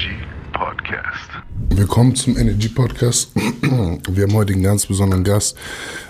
Energy 0.00 0.16
Podcast. 0.52 1.30
Willkommen 1.68 2.14
zum 2.14 2.38
Energy 2.38 2.68
Podcast. 2.70 3.32
Wir 3.34 4.22
haben 4.22 4.32
heute 4.32 4.54
einen 4.54 4.62
ganz 4.62 4.86
besonderen 4.86 5.24
Gast, 5.24 5.58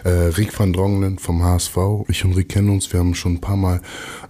äh, 0.05 0.09
Rick 0.09 0.57
van 0.57 0.73
Drongelen 0.73 1.19
vom 1.19 1.43
HSV. 1.43 1.77
Ich 2.07 2.25
und 2.25 2.35
Rick 2.35 2.51
kennen 2.51 2.71
uns, 2.71 2.93
wir 2.93 3.01
haben 3.01 3.17
schon 3.17 3.35
ein 3.35 3.41
paar 3.41 3.57
Mal 3.57 3.81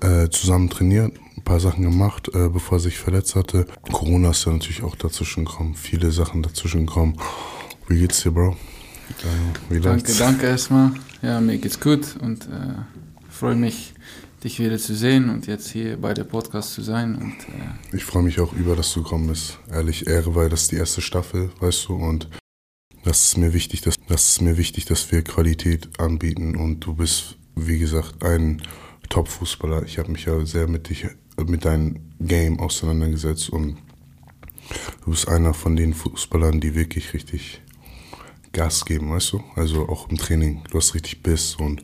äh, 0.01 0.31
zusammen 0.31 0.71
trainiert, 0.71 1.13
ein 1.37 1.43
paar 1.43 1.61
Sachen 1.61 1.83
gemacht, 1.83 2.29
äh, 2.29 2.49
bevor 2.49 2.79
er 2.79 2.81
sich 2.81 2.97
verletzt 2.97 3.37
hatte. 3.37 3.67
Corona 3.93 4.31
ist 4.31 4.47
ja 4.47 4.53
natürlich 4.53 4.83
auch 4.83 4.97
dazwischen 4.97 5.45
gekommen, 5.45 5.75
viele 5.75 6.11
Sachen 6.11 6.43
dazwischen 6.43 6.87
gekommen. 6.87 7.19
Wie 7.87 7.99
geht's 7.99 8.23
dir, 8.23 8.31
Bro? 8.31 8.53
Äh, 8.53 9.75
wie 9.75 9.81
danke, 9.81 10.15
danke 10.15 10.47
erstmal. 10.47 10.93
Ja, 11.21 11.39
mir 11.41 11.59
geht's 11.59 11.81
gut 11.81 12.17
und 12.23 12.45
äh, 12.45 12.77
freue 13.29 13.57
mich, 13.57 13.93
dich 14.43 14.59
wieder 14.59 14.79
zu 14.79 14.95
sehen 14.95 15.29
und 15.29 15.47
jetzt 15.47 15.71
hier 15.71 15.97
bei 16.01 16.15
der 16.15 16.25
Podcast 16.25 16.75
zu 16.75 16.83
sein. 16.83 17.17
Und, 17.17 17.35
äh 17.55 17.97
ich 17.97 18.05
freue 18.05 18.23
mich 18.23 18.41
auch 18.41 18.53
über, 18.53 18.77
dass 18.77 18.93
du 18.93 19.03
gekommen 19.03 19.29
bist. 19.29 19.59
Ehrlich, 19.71 20.07
Ehre, 20.07 20.35
weil 20.35 20.49
das 20.49 20.63
ist 20.63 20.73
die 20.73 20.77
erste 20.77 21.01
Staffel, 21.01 21.51
weißt 21.61 21.89
du, 21.89 21.95
und 21.95 22.29
das 23.05 23.27
ist 23.27 23.39
mir 23.39 23.53
wichtig, 23.53 23.81
dass, 23.83 23.97
das 24.09 24.29
ist 24.31 24.43
mir 24.43 24.57
wichtig, 24.57 24.85
dass 24.85 25.11
wir 25.11 25.23
Qualität 25.23 25.89
anbieten 25.99 26.57
und 26.57 26.81
du 26.81 26.95
bist, 26.95 27.37
wie 27.55 27.79
gesagt, 27.79 28.23
ein 28.23 28.63
Top-Fußballer. 29.09 29.85
Ich 29.85 29.99
habe 29.99 30.13
mich 30.13 30.27
ja 30.27 30.45
sehr 30.45 30.69
mit 30.69 30.89
dich, 30.89 31.07
mit 31.47 31.65
deinem 31.65 32.13
Game 32.21 32.61
auseinandergesetzt 32.61 33.51
und 33.51 33.79
du 35.05 35.11
bist 35.11 35.29
einer 35.29 35.55
von 35.55 35.77
den 35.77 35.95
Fußballern, 35.95 36.61
die 36.61 36.75
wirklich 36.75 37.13
richtig 37.15 37.63
Gas 38.53 38.85
geben, 38.85 39.11
weißt 39.11 39.33
du? 39.35 39.45
Also 39.55 39.89
auch 39.89 40.09
im 40.11 40.17
Training. 40.17 40.63
Du 40.71 40.79
hast 40.79 40.95
richtig 40.95 41.23
Biss 41.23 41.55
und 41.55 41.83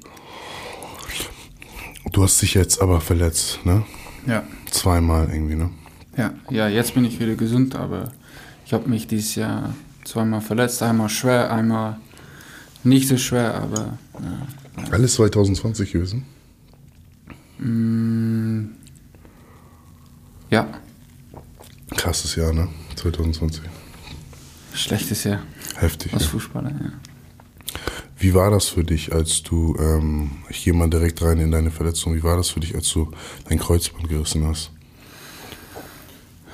Du 2.12 2.22
hast 2.22 2.40
dich 2.40 2.54
jetzt 2.54 2.80
aber 2.80 3.00
verletzt, 3.00 3.60
ne? 3.64 3.84
Ja. 4.26 4.44
Zweimal 4.70 5.28
irgendwie, 5.30 5.56
ne? 5.56 5.70
Ja, 6.16 6.32
ja 6.50 6.68
jetzt 6.68 6.94
bin 6.94 7.04
ich 7.04 7.20
wieder 7.20 7.34
gesund, 7.34 7.74
aber 7.74 8.12
ich 8.64 8.72
habe 8.72 8.88
mich 8.88 9.06
dieses 9.06 9.34
Jahr 9.34 9.74
zweimal 10.04 10.40
verletzt. 10.40 10.82
Einmal 10.82 11.08
schwer, 11.08 11.52
einmal 11.52 11.98
nicht 12.84 13.08
so 13.08 13.16
schwer, 13.16 13.54
aber. 13.54 13.98
Ja. 14.14 14.90
Alles 14.92 15.14
2020 15.14 15.92
gewesen? 15.92 16.24
Mm, 17.58 18.66
ja. 20.50 20.68
Krasses 21.96 22.36
Jahr, 22.36 22.52
ne? 22.52 22.68
2020. 22.96 23.62
Schlechtes 24.72 25.24
Jahr. 25.24 25.42
Heftig. 25.76 26.12
Als 26.12 26.24
ja. 26.24 26.28
Fußballer, 26.28 26.70
ja. 26.70 26.92
Wie 28.18 28.32
war 28.34 28.50
das 28.50 28.68
für 28.68 28.84
dich, 28.84 29.12
als 29.12 29.42
du, 29.42 29.76
ähm, 29.78 30.30
ich 30.48 30.64
gehe 30.64 30.72
mal 30.72 30.88
direkt 30.88 31.22
rein 31.22 31.38
in 31.38 31.50
deine 31.50 31.70
Verletzung, 31.70 32.14
wie 32.14 32.22
war 32.22 32.36
das 32.36 32.48
für 32.48 32.60
dich, 32.60 32.74
als 32.74 32.90
du 32.90 33.10
dein 33.48 33.58
Kreuzband 33.58 34.08
gerissen 34.08 34.46
hast? 34.46 34.70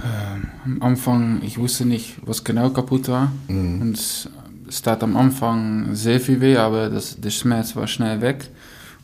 Ähm, 0.02 0.48
am 0.64 0.82
Anfang, 0.82 1.42
ich 1.42 1.58
wusste 1.58 1.84
nicht, 1.84 2.16
was 2.24 2.42
genau 2.42 2.70
kaputt 2.70 3.08
war. 3.08 3.30
Mhm. 3.48 3.80
Und 3.80 3.96
es, 3.96 4.28
es 4.68 4.82
tat 4.82 5.02
am 5.02 5.16
Anfang 5.16 5.94
sehr 5.94 6.20
viel 6.20 6.40
weh, 6.40 6.56
aber 6.56 6.88
das, 6.90 7.20
der 7.20 7.30
Schmerz 7.30 7.76
war 7.76 7.86
schnell 7.86 8.20
weg. 8.20 8.48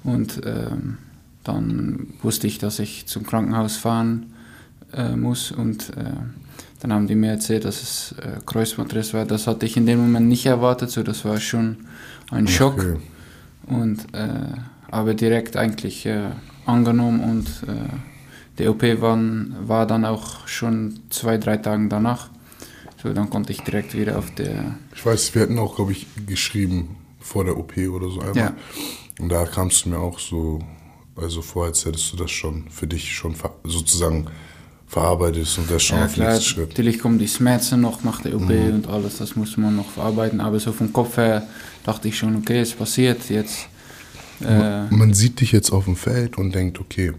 Und 0.02 0.40
ähm, 0.44 0.98
dann 1.44 2.08
wusste 2.22 2.46
ich, 2.46 2.58
dass 2.58 2.78
ich 2.78 3.06
zum 3.06 3.24
Krankenhaus 3.24 3.76
fahren 3.76 4.34
äh, 4.92 5.14
muss. 5.14 5.52
Und 5.52 5.90
äh, 5.96 6.12
dann 6.80 6.92
haben 6.92 7.06
die 7.06 7.14
mir 7.14 7.30
erzählt, 7.30 7.64
dass 7.64 7.82
es 7.82 8.14
äh, 8.18 8.38
Kreuzbandriss 8.46 9.14
war. 9.14 9.24
Das 9.24 9.46
hatte 9.46 9.66
ich 9.66 9.76
in 9.76 9.86
dem 9.86 10.00
Moment 10.00 10.28
nicht 10.28 10.46
erwartet, 10.46 10.90
so 10.90 11.02
das 11.02 11.24
war 11.24 11.40
schon 11.40 11.78
ein 12.30 12.46
Schock. 12.46 12.78
Okay. 12.78 12.96
Und, 13.66 14.14
äh, 14.14 14.28
aber 14.90 15.14
direkt 15.14 15.56
eigentlich 15.56 16.06
äh, 16.06 16.30
angenommen 16.64 17.20
und 17.20 17.46
äh, 17.68 17.74
die 18.58 18.68
OP 18.68 18.82
war, 19.00 19.18
war 19.66 19.86
dann 19.86 20.04
auch 20.04 20.46
schon 20.46 21.00
zwei, 21.10 21.38
drei 21.38 21.58
Tage 21.58 21.88
danach. 21.88 22.30
So, 23.02 23.12
dann 23.12 23.30
konnte 23.30 23.52
ich 23.52 23.60
direkt 23.60 23.96
wieder 23.96 24.18
auf 24.18 24.34
der. 24.34 24.76
Ich 24.94 25.04
weiß, 25.04 25.34
wir 25.34 25.42
hatten 25.42 25.58
auch, 25.58 25.76
glaube 25.76 25.92
ich, 25.92 26.06
geschrieben 26.26 26.96
vor 27.20 27.44
der 27.44 27.56
OP 27.56 27.76
oder 27.76 28.08
so 28.10 28.20
einmal. 28.20 28.36
Ja. 28.36 28.54
Und 29.20 29.28
da 29.28 29.44
kamst 29.44 29.84
du 29.84 29.90
mir 29.90 29.98
auch 29.98 30.18
so, 30.18 30.60
also 31.14 31.42
vor, 31.42 31.66
als 31.66 31.84
hättest 31.84 32.12
du 32.12 32.16
das 32.16 32.30
schon 32.30 32.68
für 32.70 32.86
dich 32.86 33.12
schon 33.14 33.36
sozusagen 33.64 34.26
verarbeitet 34.88 35.42
ist 35.42 35.58
und 35.58 35.70
das 35.70 35.82
schon 35.82 35.98
ja, 35.98 36.06
auf 36.06 36.14
klar, 36.14 36.40
Schritt. 36.40 36.70
Natürlich 36.70 36.98
kommen 36.98 37.18
die 37.18 37.28
Schmerzen 37.28 37.80
noch 37.80 38.02
nach 38.04 38.22
der 38.22 38.34
OP 38.34 38.48
mhm. 38.48 38.74
und 38.74 38.88
alles, 38.88 39.18
das 39.18 39.36
muss 39.36 39.56
man 39.56 39.76
noch 39.76 39.90
verarbeiten. 39.90 40.40
Aber 40.40 40.58
so 40.58 40.72
vom 40.72 40.92
Kopf 40.92 41.18
her 41.18 41.46
dachte 41.84 42.08
ich 42.08 42.18
schon, 42.18 42.34
okay, 42.36 42.60
es 42.60 42.72
passiert 42.72 43.28
jetzt. 43.28 43.68
Äh, 44.40 44.84
man 44.90 45.14
sieht 45.14 45.40
dich 45.40 45.52
jetzt 45.52 45.70
auf 45.70 45.84
dem 45.84 45.96
Feld 45.96 46.38
und 46.38 46.54
denkt, 46.54 46.80
okay, 46.80 47.12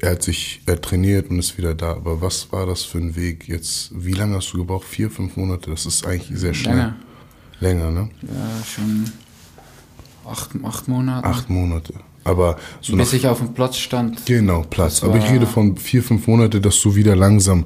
er 0.00 0.12
hat 0.12 0.22
sich 0.22 0.60
er 0.66 0.80
trainiert 0.80 1.30
und 1.30 1.38
ist 1.38 1.56
wieder 1.56 1.74
da. 1.74 1.92
Aber 1.92 2.20
was 2.20 2.52
war 2.52 2.66
das 2.66 2.82
für 2.82 2.98
ein 2.98 3.16
Weg 3.16 3.48
jetzt? 3.48 3.90
Wie 3.94 4.12
lange 4.12 4.36
hast 4.36 4.52
du 4.52 4.58
gebraucht? 4.58 4.86
Vier, 4.86 5.10
fünf 5.10 5.36
Monate? 5.36 5.70
Das 5.70 5.86
ist 5.86 6.06
eigentlich 6.06 6.38
sehr 6.38 6.54
schnell. 6.54 6.76
Länger. 6.76 6.96
Länger, 7.60 7.90
ne? 7.90 8.10
Ja, 8.22 8.64
schon 8.64 9.04
acht, 10.26 10.50
acht 10.62 10.88
Monate. 10.88 11.26
Acht 11.26 11.50
Monate. 11.50 11.94
Aber 12.24 12.56
so 12.80 12.96
Bis 12.96 13.12
ich 13.12 13.26
auf 13.26 13.38
dem 13.38 13.54
Platz 13.54 13.76
stand. 13.76 14.26
Genau, 14.26 14.64
Platz. 14.68 15.02
Aber 15.02 15.16
ich 15.16 15.30
rede 15.30 15.46
von 15.46 15.76
vier, 15.76 16.02
fünf 16.02 16.26
Monate, 16.26 16.60
dass 16.60 16.80
du 16.80 16.94
wieder 16.94 17.16
langsam 17.16 17.64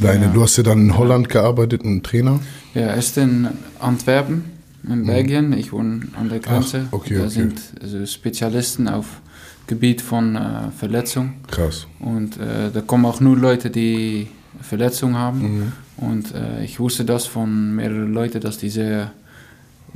deine. 0.00 0.26
Ja. 0.26 0.32
Du 0.32 0.42
hast 0.42 0.56
ja 0.56 0.62
dann 0.62 0.80
in 0.80 0.98
Holland 0.98 1.28
gearbeitet, 1.28 1.84
ein 1.84 2.02
Trainer? 2.02 2.40
Ja, 2.74 2.94
erst 2.94 3.16
in 3.16 3.48
Antwerpen, 3.80 4.44
in 4.86 5.00
mhm. 5.00 5.06
Belgien. 5.06 5.52
Ich 5.54 5.72
wohne 5.72 6.08
an 6.18 6.28
der 6.28 6.40
Grenze. 6.40 6.88
Ach, 6.88 6.92
okay, 6.92 7.14
da 7.14 7.22
okay. 7.22 7.30
sind 7.30 7.60
also 7.80 8.04
Spezialisten 8.04 8.88
auf 8.88 9.06
Gebiet 9.66 10.02
von 10.02 10.36
äh, 10.36 10.70
Verletzung. 10.76 11.34
Krass. 11.50 11.86
Und 11.98 12.36
äh, 12.36 12.70
da 12.72 12.80
kommen 12.82 13.06
auch 13.06 13.20
nur 13.20 13.36
Leute, 13.36 13.70
die 13.70 14.28
Verletzungen 14.60 15.16
haben. 15.16 15.40
Mhm. 15.40 15.72
Und 15.96 16.34
äh, 16.34 16.64
ich 16.64 16.78
wusste 16.78 17.04
das 17.04 17.26
von 17.26 17.74
mehreren 17.74 18.12
Leuten, 18.12 18.40
dass 18.40 18.58
die 18.58 18.68
sehr 18.68 19.12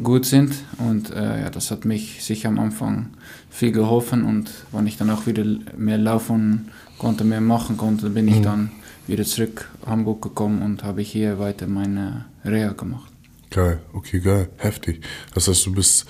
gut 0.02 0.24
sind. 0.24 0.54
Und 0.78 1.10
äh, 1.10 1.42
ja, 1.42 1.50
das 1.50 1.70
hat 1.70 1.84
mich 1.84 2.24
sicher 2.24 2.48
am 2.48 2.58
Anfang 2.58 3.10
viel 3.50 3.72
geholfen. 3.72 4.24
Und 4.24 4.50
wenn 4.72 4.86
ich 4.86 4.96
dann 4.96 5.10
auch 5.10 5.26
wieder 5.26 5.44
mehr 5.76 5.98
laufen 5.98 6.68
konnte, 6.98 7.24
mehr 7.24 7.40
machen 7.40 7.76
konnte, 7.76 8.10
bin 8.10 8.28
ich 8.28 8.38
mhm. 8.38 8.42
dann 8.42 8.70
wieder 9.06 9.24
zurück 9.24 9.68
Hamburg 9.84 10.22
gekommen 10.22 10.62
und 10.62 10.84
habe 10.84 11.02
hier 11.02 11.38
weiter 11.38 11.66
meine 11.66 12.26
Reha 12.44 12.72
gemacht. 12.72 13.10
Geil, 13.50 13.80
okay, 13.92 14.20
geil, 14.20 14.48
heftig. 14.58 15.04
Das 15.34 15.48
heißt, 15.48 15.66
du 15.66 15.72
bist, 15.72 16.06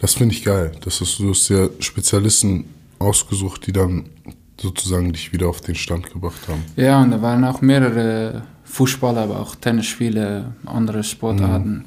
das 0.00 0.14
finde 0.14 0.34
ich 0.34 0.44
geil. 0.44 0.72
Das 0.84 1.00
heißt, 1.00 1.18
du 1.18 1.30
hast 1.30 1.48
ja 1.48 1.68
Spezialisten 1.80 2.66
ausgesucht, 3.00 3.66
die 3.66 3.72
dann 3.72 4.04
sozusagen 4.60 5.12
dich 5.12 5.32
wieder 5.32 5.48
auf 5.48 5.60
den 5.60 5.74
Stand 5.74 6.12
gebracht 6.12 6.46
haben. 6.46 6.62
Ja, 6.76 7.02
und 7.02 7.10
da 7.10 7.20
waren 7.20 7.44
auch 7.44 7.60
mehrere 7.60 8.42
Fußballer, 8.64 9.22
aber 9.22 9.40
auch 9.40 9.56
Tennisspieler, 9.56 10.54
andere 10.64 11.02
Sportarten. 11.02 11.78
Mhm 11.78 11.84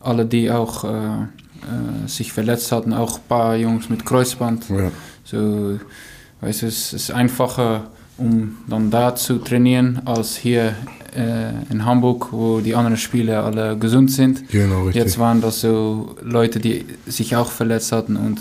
alle, 0.00 0.26
die 0.26 0.50
auch 0.50 0.84
äh, 0.84 1.26
äh, 1.62 2.08
sich 2.08 2.32
verletzt 2.32 2.72
hatten, 2.72 2.92
auch 2.92 3.18
ein 3.18 3.24
paar 3.28 3.56
Jungs 3.56 3.88
mit 3.88 4.04
Kreuzband. 4.04 4.68
Ja. 4.70 4.90
So, 5.24 5.78
weißt 6.40 6.62
es 6.64 6.92
ist 6.92 7.10
einfacher, 7.10 7.90
um 8.18 8.58
dann 8.66 8.90
da 8.90 9.14
zu 9.14 9.38
trainieren, 9.38 10.02
als 10.04 10.36
hier 10.36 10.74
äh, 11.16 11.50
in 11.70 11.84
Hamburg, 11.84 12.28
wo 12.32 12.60
die 12.60 12.74
anderen 12.74 12.96
Spieler 12.96 13.44
alle 13.44 13.76
gesund 13.76 14.10
sind. 14.10 14.48
Genau, 14.48 14.84
richtig. 14.84 15.02
Jetzt 15.02 15.18
waren 15.18 15.40
das 15.40 15.60
so 15.60 16.16
Leute, 16.22 16.60
die 16.60 16.84
sich 17.06 17.36
auch 17.36 17.50
verletzt 17.50 17.92
hatten 17.92 18.16
und 18.16 18.40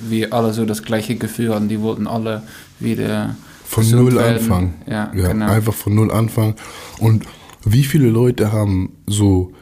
wir 0.00 0.32
alle 0.32 0.52
so 0.52 0.64
das 0.64 0.82
gleiche 0.82 1.16
Gefühl 1.16 1.54
hatten. 1.54 1.68
Die 1.68 1.80
wollten 1.80 2.06
alle 2.06 2.42
wieder 2.78 3.34
von 3.64 3.90
null 3.90 4.14
werden. 4.14 4.36
anfangen. 4.36 4.74
Ja, 4.86 5.10
ja 5.14 5.28
genau. 5.28 5.46
einfach 5.46 5.74
von 5.74 5.94
null 5.94 6.10
anfangen. 6.10 6.54
Und 6.98 7.24
wie 7.64 7.84
viele 7.84 8.08
Leute 8.08 8.52
haben 8.52 8.92
so 9.06 9.52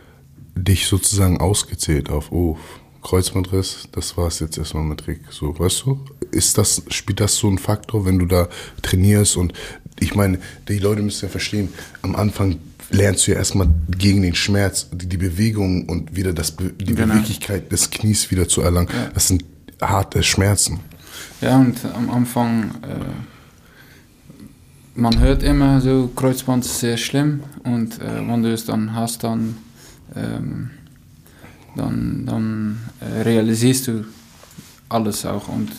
dich 0.54 0.86
sozusagen 0.86 1.38
ausgezählt 1.38 2.10
auf, 2.10 2.32
oh, 2.32 2.58
Kreuzbandriss, 3.02 3.88
das 3.92 4.16
war 4.16 4.28
es 4.28 4.38
jetzt 4.38 4.56
erstmal 4.58 4.84
mit 4.84 5.06
Rick. 5.06 5.20
So, 5.30 5.58
weißt 5.58 5.84
du? 5.86 6.00
Ist 6.30 6.56
das, 6.56 6.82
spielt 6.88 7.20
das 7.20 7.34
so 7.36 7.48
ein 7.48 7.58
Faktor, 7.58 8.06
wenn 8.06 8.18
du 8.18 8.26
da 8.26 8.48
trainierst? 8.80 9.36
Und 9.36 9.52
ich 9.98 10.14
meine, 10.14 10.38
die 10.68 10.78
Leute 10.78 11.02
müssen 11.02 11.26
ja 11.26 11.28
verstehen, 11.28 11.68
am 12.02 12.14
Anfang 12.14 12.59
lernst 12.91 13.27
du 13.27 13.32
ja 13.32 13.38
erstmal 13.38 13.68
gegen 13.91 14.22
den 14.22 14.34
Schmerz, 14.34 14.88
die, 14.92 15.09
die 15.09 15.16
Bewegung 15.16 15.88
und 15.88 16.15
wieder 16.15 16.32
das, 16.32 16.56
die 16.56 16.84
genau. 16.84 17.15
Beweglichkeit 17.15 17.72
des 17.72 17.91
Knies 17.91 18.30
wieder 18.30 18.47
zu 18.48 18.60
erlangen. 18.62 18.88
Ja. 18.92 19.10
Das 19.12 19.28
sind 19.28 19.44
harte 19.80 20.22
Schmerzen. 20.22 20.80
Ja, 21.41 21.59
und 21.59 21.84
am 21.84 22.09
Anfang, 22.10 22.71
äh, 22.82 23.04
man 24.94 25.18
hört 25.18 25.42
immer 25.42 25.80
so, 25.80 26.10
Kreuzband 26.15 26.65
ist 26.65 26.78
sehr 26.78 26.97
schlimm. 26.97 27.42
Und 27.65 28.00
äh, 28.00 28.27
wenn 28.27 28.42
du 28.42 28.53
es 28.53 28.65
dann 28.65 28.94
hast, 28.94 29.24
dann 29.24 29.56
ähm, 30.16 30.70
dann, 31.76 32.26
dann 32.26 32.78
äh, 33.00 33.22
realisierst 33.22 33.88
du 33.88 34.04
alles 34.88 35.24
auch 35.24 35.48
und 35.48 35.70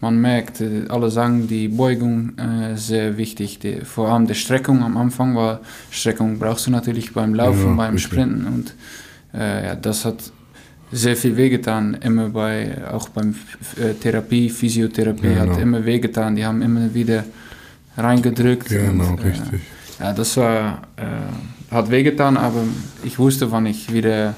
man 0.00 0.18
merkt, 0.20 0.60
äh, 0.60 0.86
alle 0.88 1.10
sagen, 1.10 1.46
die 1.48 1.68
Beugung 1.68 2.38
äh, 2.38 2.76
sehr 2.76 3.16
wichtig. 3.16 3.58
Die, 3.58 3.80
vor 3.80 4.08
allem 4.08 4.26
die 4.26 4.34
Streckung 4.34 4.82
am 4.82 4.96
Anfang 4.96 5.34
war, 5.34 5.60
Streckung 5.90 6.38
brauchst 6.38 6.66
du 6.66 6.70
natürlich 6.70 7.12
beim 7.12 7.34
Laufen, 7.34 7.70
ja, 7.70 7.74
beim 7.74 7.94
richtig. 7.94 8.12
Sprinten 8.12 8.46
und 8.46 8.74
äh, 9.34 9.66
ja, 9.66 9.74
das 9.74 10.04
hat 10.04 10.32
sehr 10.92 11.16
viel 11.16 11.36
wehgetan, 11.36 11.94
immer 12.00 12.30
bei, 12.30 12.76
auch 12.90 13.08
beim 13.10 13.34
äh, 13.76 13.94
Therapie, 13.94 14.48
Physiotherapie 14.48 15.28
ja, 15.28 15.44
genau. 15.44 15.54
hat 15.54 15.62
immer 15.62 15.84
wehgetan, 15.84 16.34
die 16.34 16.44
haben 16.44 16.62
immer 16.62 16.92
wieder 16.92 17.24
reingedrückt. 17.96 18.68
Genau, 18.68 19.10
und, 19.10 19.20
äh, 19.20 19.28
richtig. 19.28 19.60
Ja, 20.00 20.12
das 20.12 20.36
war 20.36 20.82
hat 21.70 21.90
wehgetan, 21.90 22.36
aber 22.36 22.64
ich 23.04 23.18
wusste, 23.18 23.50
wann 23.52 23.66
ich 23.66 23.92
wieder 23.92 24.34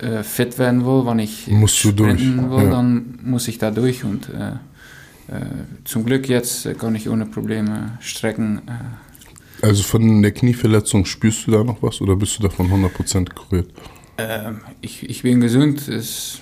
äh, 0.00 0.22
fit 0.22 0.58
werden 0.58 0.84
will, 0.84 1.02
wann 1.04 1.18
ich 1.18 1.48
Musst 1.48 1.76
sprinten 1.76 2.50
will, 2.50 2.64
ja. 2.64 2.70
dann 2.70 3.18
muss 3.22 3.48
ich 3.48 3.58
da 3.58 3.70
durch 3.70 4.04
und 4.04 4.28
äh, 4.28 4.52
äh, 5.28 5.40
zum 5.84 6.04
Glück 6.04 6.28
jetzt 6.28 6.78
kann 6.78 6.94
ich 6.94 7.08
ohne 7.08 7.26
Probleme 7.26 7.98
strecken. 8.00 8.62
Äh. 8.66 9.66
Also 9.66 9.82
von 9.82 10.22
der 10.22 10.32
Knieverletzung 10.32 11.04
spürst 11.06 11.46
du 11.46 11.52
da 11.52 11.64
noch 11.64 11.82
was 11.82 12.00
oder 12.00 12.16
bist 12.16 12.38
du 12.38 12.42
davon 12.42 12.68
100% 12.68 13.34
kuriert? 13.34 13.68
Ähm, 14.18 14.60
ich, 14.80 15.08
ich 15.08 15.22
bin 15.22 15.40
gesund, 15.40 15.88
ist 15.88 16.40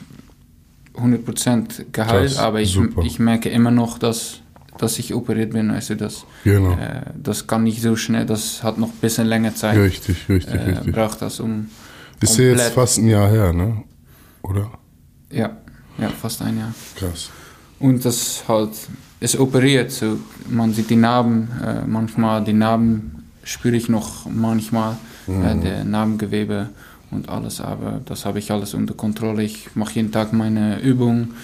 100% 0.97 1.87
geheilt, 1.93 2.39
aber 2.39 2.61
ich, 2.61 2.79
ich 3.05 3.19
merke 3.19 3.49
immer 3.49 3.71
noch, 3.71 3.99
dass, 3.99 4.41
dass 4.79 4.99
ich 4.99 5.15
operiert 5.15 5.53
bin. 5.53 5.71
Also 5.71 5.95
das, 5.95 6.25
genau. 6.45 6.73
äh, 6.73 7.03
das 7.15 7.47
kann 7.47 7.65
nicht 7.65 7.83
so 7.83 7.97
schnell, 7.97 8.27
das 8.27 8.63
hat 8.63 8.79
noch 8.79 8.89
ein 8.89 8.99
bisschen 9.01 9.27
länger 9.27 9.55
Zeit. 9.55 9.77
Richtig, 9.79 10.29
richtig, 10.29 10.55
äh, 10.55 10.71
richtig. 10.71 10.95
Braucht 10.95 11.23
das 11.23 11.41
um. 11.41 11.69
Ist 12.21 12.39
ja 12.39 12.45
jetzt 12.45 12.73
fast 12.73 12.99
ein 12.99 13.09
Jahr 13.09 13.29
her, 13.29 13.53
ne? 13.53 13.83
Oder? 14.43 14.71
Ja, 15.31 15.57
ja, 15.99 16.09
fast 16.09 16.43
ein 16.43 16.59
Jahr. 16.59 16.73
Krass. 16.97 17.31
Und 17.79 18.05
das 18.05 18.45
halt 18.47 18.71
ist 19.21 19.39
operiert, 19.39 19.91
so 19.91 20.19
man 20.49 20.73
sieht 20.73 20.91
die 20.91 20.97
Narben, 20.97 21.49
äh, 21.65 21.87
manchmal 21.87 22.45
die 22.45 22.53
Narben 22.53 23.25
spüre 23.45 23.77
ich 23.77 23.89
noch 23.89 24.27
manchmal, 24.27 24.97
mhm. 25.27 25.45
äh, 25.45 25.57
der 25.57 25.85
Narbengewebe 25.85 26.71
und 27.13 27.29
alles, 27.29 27.61
aber 27.61 28.01
das 28.05 28.25
habe 28.25 28.39
ich 28.39 28.51
alles 28.51 28.75
unter 28.75 28.95
Kontrolle. 28.95 29.43
Ich 29.43 29.75
mache 29.77 29.95
jeden 29.95 30.13
Tag 30.13 30.33
meine 30.33 30.81
Übungen. 30.81 31.35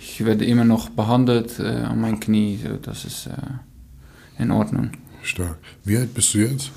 Ich 0.00 0.24
werde 0.24 0.44
immer 0.44 0.64
noch 0.64 0.90
behandelt 0.90 1.58
äh, 1.58 1.62
an 1.62 2.00
meinem 2.00 2.20
Knie. 2.20 2.58
Das 2.82 3.04
ist 3.04 3.26
äh, 3.26 4.42
in 4.42 4.50
Ordnung. 4.50 4.90
Stark. 5.22 5.58
Wie 5.84 5.96
alt 5.96 6.12
bist 6.14 6.34
du 6.34 6.38
jetzt? 6.38 6.70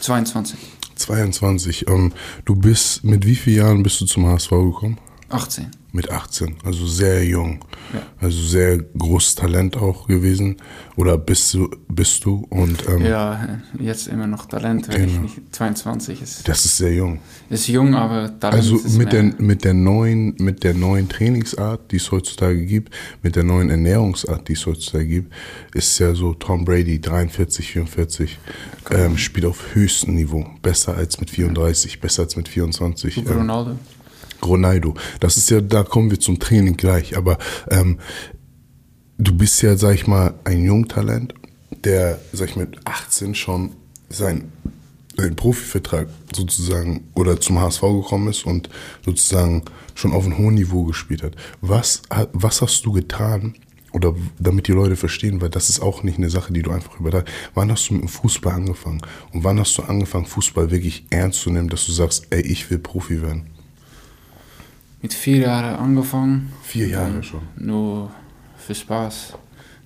22. 0.00 0.58
22. 0.96 1.88
Ähm, 1.88 2.12
du 2.44 2.56
bist, 2.56 3.04
mit 3.04 3.26
wie 3.26 3.34
vielen 3.34 3.56
Jahren 3.56 3.82
bist 3.82 4.00
du 4.00 4.06
zum 4.06 4.26
HSV 4.26 4.50
gekommen? 4.50 4.98
18 5.32 5.70
mit 5.92 6.10
18, 6.10 6.56
also 6.64 6.86
sehr 6.86 7.22
jung. 7.24 7.62
Ja. 7.92 8.00
Also 8.18 8.40
sehr 8.42 8.78
großes 8.78 9.34
Talent 9.34 9.76
auch 9.76 10.06
gewesen. 10.06 10.56
Oder 10.96 11.18
bist 11.18 11.52
du, 11.52 11.68
bist 11.88 12.24
du? 12.24 12.46
Und, 12.48 12.88
ähm, 12.88 13.04
ja, 13.04 13.58
jetzt 13.78 14.08
immer 14.08 14.26
noch 14.26 14.46
Talent, 14.46 14.88
wenn 14.88 15.06
genau. 15.06 15.24
ich 15.26 15.36
nicht 15.36 15.54
22 15.54 16.22
ist. 16.22 16.48
Das 16.48 16.64
ist 16.64 16.78
sehr 16.78 16.94
jung. 16.94 17.18
Ist 17.50 17.68
jung, 17.68 17.94
aber 17.94 18.38
Talent 18.40 18.62
Also 18.62 18.76
ist 18.76 18.96
mit, 18.96 19.12
mehr. 19.12 19.22
Der, 19.22 19.42
mit, 19.42 19.64
der 19.64 19.74
neuen, 19.74 20.34
mit 20.38 20.64
der 20.64 20.72
neuen 20.72 21.10
Trainingsart, 21.10 21.92
die 21.92 21.96
es 21.96 22.10
heutzutage 22.10 22.64
gibt, 22.64 22.94
mit 23.22 23.36
der 23.36 23.44
neuen 23.44 23.68
Ernährungsart, 23.68 24.48
die 24.48 24.54
es 24.54 24.64
heutzutage 24.64 25.06
gibt, 25.06 25.34
ist 25.74 25.98
ja 25.98 26.14
so 26.14 26.32
Tom 26.32 26.64
Brady, 26.64 27.02
43, 27.02 27.70
44, 27.70 28.38
ähm, 28.90 29.18
spielt 29.18 29.44
auf 29.44 29.74
höchstem 29.74 30.14
Niveau. 30.14 30.46
Besser 30.62 30.96
als 30.96 31.20
mit 31.20 31.28
34, 31.28 32.00
besser 32.00 32.22
als 32.22 32.36
mit 32.36 32.48
24. 32.48 33.18
Und 33.18 33.28
Ronaldo. 33.28 33.76
Ronaldo. 34.46 34.94
Das 35.20 35.36
ist 35.36 35.50
ja, 35.50 35.60
da 35.60 35.82
kommen 35.82 36.10
wir 36.10 36.20
zum 36.20 36.38
Training 36.38 36.76
gleich. 36.76 37.16
Aber 37.16 37.38
ähm, 37.70 37.98
du 39.18 39.36
bist 39.36 39.62
ja, 39.62 39.76
sag 39.76 39.94
ich 39.94 40.06
mal, 40.06 40.34
ein 40.44 40.64
Jungtalent, 40.64 41.34
der, 41.84 42.18
sag 42.32 42.50
ich, 42.50 42.56
mit 42.56 42.78
18 42.84 43.34
schon 43.34 43.72
sein, 44.08 44.52
sein 45.16 45.36
Profivertrag 45.36 46.08
sozusagen 46.34 47.08
oder 47.14 47.40
zum 47.40 47.60
HSV 47.60 47.80
gekommen 47.80 48.28
ist 48.28 48.46
und 48.46 48.68
sozusagen 49.04 49.62
schon 49.94 50.12
auf 50.12 50.24
einem 50.24 50.38
hohen 50.38 50.54
Niveau 50.54 50.84
gespielt 50.84 51.22
hat. 51.22 51.36
Was, 51.60 52.02
was 52.32 52.62
hast 52.62 52.84
du 52.86 52.92
getan, 52.92 53.54
oder 53.92 54.14
damit 54.38 54.68
die 54.68 54.72
Leute 54.72 54.96
verstehen, 54.96 55.40
weil 55.40 55.50
das 55.50 55.68
ist 55.68 55.80
auch 55.80 56.02
nicht 56.02 56.18
eine 56.18 56.30
Sache, 56.30 56.52
die 56.52 56.62
du 56.62 56.70
einfach 56.70 56.98
übertragst. 56.98 57.32
Wann 57.54 57.70
hast 57.70 57.88
du 57.88 57.94
mit 57.94 58.02
dem 58.02 58.08
Fußball 58.08 58.54
angefangen? 58.54 59.02
Und 59.32 59.44
wann 59.44 59.60
hast 59.60 59.76
du 59.76 59.82
angefangen, 59.82 60.26
Fußball 60.26 60.70
wirklich 60.70 61.04
ernst 61.10 61.40
zu 61.40 61.50
nehmen, 61.50 61.68
dass 61.68 61.86
du 61.86 61.92
sagst, 61.92 62.26
ey, 62.30 62.40
ich 62.40 62.70
will 62.70 62.78
Profi 62.78 63.20
werden? 63.22 63.51
Mit 65.02 65.12
vier 65.12 65.38
Jahren 65.38 65.74
angefangen. 65.76 66.52
Vier 66.62 66.88
Jahre 66.88 67.22
schon? 67.22 67.42
Nur 67.56 68.10
für 68.56 68.74
Spaß. 68.74 69.34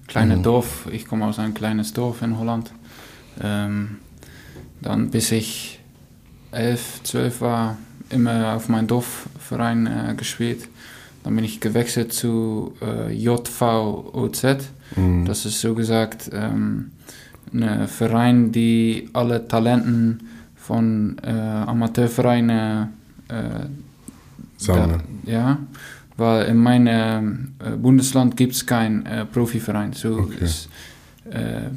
Kleines 0.07 0.39
mhm. 0.39 0.43
Dorf, 0.43 0.89
ich 0.93 1.07
komme 1.07 1.25
aus 1.25 1.39
einem 1.39 1.55
kleines 1.55 1.93
Dorf 1.93 2.23
in 2.23 2.39
Holland. 2.39 2.71
Ähm, 3.41 3.97
dann 4.81 5.11
bis 5.11 5.33
ich 5.33 5.81
elf, 6.53 7.01
zwölf 7.03 7.41
war, 7.41 7.77
immer 8.11 8.55
auf 8.55 8.69
meinem 8.69 8.87
Dorfverein 8.87 9.87
äh, 9.87 10.15
gespielt. 10.15 10.69
Dann 11.25 11.35
bin 11.35 11.45
ich 11.45 11.61
gewechselt 11.61 12.13
zu 12.13 12.75
äh, 12.81 13.13
JVOZ. 13.13 14.45
Mhm. 14.95 15.25
Das 15.25 15.45
ist 15.45 15.61
so 15.61 15.75
gesagt 15.75 16.31
ähm, 16.33 16.93
ein 17.53 17.89
Verein, 17.89 18.53
die 18.53 19.09
alle 19.13 19.49
Talenten 19.49 20.29
von 20.55 21.17
äh, 21.25 21.31
Amateurvereinen 21.31 22.89
sammeln. 24.56 25.03
Da, 25.25 25.32
ja, 25.32 25.58
weil 26.17 26.47
in 26.47 26.56
meinem 26.56 27.53
äh, 27.58 27.76
Bundesland 27.76 28.37
gibt 28.37 28.55
es 28.55 28.64
keinen 28.64 29.05
äh, 29.06 29.25
Profiverein. 29.26 29.93
So 29.93 30.19
okay. 30.19 30.44
ist, 30.44 30.69
äh, 31.31 31.70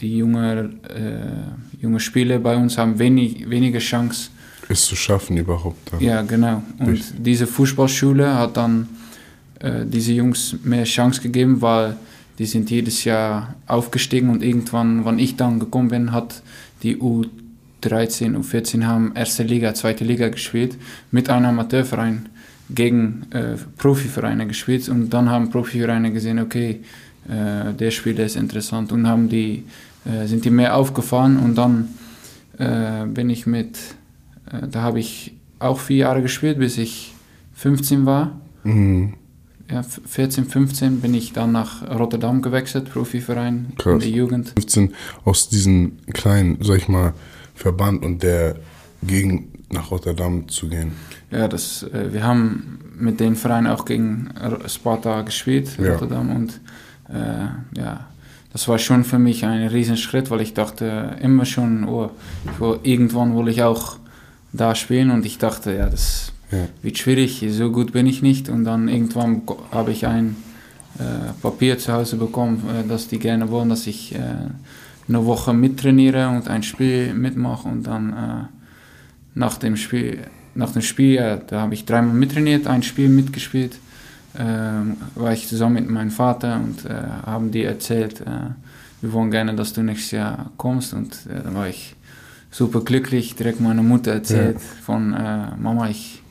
die 0.00 0.18
junge, 0.18 0.70
äh, 0.88 1.82
junge 1.82 2.00
Spieler 2.00 2.38
bei 2.38 2.56
uns 2.56 2.78
haben 2.78 2.98
wenig, 2.98 3.48
weniger 3.48 3.78
Chance. 3.78 4.30
Es 4.68 4.84
zu 4.84 4.96
schaffen 4.96 5.36
überhaupt. 5.36 5.92
Dann. 5.92 6.00
Ja, 6.00 6.22
genau. 6.22 6.62
Und 6.78 6.88
Richtig. 6.88 7.22
diese 7.22 7.46
Fußballschule 7.46 8.34
hat 8.34 8.56
dann 8.56 8.88
äh, 9.60 9.84
diese 9.86 10.12
Jungs 10.12 10.56
mehr 10.62 10.84
Chance 10.84 11.22
gegeben, 11.22 11.62
weil 11.62 11.96
die 12.38 12.46
sind 12.46 12.70
jedes 12.70 13.04
Jahr 13.04 13.54
aufgestiegen 13.66 14.30
und 14.30 14.42
irgendwann, 14.42 15.04
wann 15.04 15.18
ich 15.18 15.36
dann 15.36 15.58
gekommen 15.58 15.88
bin, 15.88 16.12
hat 16.12 16.42
die 16.82 16.98
U 16.98 17.24
13 17.80 18.36
und 18.36 18.44
14 18.44 18.86
haben 18.86 19.12
erste 19.14 19.42
Liga, 19.42 19.74
zweite 19.74 20.04
Liga 20.04 20.28
gespielt 20.28 20.76
mit 21.10 21.30
einem 21.30 21.46
Amateurverein 21.46 22.28
gegen 22.70 23.26
äh, 23.30 23.56
Profivereine 23.76 24.46
gespielt 24.46 24.88
und 24.88 25.10
dann 25.10 25.30
haben 25.30 25.50
Profivereine 25.50 26.12
gesehen, 26.12 26.38
okay, 26.38 26.80
äh, 27.28 27.72
der 27.72 27.90
Spieler 27.90 28.24
ist 28.24 28.36
interessant 28.36 28.92
und 28.92 29.06
haben 29.06 29.28
die, 29.28 29.64
äh, 30.04 30.26
sind 30.26 30.44
die 30.44 30.50
mehr 30.50 30.76
aufgefahren 30.76 31.38
und 31.38 31.56
dann 31.56 31.88
äh, 32.58 33.06
bin 33.06 33.30
ich 33.30 33.46
mit, 33.46 33.78
äh, 34.52 34.66
da 34.68 34.82
habe 34.82 35.00
ich 35.00 35.34
auch 35.58 35.78
vier 35.78 35.98
Jahre 35.98 36.22
gespielt, 36.22 36.58
bis 36.58 36.78
ich 36.78 37.14
15 37.54 38.06
war. 38.06 38.40
Mhm. 38.64 39.14
Ja, 39.70 39.82
14, 39.82 40.46
15 40.46 41.00
bin 41.00 41.12
ich 41.12 41.32
dann 41.34 41.52
nach 41.52 41.82
Rotterdam 41.90 42.40
gewechselt, 42.40 42.90
Profiverein 42.90 43.72
Krass. 43.76 43.94
in 43.94 44.00
der 44.00 44.08
Jugend. 44.08 44.48
15 44.50 44.94
aus 45.24 45.48
diesen 45.50 45.98
kleinen, 46.06 46.58
sag 46.62 46.78
ich 46.78 46.88
mal, 46.88 47.12
Verband 47.58 48.04
und 48.04 48.22
der 48.22 48.56
gegen 49.02 49.52
nach 49.70 49.90
Rotterdam 49.90 50.48
zu 50.48 50.68
gehen. 50.68 50.92
Ja, 51.30 51.48
das, 51.48 51.82
äh, 51.82 52.12
wir 52.12 52.22
haben 52.22 52.78
mit 52.98 53.20
dem 53.20 53.36
Verein 53.36 53.66
auch 53.66 53.84
gegen 53.84 54.30
Sparta 54.66 55.22
gespielt, 55.22 55.70
ja. 55.78 55.92
Rotterdam. 55.92 56.34
Und 56.34 56.60
äh, 57.08 57.78
ja, 57.78 58.06
das 58.52 58.66
war 58.68 58.78
schon 58.78 59.04
für 59.04 59.18
mich 59.18 59.44
ein 59.44 59.68
Riesenschritt, 59.68 60.30
weil 60.30 60.40
ich 60.40 60.54
dachte 60.54 61.16
immer 61.22 61.44
schon, 61.44 61.84
oh, 61.84 62.10
will, 62.58 62.80
irgendwann 62.82 63.36
will 63.36 63.48
ich 63.48 63.62
auch 63.62 63.98
da 64.52 64.74
spielen. 64.74 65.10
Und 65.10 65.26
ich 65.26 65.38
dachte, 65.38 65.74
ja, 65.74 65.88
das 65.88 66.32
ja. 66.50 66.66
wird 66.82 66.98
schwierig, 66.98 67.44
so 67.50 67.70
gut 67.70 67.92
bin 67.92 68.06
ich 68.06 68.22
nicht. 68.22 68.48
Und 68.48 68.64
dann 68.64 68.88
irgendwann 68.88 69.42
habe 69.70 69.92
ich 69.92 70.06
ein 70.06 70.36
äh, 70.98 71.32
Papier 71.42 71.78
zu 71.78 71.92
Hause 71.92 72.16
bekommen, 72.16 72.64
äh, 72.68 72.88
dass 72.88 73.08
die 73.08 73.18
gerne 73.18 73.50
wollen, 73.50 73.68
dass 73.68 73.86
ich 73.86 74.14
äh, 74.14 74.18
eine 75.08 75.24
Woche 75.24 75.54
mittrainiere 75.54 76.28
und 76.28 76.48
ein 76.48 76.62
Spiel 76.62 77.14
mitmache 77.14 77.68
und 77.68 77.84
dann 77.84 78.12
äh, 78.12 78.58
nach 79.34 79.56
dem 79.58 79.76
Spiel, 79.76 80.18
nach 80.54 80.72
dem 80.72 80.82
Spiel, 80.82 81.14
ja, 81.14 81.36
da 81.36 81.62
habe 81.62 81.74
ich 81.74 81.84
dreimal 81.84 82.14
mittrainiert, 82.14 82.66
ein 82.66 82.82
Spiel 82.82 83.08
mitgespielt, 83.08 83.78
äh, 84.34 84.42
war 85.14 85.32
ich 85.32 85.48
zusammen 85.48 85.74
mit 85.76 85.90
meinem 85.90 86.10
Vater 86.10 86.56
und 86.56 86.84
äh, 86.84 86.94
haben 87.24 87.50
die 87.50 87.64
erzählt, 87.64 88.20
äh, 88.20 88.50
wir 89.00 89.12
wollen 89.12 89.30
gerne, 89.30 89.54
dass 89.54 89.72
du 89.72 89.82
nächstes 89.82 90.10
Jahr 90.10 90.50
kommst 90.56 90.92
und 90.92 91.14
äh, 91.30 91.42
dann 91.42 91.54
war 91.54 91.68
ich 91.68 91.94
super 92.50 92.80
glücklich, 92.80 93.34
direkt 93.34 93.60
meiner 93.60 93.82
Mutter 93.82 94.12
erzählt 94.12 94.56
ja. 94.56 94.82
von 94.84 95.14
äh, 95.14 95.56
Mama, 95.56 95.88
ich 95.88 96.22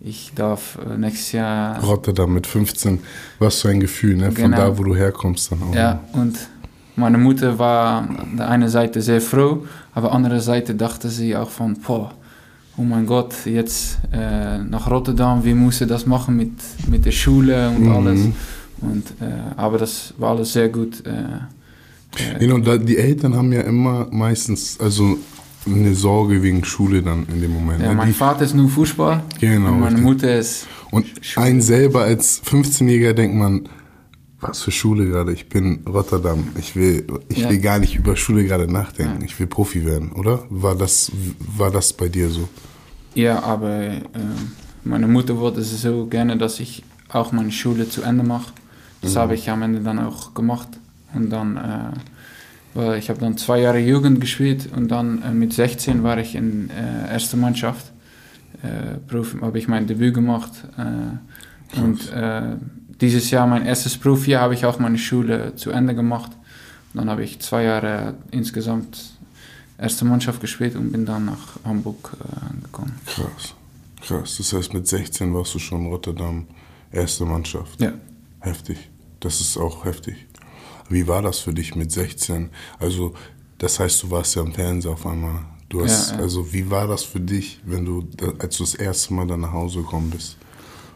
ich 0.00 0.30
darf 0.32 0.78
nächstes 0.96 1.32
Jahr. 1.32 1.82
Rotterdam 1.82 2.32
mit 2.32 2.46
15, 2.46 3.00
was 3.40 3.62
für 3.62 3.70
ein 3.70 3.80
Gefühl, 3.80 4.16
ne? 4.16 4.26
Von 4.26 4.52
genau. 4.52 4.56
da, 4.56 4.78
wo 4.78 4.84
du 4.84 4.94
herkommst 4.94 5.50
dann 5.50 5.60
auch. 5.60 5.74
Ja, 5.74 5.94
ne? 5.94 6.00
und 6.20 6.38
meine 6.98 7.18
Mutter 7.18 7.58
war 7.58 8.08
der 8.36 8.48
eine 8.48 8.68
Seite 8.68 9.00
sehr 9.00 9.20
froh, 9.20 9.66
aber 9.94 10.12
andere 10.12 10.40
Seite 10.40 10.74
dachte 10.74 11.08
sie 11.08 11.36
auch 11.36 11.50
von, 11.50 11.74
boah, 11.74 12.12
oh 12.76 12.82
mein 12.82 13.06
Gott, 13.06 13.34
jetzt 13.44 13.98
äh, 14.12 14.58
nach 14.58 14.90
Rotterdam, 14.90 15.44
wie 15.44 15.54
muss 15.54 15.78
sie 15.78 15.86
das 15.86 16.06
machen 16.06 16.36
mit, 16.36 16.52
mit 16.88 17.04
der 17.06 17.12
Schule 17.12 17.68
und 17.70 17.84
mhm. 17.84 17.92
alles. 17.92 18.20
Und, 18.80 19.10
äh, 19.20 19.24
aber 19.56 19.78
das 19.78 20.14
war 20.18 20.30
alles 20.30 20.52
sehr 20.52 20.68
gut. 20.68 21.02
Äh, 21.06 22.34
äh 22.36 22.38
genau, 22.38 22.76
die 22.76 22.96
Eltern 22.96 23.34
haben 23.34 23.52
ja 23.52 23.62
immer 23.62 24.06
meistens, 24.10 24.78
also 24.78 25.18
eine 25.66 25.94
Sorge 25.94 26.42
wegen 26.42 26.64
Schule 26.64 27.02
dann 27.02 27.26
in 27.26 27.40
dem 27.40 27.52
Moment. 27.52 27.80
Ja, 27.80 27.88
ne? 27.88 27.94
mein 27.94 28.08
die, 28.08 28.14
Vater 28.14 28.44
ist 28.44 28.54
nur 28.54 28.68
Fußball. 28.68 29.22
Genau. 29.40 29.72
Und 29.72 29.80
meine 29.80 29.98
Mutter 29.98 30.38
ist. 30.38 30.66
Und 30.90 31.06
Schule. 31.20 31.46
ein 31.46 31.60
selber 31.60 32.02
als 32.02 32.42
15-Jähriger 32.44 33.12
denkt 33.12 33.36
man, 33.36 33.68
Was 34.40 34.62
für 34.62 34.70
Schule 34.70 35.06
gerade? 35.06 35.32
Ich 35.32 35.48
bin 35.48 35.80
Rotterdam. 35.86 36.48
Ich 36.58 36.76
will, 36.76 37.06
ich 37.28 37.38
ja. 37.38 37.50
will 37.50 37.58
gar 37.58 37.78
nicht 37.80 37.96
über 37.96 38.14
Schule 38.16 38.44
gerade 38.44 38.72
nachdenken. 38.72 39.20
Ja. 39.20 39.26
Ich 39.26 39.38
will 39.38 39.48
Profi 39.48 39.84
werden, 39.84 40.12
oder? 40.12 40.44
War 40.48 40.76
das, 40.76 41.10
war 41.56 41.72
das 41.72 41.92
bei 41.92 42.08
dir 42.08 42.28
so? 42.28 42.48
Ja, 43.14 43.42
aber 43.42 43.78
äh, 43.78 44.02
meine 44.84 45.08
Mutter 45.08 45.36
wollte 45.38 45.60
es 45.60 45.82
so 45.82 46.06
gerne, 46.06 46.36
dass 46.36 46.60
ich 46.60 46.84
auch 47.08 47.32
meine 47.32 47.50
Schule 47.50 47.88
zu 47.88 48.02
Ende 48.02 48.22
mache. 48.22 48.52
Das 49.02 49.14
mhm. 49.14 49.18
habe 49.18 49.34
ich 49.34 49.50
am 49.50 49.62
Ende 49.62 49.80
dann 49.80 49.98
auch 49.98 50.34
gemacht. 50.34 50.68
Und 51.14 51.30
dann, 51.30 51.96
äh, 52.76 52.98
ich 52.98 53.10
habe 53.10 53.18
dann 53.18 53.36
zwei 53.38 53.60
Jahre 53.60 53.80
Jugend 53.80 54.20
gespielt 54.20 54.68
und 54.74 54.88
dann 54.88 55.20
äh, 55.22 55.32
mit 55.32 55.52
16 55.52 56.04
war 56.04 56.18
ich 56.18 56.36
in 56.36 56.70
äh, 56.70 57.12
erster 57.12 57.36
Mannschaft. 57.36 57.92
Äh, 58.62 59.16
habe 59.40 59.58
ich 59.58 59.66
mein 59.66 59.88
Debüt 59.88 60.14
gemacht. 60.14 60.52
Äh, 60.76 61.80
und 61.80 62.12
dieses 63.00 63.30
Jahr, 63.30 63.46
mein 63.46 63.64
erstes 63.64 63.96
Profi, 63.96 64.32
habe 64.32 64.54
ich 64.54 64.64
auch 64.64 64.78
meine 64.78 64.98
Schule 64.98 65.54
zu 65.56 65.70
Ende 65.70 65.94
gemacht. 65.94 66.32
Dann 66.94 67.10
habe 67.10 67.22
ich 67.22 67.38
zwei 67.40 67.64
Jahre 67.64 68.14
insgesamt 68.30 69.18
erste 69.78 70.04
Mannschaft 70.04 70.40
gespielt 70.40 70.74
und 70.74 70.90
bin 70.90 71.06
dann 71.06 71.26
nach 71.26 71.62
Hamburg 71.64 72.16
äh, 72.20 72.62
gekommen. 72.62 72.98
Krass. 73.06 73.54
Krass. 74.00 74.36
Das 74.38 74.52
heißt, 74.52 74.74
mit 74.74 74.86
16 74.86 75.32
warst 75.34 75.54
du 75.54 75.58
schon 75.58 75.86
Rotterdam 75.86 76.46
erste 76.90 77.24
Mannschaft. 77.24 77.80
Ja. 77.80 77.92
Heftig. 78.40 78.90
Das 79.20 79.40
ist 79.40 79.56
auch 79.56 79.84
heftig. 79.84 80.26
Wie 80.88 81.06
war 81.06 81.22
das 81.22 81.40
für 81.40 81.52
dich 81.52 81.74
mit 81.74 81.92
16? 81.92 82.50
Also, 82.78 83.14
das 83.58 83.78
heißt, 83.78 84.02
du 84.02 84.10
warst 84.10 84.36
ja 84.36 84.42
am 84.42 84.52
Fernseher 84.52 84.92
auf 84.92 85.06
einmal. 85.06 85.44
Du 85.68 85.82
hast, 85.84 86.12
ja, 86.12 86.16
ja. 86.16 86.22
also, 86.22 86.52
wie 86.52 86.70
war 86.70 86.86
das 86.86 87.04
für 87.04 87.20
dich, 87.20 87.60
wenn 87.64 87.84
du, 87.84 88.08
als 88.38 88.56
du 88.56 88.64
das 88.64 88.74
erste 88.74 89.12
Mal 89.12 89.26
dann 89.26 89.40
nach 89.40 89.52
Hause 89.52 89.80
gekommen 89.80 90.10
bist? 90.10 90.37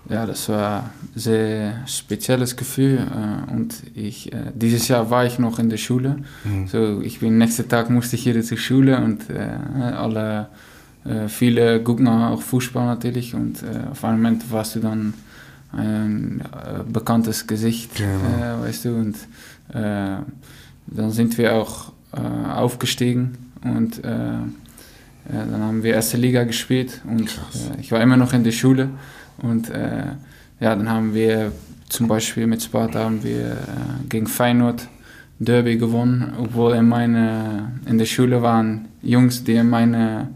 Ja, 0.09 0.27
das 0.27 0.49
war 0.49 0.91
ein 1.03 1.09
sehr 1.15 1.87
spezielles 1.87 2.57
Gefühl. 2.57 2.99
Äh, 2.99 3.53
und 3.53 3.75
ich, 3.95 4.33
äh, 4.33 4.53
dieses 4.55 4.89
Jahr 4.89 5.11
war 5.11 5.25
ich 5.27 5.39
noch 5.39 5.59
in 5.59 5.71
der 5.71 5.77
Schule. 5.77 6.19
Mhm. 6.45 6.67
So, 6.67 7.01
ich 7.01 7.21
bin 7.21 7.39
nächsten 7.39 7.69
Tag 7.69 7.89
musste 7.89 8.17
ich 8.17 8.27
wieder 8.27 8.43
zur 8.43 8.59
Schule 8.59 8.99
und 8.99 9.31
äh, 9.31 9.49
alle, 9.95 10.49
viele 11.27 11.83
gucken 11.83 12.07
auch 12.07 12.41
Fußball 12.41 12.87
natürlich. 12.87 13.35
Und 13.35 13.65
auf 13.91 14.05
einen 14.05 14.23
Moment 14.23 14.53
warst 14.53 14.77
du 14.77 14.79
dann 14.81 15.15
ein 15.73 16.41
bekanntes 16.93 17.45
Gesicht, 17.45 17.97
genau. 17.97 18.63
weißt 18.63 18.85
du. 18.85 18.91
Und 18.91 19.17
dann 19.73 21.11
sind 21.11 21.37
wir 21.39 21.55
auch 21.57 21.91
aufgestiegen 22.55 23.37
und 23.65 24.01
dann 24.05 24.55
haben 25.61 25.83
wir 25.83 25.95
erste 25.95 26.19
Liga 26.19 26.45
gespielt 26.45 27.01
und 27.05 27.37
ich 27.81 27.91
war 27.91 28.01
immer 28.01 28.17
noch 28.17 28.33
in 28.33 28.45
der 28.45 28.53
Schule. 28.53 28.91
Und 29.39 29.71
äh, 29.71 30.05
ja, 30.61 30.77
dann 30.77 30.89
haben 30.89 31.15
wir 31.15 31.53
zum 31.89 32.09
Beispiel 32.09 32.47
mit 32.47 32.63
Sparta 32.63 33.01
haben 33.01 33.23
wir 33.23 33.53
äh, 33.53 33.57
gegen 34.09 34.27
Feyenoord 34.27 34.89
Derby 35.39 35.77
gewonnen, 35.77 36.33
obwohl 36.39 36.75
in, 36.75 36.89
meine, 36.89 37.73
in 37.87 37.99
der 37.99 38.07
Schule 38.07 38.43
waren 38.43 38.89
Jungs, 39.03 39.45
die 39.45 39.55
in 39.55 39.69
meiner 39.69 40.29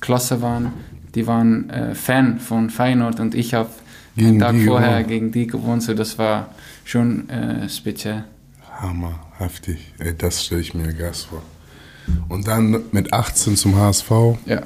Klasse 0.00 0.40
waren, 0.40 0.72
die 1.14 1.26
waren 1.26 1.68
äh, 1.70 1.94
Fan 1.94 2.38
von 2.38 2.70
Feyenoord 2.70 3.20
und 3.20 3.34
ich 3.34 3.54
habe 3.54 3.70
den 4.16 4.38
Tag 4.38 4.56
vorher 4.56 5.02
gewonnen. 5.02 5.08
gegen 5.08 5.32
die 5.32 5.46
gewonnen, 5.46 5.80
so 5.80 5.94
das 5.94 6.18
war 6.18 6.54
schon 6.84 7.28
äh, 7.28 7.68
speziell. 7.68 8.24
Hammer, 8.78 9.18
heftig. 9.38 9.92
Ey, 9.98 10.14
das 10.16 10.44
stelle 10.44 10.60
ich 10.60 10.74
mir 10.74 10.92
Gas 10.92 11.24
vor. 11.24 11.42
Und 12.28 12.48
dann 12.48 12.82
mit 12.90 13.12
18 13.12 13.56
zum 13.56 13.76
HSV. 13.76 14.10
Ja. 14.46 14.62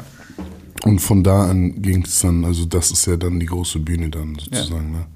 Und 0.86 1.00
von 1.00 1.24
da 1.24 1.50
an 1.50 1.82
ging 1.82 2.04
es 2.04 2.20
dann, 2.20 2.44
also 2.44 2.64
das 2.64 2.90
ist 2.90 3.06
ja 3.06 3.16
dann 3.16 3.40
die 3.40 3.46
große 3.46 3.80
Bühne 3.80 4.08
dann 4.08 4.36
sozusagen. 4.38 4.92
Ja. 4.92 4.98
Ne? 4.98 5.06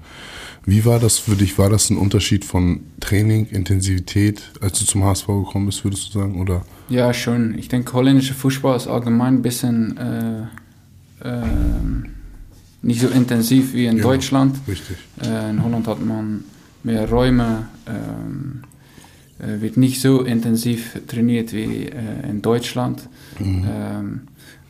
Wie 0.65 0.85
war 0.85 0.99
das 0.99 1.17
für 1.17 1.35
dich? 1.35 1.57
War 1.57 1.69
das 1.69 1.89
ein 1.89 1.97
Unterschied 1.97 2.45
von 2.45 2.81
Training, 2.99 3.47
Intensivität, 3.47 4.43
als 4.61 4.79
du 4.79 4.85
zum 4.85 5.03
HSV 5.03 5.25
gekommen 5.27 5.65
bist, 5.65 5.83
würdest 5.83 6.13
du 6.13 6.19
sagen? 6.19 6.39
Oder? 6.39 6.63
Ja, 6.89 7.13
schon. 7.13 7.57
Ich 7.57 7.67
denke, 7.67 7.93
holländischer 7.93 8.35
Fußball 8.35 8.75
ist 8.77 8.87
allgemein 8.87 9.35
ein 9.35 9.41
bisschen 9.41 9.97
äh, 9.97 10.41
äh, 11.27 11.41
nicht 12.83 13.01
so 13.01 13.07
intensiv 13.07 13.73
wie 13.73 13.85
in 13.85 13.97
ja, 13.97 14.03
Deutschland. 14.03 14.57
Richtig. 14.67 14.97
Äh, 15.23 15.49
in 15.49 15.63
Holland 15.63 15.87
hat 15.87 16.05
man 16.05 16.43
mehr 16.83 17.09
Räume, 17.09 17.67
ähm, 17.87 18.61
äh, 19.39 19.61
wird 19.61 19.77
nicht 19.77 20.01
so 20.01 20.21
intensiv 20.21 20.99
trainiert 21.07 21.53
wie 21.53 21.85
äh, 21.85 22.29
in 22.29 22.41
Deutschland. 22.41 23.07
Mhm. 23.39 24.21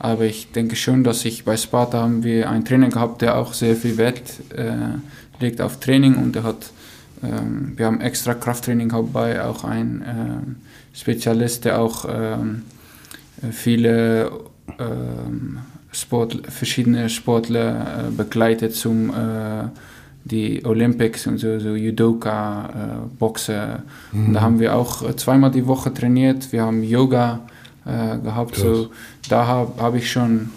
Ähm, 0.01 0.11
aber 0.11 0.25
ich 0.25 0.51
denke 0.51 0.75
schon, 0.75 1.03
dass 1.03 1.25
ich 1.25 1.45
bei 1.45 1.57
Sparta 1.57 2.01
haben 2.01 2.23
wir 2.23 2.49
einen 2.49 2.65
Trainer 2.65 2.89
gehabt, 2.89 3.21
der 3.21 3.37
auch 3.37 3.53
sehr 3.53 3.75
viel 3.75 3.97
Wert 3.97 4.39
äh, 4.55 4.97
legt 5.39 5.61
auf 5.61 5.79
Training 5.79 6.15
und 6.15 6.35
der 6.35 6.43
hat, 6.43 6.71
ähm, 7.23 7.73
wir 7.75 7.85
haben 7.85 8.01
extra 8.01 8.33
Krafttraining 8.33 8.89
gehabt 8.89 9.13
bei 9.13 9.43
auch 9.43 9.63
ein 9.63 10.01
äh, 10.01 10.97
Spezialist, 10.97 11.65
der 11.65 11.79
auch 11.79 12.05
ähm, 12.09 12.63
viele 13.51 14.31
ähm, 14.79 15.59
Sport, 15.91 16.41
verschiedene 16.47 17.09
Sportler 17.09 18.07
äh, 18.07 18.11
begleitet 18.11 18.75
zum 18.75 19.09
äh, 19.09 19.63
die 20.23 20.63
Olympics 20.65 21.25
und 21.27 21.39
so, 21.39 21.59
so 21.59 21.75
Judoka, 21.75 22.69
äh, 22.69 23.17
Boxen. 23.17 23.83
Mhm. 24.11 24.27
Und 24.27 24.33
da 24.33 24.41
haben 24.41 24.59
wir 24.59 24.75
auch 24.75 25.15
zweimal 25.15 25.51
die 25.51 25.65
Woche 25.65 25.93
trainiert. 25.93 26.51
Wir 26.51 26.61
haben 26.63 26.83
Yoga 26.83 27.41
äh, 27.85 28.17
gehabt. 28.19 28.55
So, 28.55 28.89
da 29.29 29.45
habe 29.47 29.81
hab 29.81 29.95
ich 29.95 30.11
schon 30.11 30.49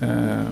äh, 0.00 0.44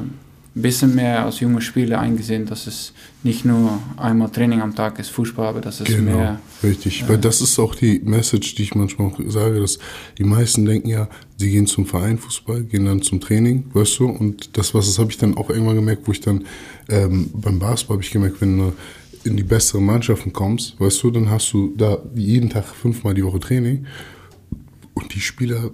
ein 0.56 0.62
bisschen 0.62 0.96
mehr 0.96 1.24
als 1.24 1.38
junge 1.40 1.60
Spieler 1.60 2.00
eingesehen, 2.00 2.44
dass 2.44 2.66
es 2.66 2.92
nicht 3.22 3.44
nur 3.44 3.78
einmal 3.96 4.30
Training 4.30 4.60
am 4.60 4.74
Tag 4.74 4.98
ist, 4.98 5.08
Fußball, 5.10 5.46
aber 5.46 5.60
dass 5.60 5.80
es 5.80 5.86
genau, 5.86 6.16
mehr. 6.16 6.40
Richtig, 6.62 7.02
äh, 7.02 7.08
weil 7.08 7.18
das 7.18 7.40
ist 7.40 7.58
auch 7.60 7.74
die 7.76 8.00
Message, 8.00 8.56
die 8.56 8.64
ich 8.64 8.74
manchmal 8.74 9.12
sage, 9.28 9.60
dass 9.60 9.78
die 10.18 10.24
meisten 10.24 10.64
denken 10.64 10.88
ja, 10.88 11.08
sie 11.36 11.50
gehen 11.50 11.66
zum 11.66 11.86
Verein 11.86 12.18
Fußball, 12.18 12.64
gehen 12.64 12.84
dann 12.84 13.00
zum 13.00 13.20
Training, 13.20 13.64
weißt 13.72 14.00
du, 14.00 14.06
und 14.08 14.56
das, 14.58 14.74
was 14.74 14.86
das 14.86 14.98
habe 14.98 15.10
ich 15.10 15.18
dann 15.18 15.36
auch 15.36 15.50
irgendwann 15.50 15.76
gemerkt, 15.76 16.08
wo 16.08 16.12
ich 16.12 16.20
dann 16.20 16.44
ähm, 16.88 17.30
beim 17.32 17.60
Basketball 17.60 17.96
habe 17.96 18.04
ich 18.04 18.10
gemerkt, 18.10 18.40
wenn 18.40 18.58
du 18.58 18.72
in 19.22 19.36
die 19.36 19.44
besseren 19.44 19.84
Mannschaften 19.84 20.32
kommst, 20.32 20.80
weißt 20.80 21.02
du, 21.04 21.10
dann 21.12 21.30
hast 21.30 21.52
du 21.52 21.74
da 21.76 21.98
jeden 22.14 22.50
Tag 22.50 22.64
fünfmal 22.64 23.14
die 23.14 23.24
Woche 23.24 23.38
Training 23.38 23.86
und 24.94 25.14
die 25.14 25.20
Spieler 25.20 25.70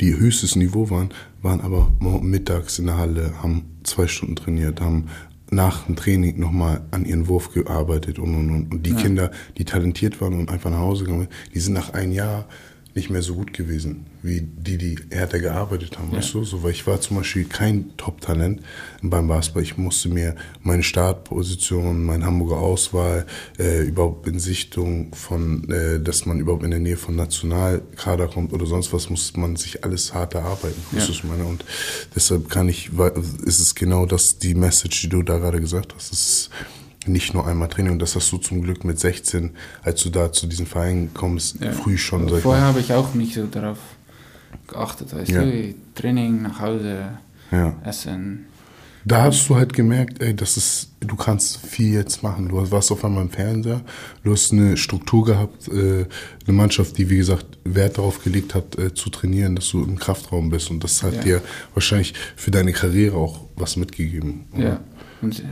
die 0.00 0.16
höchstes 0.16 0.56
Niveau 0.56 0.90
waren, 0.90 1.10
waren 1.42 1.60
aber 1.60 1.92
mittags 2.22 2.78
in 2.78 2.86
der 2.86 2.98
Halle, 2.98 3.42
haben 3.42 3.64
zwei 3.84 4.06
Stunden 4.06 4.36
trainiert, 4.36 4.80
haben 4.80 5.06
nach 5.50 5.86
dem 5.86 5.96
Training 5.96 6.38
nochmal 6.40 6.82
an 6.90 7.04
ihren 7.04 7.28
Wurf 7.28 7.52
gearbeitet 7.52 8.18
und, 8.18 8.34
und, 8.34 8.50
und. 8.50 8.72
Und 8.72 8.86
die 8.86 8.90
ja. 8.90 8.96
Kinder, 8.96 9.30
die 9.56 9.64
talentiert 9.64 10.20
waren 10.20 10.34
und 10.34 10.50
einfach 10.50 10.70
nach 10.70 10.80
Hause 10.80 11.04
gegangen, 11.04 11.28
die 11.54 11.60
sind 11.60 11.74
nach 11.74 11.92
einem 11.92 12.12
Jahr 12.12 12.46
nicht 12.96 13.10
mehr 13.10 13.20
so 13.20 13.34
gut 13.34 13.52
gewesen, 13.52 14.06
wie 14.22 14.40
die, 14.40 14.78
die 14.78 14.98
härter 15.10 15.38
gearbeitet 15.38 15.98
haben, 15.98 16.10
ja. 16.10 16.18
weißt 16.18 16.32
du? 16.32 16.44
So, 16.44 16.62
weil 16.62 16.70
ich 16.70 16.86
war 16.86 16.98
zum 16.98 17.18
Beispiel 17.18 17.44
kein 17.44 17.94
Top-Talent 17.98 18.62
beim 19.02 19.28
Basketball. 19.28 19.62
Ich 19.62 19.76
musste 19.76 20.08
mir 20.08 20.34
meine 20.62 20.82
Startposition, 20.82 22.04
meine 22.04 22.24
Hamburger 22.24 22.56
Auswahl, 22.56 23.26
äh, 23.58 23.82
überhaupt 23.82 24.26
in 24.26 24.38
Sichtung 24.38 25.14
von, 25.14 25.70
äh, 25.70 26.00
dass 26.00 26.24
man 26.24 26.40
überhaupt 26.40 26.64
in 26.64 26.70
der 26.70 26.80
Nähe 26.80 26.96
von 26.96 27.16
Nationalkader 27.16 28.28
kommt 28.28 28.54
oder 28.54 28.64
sonst 28.64 28.94
was, 28.94 29.10
muss 29.10 29.36
man 29.36 29.56
sich 29.56 29.84
alles 29.84 30.14
hart 30.14 30.34
erarbeiten. 30.34 30.80
Ja. 30.90 30.98
Weißt 30.98 31.08
du, 31.08 31.12
ich 31.12 31.24
meine? 31.24 31.44
Und 31.44 31.66
deshalb 32.14 32.48
kann 32.48 32.66
ich, 32.70 32.90
ist 33.44 33.60
es 33.60 33.74
genau 33.74 34.06
das, 34.06 34.38
die 34.38 34.54
Message, 34.54 35.02
die 35.02 35.08
du 35.10 35.22
da 35.22 35.36
gerade 35.36 35.60
gesagt 35.60 35.94
hast. 35.94 36.14
Es 36.14 36.18
ist, 36.18 36.50
nicht 37.08 37.34
nur 37.34 37.46
einmal 37.46 37.68
Training. 37.68 37.92
Und 37.92 37.98
das 38.00 38.14
hast 38.14 38.30
du 38.32 38.38
zum 38.38 38.62
Glück 38.62 38.84
mit 38.84 38.98
16, 38.98 39.50
als 39.82 40.02
du 40.02 40.10
da 40.10 40.32
zu 40.32 40.46
diesen 40.46 40.66
Vereinen 40.66 41.12
kommst, 41.14 41.60
ja. 41.60 41.72
früh 41.72 41.98
schon. 41.98 42.28
Vorher 42.28 42.64
habe 42.64 42.80
ich 42.80 42.92
auch 42.92 43.14
nicht 43.14 43.34
so 43.34 43.46
darauf 43.46 43.78
geachtet. 44.66 45.14
Weißt 45.14 45.30
ja. 45.30 45.42
du, 45.42 45.74
Training, 45.94 46.42
nach 46.42 46.60
Hause, 46.60 47.18
ja. 47.50 47.74
Essen. 47.84 48.46
Da 49.06 49.22
hast 49.22 49.48
du 49.48 49.54
halt 49.54 49.72
gemerkt, 49.72 50.20
ey, 50.20 50.34
das 50.34 50.56
ist, 50.56 50.90
du 50.98 51.14
kannst 51.14 51.58
viel 51.58 51.94
jetzt 51.94 52.24
machen. 52.24 52.48
Du 52.48 52.70
warst 52.72 52.90
auf 52.90 53.04
einmal 53.04 53.22
im 53.22 53.30
Fernseher, 53.30 53.82
du 54.24 54.32
hast 54.32 54.52
eine 54.52 54.76
Struktur 54.76 55.24
gehabt, 55.24 55.68
äh, 55.68 56.06
eine 56.44 56.56
Mannschaft, 56.56 56.98
die 56.98 57.08
wie 57.08 57.18
gesagt 57.18 57.46
Wert 57.62 57.98
darauf 57.98 58.24
gelegt 58.24 58.56
hat, 58.56 58.76
äh, 58.76 58.94
zu 58.94 59.08
trainieren, 59.08 59.54
dass 59.54 59.68
du 59.70 59.84
im 59.84 59.96
Kraftraum 59.96 60.50
bist. 60.50 60.72
Und 60.72 60.82
das 60.82 61.04
hat 61.04 61.14
ja. 61.14 61.22
dir 61.22 61.42
wahrscheinlich 61.72 62.14
für 62.34 62.50
deine 62.50 62.72
Karriere 62.72 63.16
auch 63.16 63.46
was 63.54 63.76
mitgegeben. 63.76 64.46
Oder? 64.52 64.64
Ja. 64.64 64.80
Und, 65.22 65.38
äh, 65.38 65.42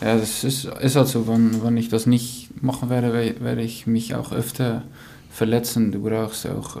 ja, 0.00 0.16
das 0.16 0.44
ist, 0.44 0.64
ist 0.64 0.96
halt 0.96 1.08
so, 1.08 1.28
wenn, 1.28 1.62
wenn 1.62 1.76
ich 1.76 1.88
das 1.88 2.06
nicht 2.06 2.48
machen 2.62 2.90
werde, 2.90 3.12
werde 3.40 3.62
ich 3.62 3.86
mich 3.86 4.14
auch 4.14 4.32
öfter 4.32 4.82
verletzen. 5.30 5.92
Du 5.92 6.02
brauchst 6.02 6.46
auch 6.46 6.76
äh, 6.76 6.80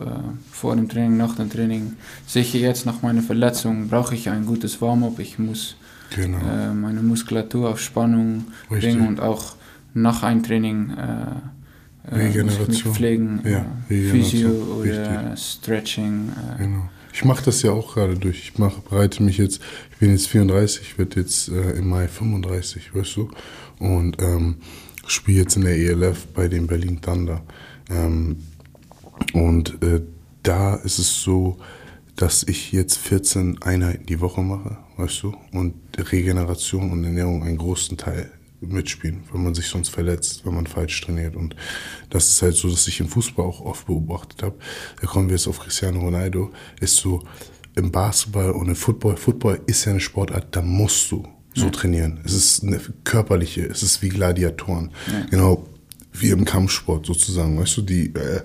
vor 0.50 0.76
dem 0.76 0.88
Training, 0.88 1.16
nach 1.16 1.36
dem 1.36 1.50
Training. 1.50 1.94
Sicher 2.26 2.58
jetzt 2.58 2.86
nach 2.86 3.02
meiner 3.02 3.22
Verletzung 3.22 3.88
brauche 3.88 4.14
ich 4.14 4.28
ein 4.28 4.46
gutes 4.46 4.80
Warm-up. 4.80 5.18
Ich 5.18 5.38
muss 5.38 5.76
genau. 6.14 6.38
äh, 6.38 6.74
meine 6.74 7.02
Muskulatur 7.02 7.70
auf 7.70 7.80
Spannung 7.80 8.46
Richtig. 8.70 8.94
bringen 8.94 9.08
und 9.08 9.20
auch 9.20 9.54
nach 9.94 10.22
einem 10.22 10.42
Training 10.42 10.90
äh, 10.90 12.14
äh 12.14 12.26
Regeneration. 12.26 12.94
Pflegen. 12.94 13.40
Ja, 13.44 13.66
äh, 13.88 14.10
Physio 14.10 14.50
oder 14.50 15.30
Richtig. 15.30 15.44
Stretching. 15.44 16.32
Äh. 16.58 16.62
Genau. 16.62 16.88
Ich 17.12 17.24
mache 17.24 17.44
das 17.44 17.62
ja 17.62 17.72
auch 17.72 17.94
gerade 17.94 18.16
durch. 18.16 18.38
Ich 18.38 18.58
mache, 18.58 18.80
bereite 18.88 19.22
mich 19.22 19.38
jetzt, 19.38 19.60
ich 19.92 19.98
bin 19.98 20.10
jetzt 20.10 20.28
34, 20.28 20.98
werde 20.98 21.20
jetzt 21.20 21.48
äh, 21.48 21.72
im 21.72 21.88
Mai 21.88 22.08
35, 22.08 22.94
weißt 22.94 23.16
du? 23.16 23.30
Und 23.78 24.20
ähm, 24.22 24.56
spiele 25.06 25.40
jetzt 25.40 25.56
in 25.56 25.62
der 25.62 25.76
ELF 25.76 26.26
bei 26.28 26.48
den 26.48 26.66
Berlin 26.66 27.00
Thunder. 27.00 27.42
Ähm, 27.90 28.36
und 29.32 29.82
äh, 29.82 30.02
da 30.42 30.76
ist 30.76 30.98
es 30.98 31.22
so, 31.22 31.58
dass 32.16 32.42
ich 32.42 32.72
jetzt 32.72 32.98
14 32.98 33.62
Einheiten 33.62 34.06
die 34.06 34.20
Woche 34.20 34.42
mache, 34.42 34.78
weißt 34.96 35.22
du, 35.22 35.34
und 35.52 35.74
Regeneration 35.96 36.90
und 36.90 37.04
Ernährung 37.04 37.42
einen 37.42 37.56
großen 37.56 37.96
Teil 37.96 38.30
mitspielen, 38.60 39.22
wenn 39.32 39.42
man 39.42 39.54
sich 39.54 39.66
sonst 39.66 39.88
verletzt, 39.88 40.44
wenn 40.44 40.54
man 40.54 40.66
falsch 40.66 41.00
trainiert. 41.00 41.36
Und 41.36 41.56
das 42.10 42.28
ist 42.28 42.42
halt 42.42 42.54
so, 42.54 42.68
dass 42.68 42.86
ich 42.88 43.00
im 43.00 43.08
Fußball 43.08 43.44
auch 43.44 43.60
oft 43.60 43.86
beobachtet 43.86 44.42
habe. 44.42 44.56
Da 45.00 45.06
kommen 45.06 45.28
wir 45.28 45.36
jetzt 45.36 45.48
auf 45.48 45.60
Cristiano 45.60 46.00
Ronaldo, 46.00 46.50
ist 46.80 46.96
so 46.96 47.22
im 47.74 47.90
Basketball 47.90 48.50
und 48.50 48.68
im 48.68 48.76
Football. 48.76 49.16
Football 49.16 49.60
ist 49.66 49.84
ja 49.84 49.92
eine 49.92 50.00
Sportart, 50.00 50.48
da 50.50 50.62
musst 50.62 51.10
du 51.10 51.26
so 51.54 51.66
ja. 51.66 51.70
trainieren. 51.70 52.20
Es 52.24 52.32
ist 52.32 52.62
eine 52.62 52.80
körperliche, 53.04 53.62
es 53.62 53.82
ist 53.82 54.02
wie 54.02 54.08
Gladiatoren. 54.08 54.90
Ja. 55.10 55.26
Genau 55.30 55.66
wie 56.12 56.30
im 56.30 56.44
Kampfsport 56.44 57.06
sozusagen. 57.06 57.58
Weißt 57.58 57.76
du, 57.76 57.82
die 57.82 58.12
äh, 58.14 58.42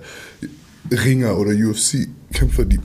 Ringer 0.94 1.36
oder 1.36 1.50
UFC-Kämpfer, 1.50 2.64
die 2.64 2.80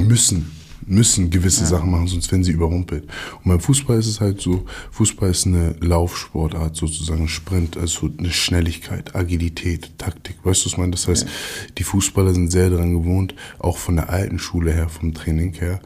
müssen 0.00 0.52
müssen 0.86 1.30
gewisse 1.30 1.62
ja. 1.62 1.66
Sachen 1.66 1.90
machen, 1.90 2.06
sonst 2.06 2.30
werden 2.30 2.44
sie 2.44 2.52
überrumpelt. 2.52 3.04
Und 3.42 3.50
beim 3.50 3.60
Fußball 3.60 3.98
ist 3.98 4.06
es 4.06 4.20
halt 4.20 4.40
so, 4.40 4.64
Fußball 4.92 5.30
ist 5.30 5.46
eine 5.46 5.76
Laufsportart, 5.80 6.76
sozusagen 6.76 7.28
Sprint, 7.28 7.76
also 7.76 8.10
eine 8.18 8.30
Schnelligkeit, 8.30 9.14
Agilität, 9.14 9.98
Taktik. 9.98 10.36
Weißt 10.44 10.62
du, 10.62 10.66
was 10.66 10.72
ich 10.72 10.78
meine? 10.78 10.92
Das 10.92 11.08
heißt, 11.08 11.24
ja. 11.24 11.30
die 11.76 11.84
Fußballer 11.84 12.32
sind 12.32 12.50
sehr 12.50 12.70
daran 12.70 12.94
gewohnt, 12.94 13.34
auch 13.58 13.78
von 13.78 13.96
der 13.96 14.10
alten 14.10 14.38
Schule 14.38 14.72
her, 14.72 14.88
vom 14.88 15.12
Training 15.12 15.54
her, 15.54 15.80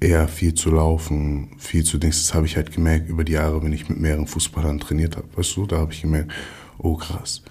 eher 0.00 0.26
viel 0.26 0.54
zu 0.54 0.70
laufen, 0.70 1.50
viel 1.58 1.84
zu 1.84 1.98
Dings. 1.98 2.22
Das 2.26 2.34
habe 2.34 2.46
ich 2.46 2.56
halt 2.56 2.72
gemerkt 2.72 3.08
über 3.08 3.24
die 3.24 3.32
Jahre, 3.32 3.62
wenn 3.62 3.72
ich 3.72 3.88
mit 3.88 4.00
mehreren 4.00 4.26
Fußballern 4.26 4.80
trainiert 4.80 5.16
habe. 5.16 5.28
Weißt 5.36 5.56
du, 5.56 5.66
da 5.66 5.78
habe 5.78 5.92
ich 5.92 6.02
gemerkt, 6.02 6.32
oh 6.78 6.96
krass, 6.96 7.42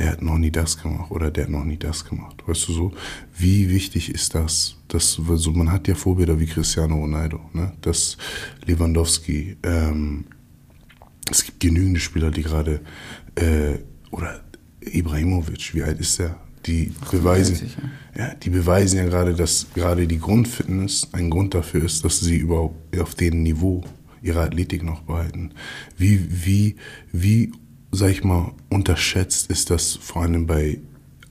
der 0.00 0.12
hat 0.12 0.22
noch 0.22 0.38
nie 0.38 0.50
das 0.50 0.82
gemacht 0.82 1.10
oder 1.10 1.30
der 1.30 1.44
hat 1.44 1.50
noch 1.50 1.64
nie 1.64 1.76
das 1.76 2.06
gemacht. 2.06 2.42
Weißt 2.46 2.68
du 2.68 2.72
so, 2.72 2.92
wie 3.36 3.68
wichtig 3.68 4.12
ist 4.12 4.34
das? 4.34 4.76
das 4.88 5.12
so, 5.12 5.52
man 5.52 5.70
hat 5.70 5.88
ja 5.88 5.94
Vorbilder 5.94 6.40
wie 6.40 6.46
Cristiano 6.46 6.96
Ronaldo, 6.96 7.38
ne? 7.52 7.74
das 7.82 8.16
Lewandowski. 8.64 9.58
Ähm, 9.62 10.24
es 11.30 11.44
gibt 11.44 11.60
genügende 11.60 12.00
Spieler, 12.00 12.30
die 12.30 12.42
gerade, 12.42 12.80
äh, 13.34 13.78
oder 14.10 14.40
Ibrahimovic, 14.80 15.74
wie 15.74 15.82
alt 15.82 16.00
ist 16.00 16.18
der? 16.18 16.40
Die 16.64 16.92
beweisen, 17.10 17.70
ja, 18.16 18.34
die 18.34 18.50
beweisen 18.50 18.98
ja 18.98 19.04
gerade, 19.04 19.34
dass 19.34 19.66
gerade 19.74 20.06
die 20.06 20.18
Grundfitness 20.18 21.08
ein 21.12 21.28
Grund 21.28 21.54
dafür 21.54 21.84
ist, 21.84 22.04
dass 22.06 22.20
sie 22.20 22.38
überhaupt 22.38 22.98
auf 22.98 23.14
dem 23.14 23.42
Niveau 23.42 23.84
ihre 24.22 24.40
Athletik 24.40 24.82
noch 24.82 25.02
behalten. 25.02 25.52
Wie, 25.96 26.26
wie, 26.44 26.76
wie 27.12 27.52
sag 27.92 28.10
ich 28.10 28.24
mal, 28.24 28.52
unterschätzt 28.68 29.50
ist 29.50 29.70
das 29.70 29.96
vor 29.96 30.22
allem 30.22 30.46
bei 30.46 30.78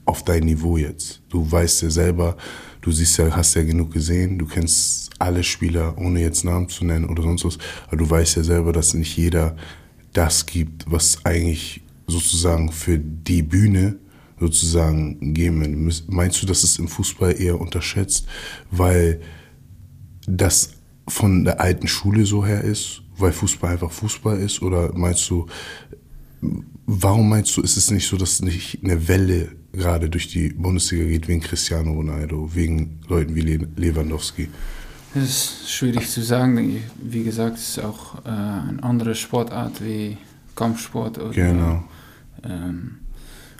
auf 0.06 0.24
dein 0.24 0.44
Niveau 0.44 0.78
jetzt. 0.78 1.22
Du 1.30 1.50
weißt 1.50 1.84
ja 1.84 1.90
selber, 1.90 2.36
du 2.82 2.92
siehst 2.92 3.18
ja, 3.18 3.36
hast 3.36 3.54
ja 3.56 3.64
genug 3.64 3.94
gesehen, 3.94 4.40
du 4.40 4.46
kennst 4.46 5.12
alle 5.20 5.44
Spieler, 5.44 5.98
ohne 5.98 6.22
jetzt 6.22 6.44
Namen 6.44 6.68
zu 6.70 6.84
nennen 6.86 7.06
oder 7.06 7.24
sonst 7.24 7.46
was, 7.46 7.58
aber 7.88 7.98
du 7.98 8.10
weißt 8.10 8.38
ja 8.38 8.44
selber, 8.44 8.74
dass 8.74 8.94
nicht 8.94 9.16
jeder 9.16 9.56
das 10.14 10.46
gibt, 10.46 10.90
was 10.90 11.24
eigentlich 11.26 11.82
sozusagen 12.08 12.72
für 12.72 12.98
die 12.98 13.44
Bühne 13.44 13.98
sozusagen 14.40 15.34
geben 15.34 15.62
will. 15.62 15.94
Meinst 16.08 16.42
du, 16.42 16.48
dass 16.48 16.64
es 16.64 16.80
im 16.80 16.88
Fußball 16.88 17.40
eher 17.40 17.60
unterschätzt, 17.60 18.26
weil 18.72 19.22
das 20.26 20.72
von 21.08 21.44
der 21.44 21.60
alten 21.60 21.88
Schule 21.88 22.26
so 22.26 22.46
her 22.46 22.64
ist, 22.64 23.02
weil 23.18 23.32
Fußball 23.32 23.74
einfach 23.74 23.92
Fußball 23.92 24.40
ist? 24.40 24.62
Oder 24.62 24.94
meinst 24.96 25.30
du, 25.30 25.46
Warum 26.86 27.30
meinst 27.30 27.56
du, 27.56 27.62
ist 27.62 27.78
es 27.78 27.92
nicht 27.92 28.08
so, 28.08 28.18
dass 28.18 28.42
nicht 28.42 28.84
eine 28.84 29.08
Welle 29.08 29.50
gerade 29.74 30.10
durch 30.10 30.28
die 30.28 30.50
Bundesliga 30.50 31.06
geht 31.06 31.28
wegen 31.28 31.42
Cristiano 31.42 31.94
Ronaldo, 31.94 32.50
wegen 32.54 33.00
Leuten 33.08 33.36
wie 33.36 33.42
Lewandowski? 33.42 34.50
Das 35.14 35.24
ist 35.24 35.72
schwierig 35.72 36.10
zu 36.10 36.22
sagen. 36.22 36.84
Wie 37.02 37.24
gesagt, 37.24 37.58
es 37.58 37.78
ist 37.78 37.84
auch 37.84 38.24
äh, 38.26 38.30
eine 38.30 38.80
andere 38.82 39.16
Sportart 39.16 39.84
wie 39.84 40.18
Kampfsport. 40.56 41.18
Oder, 41.18 41.32
genau. 41.32 41.84
Ähm, 42.44 43.00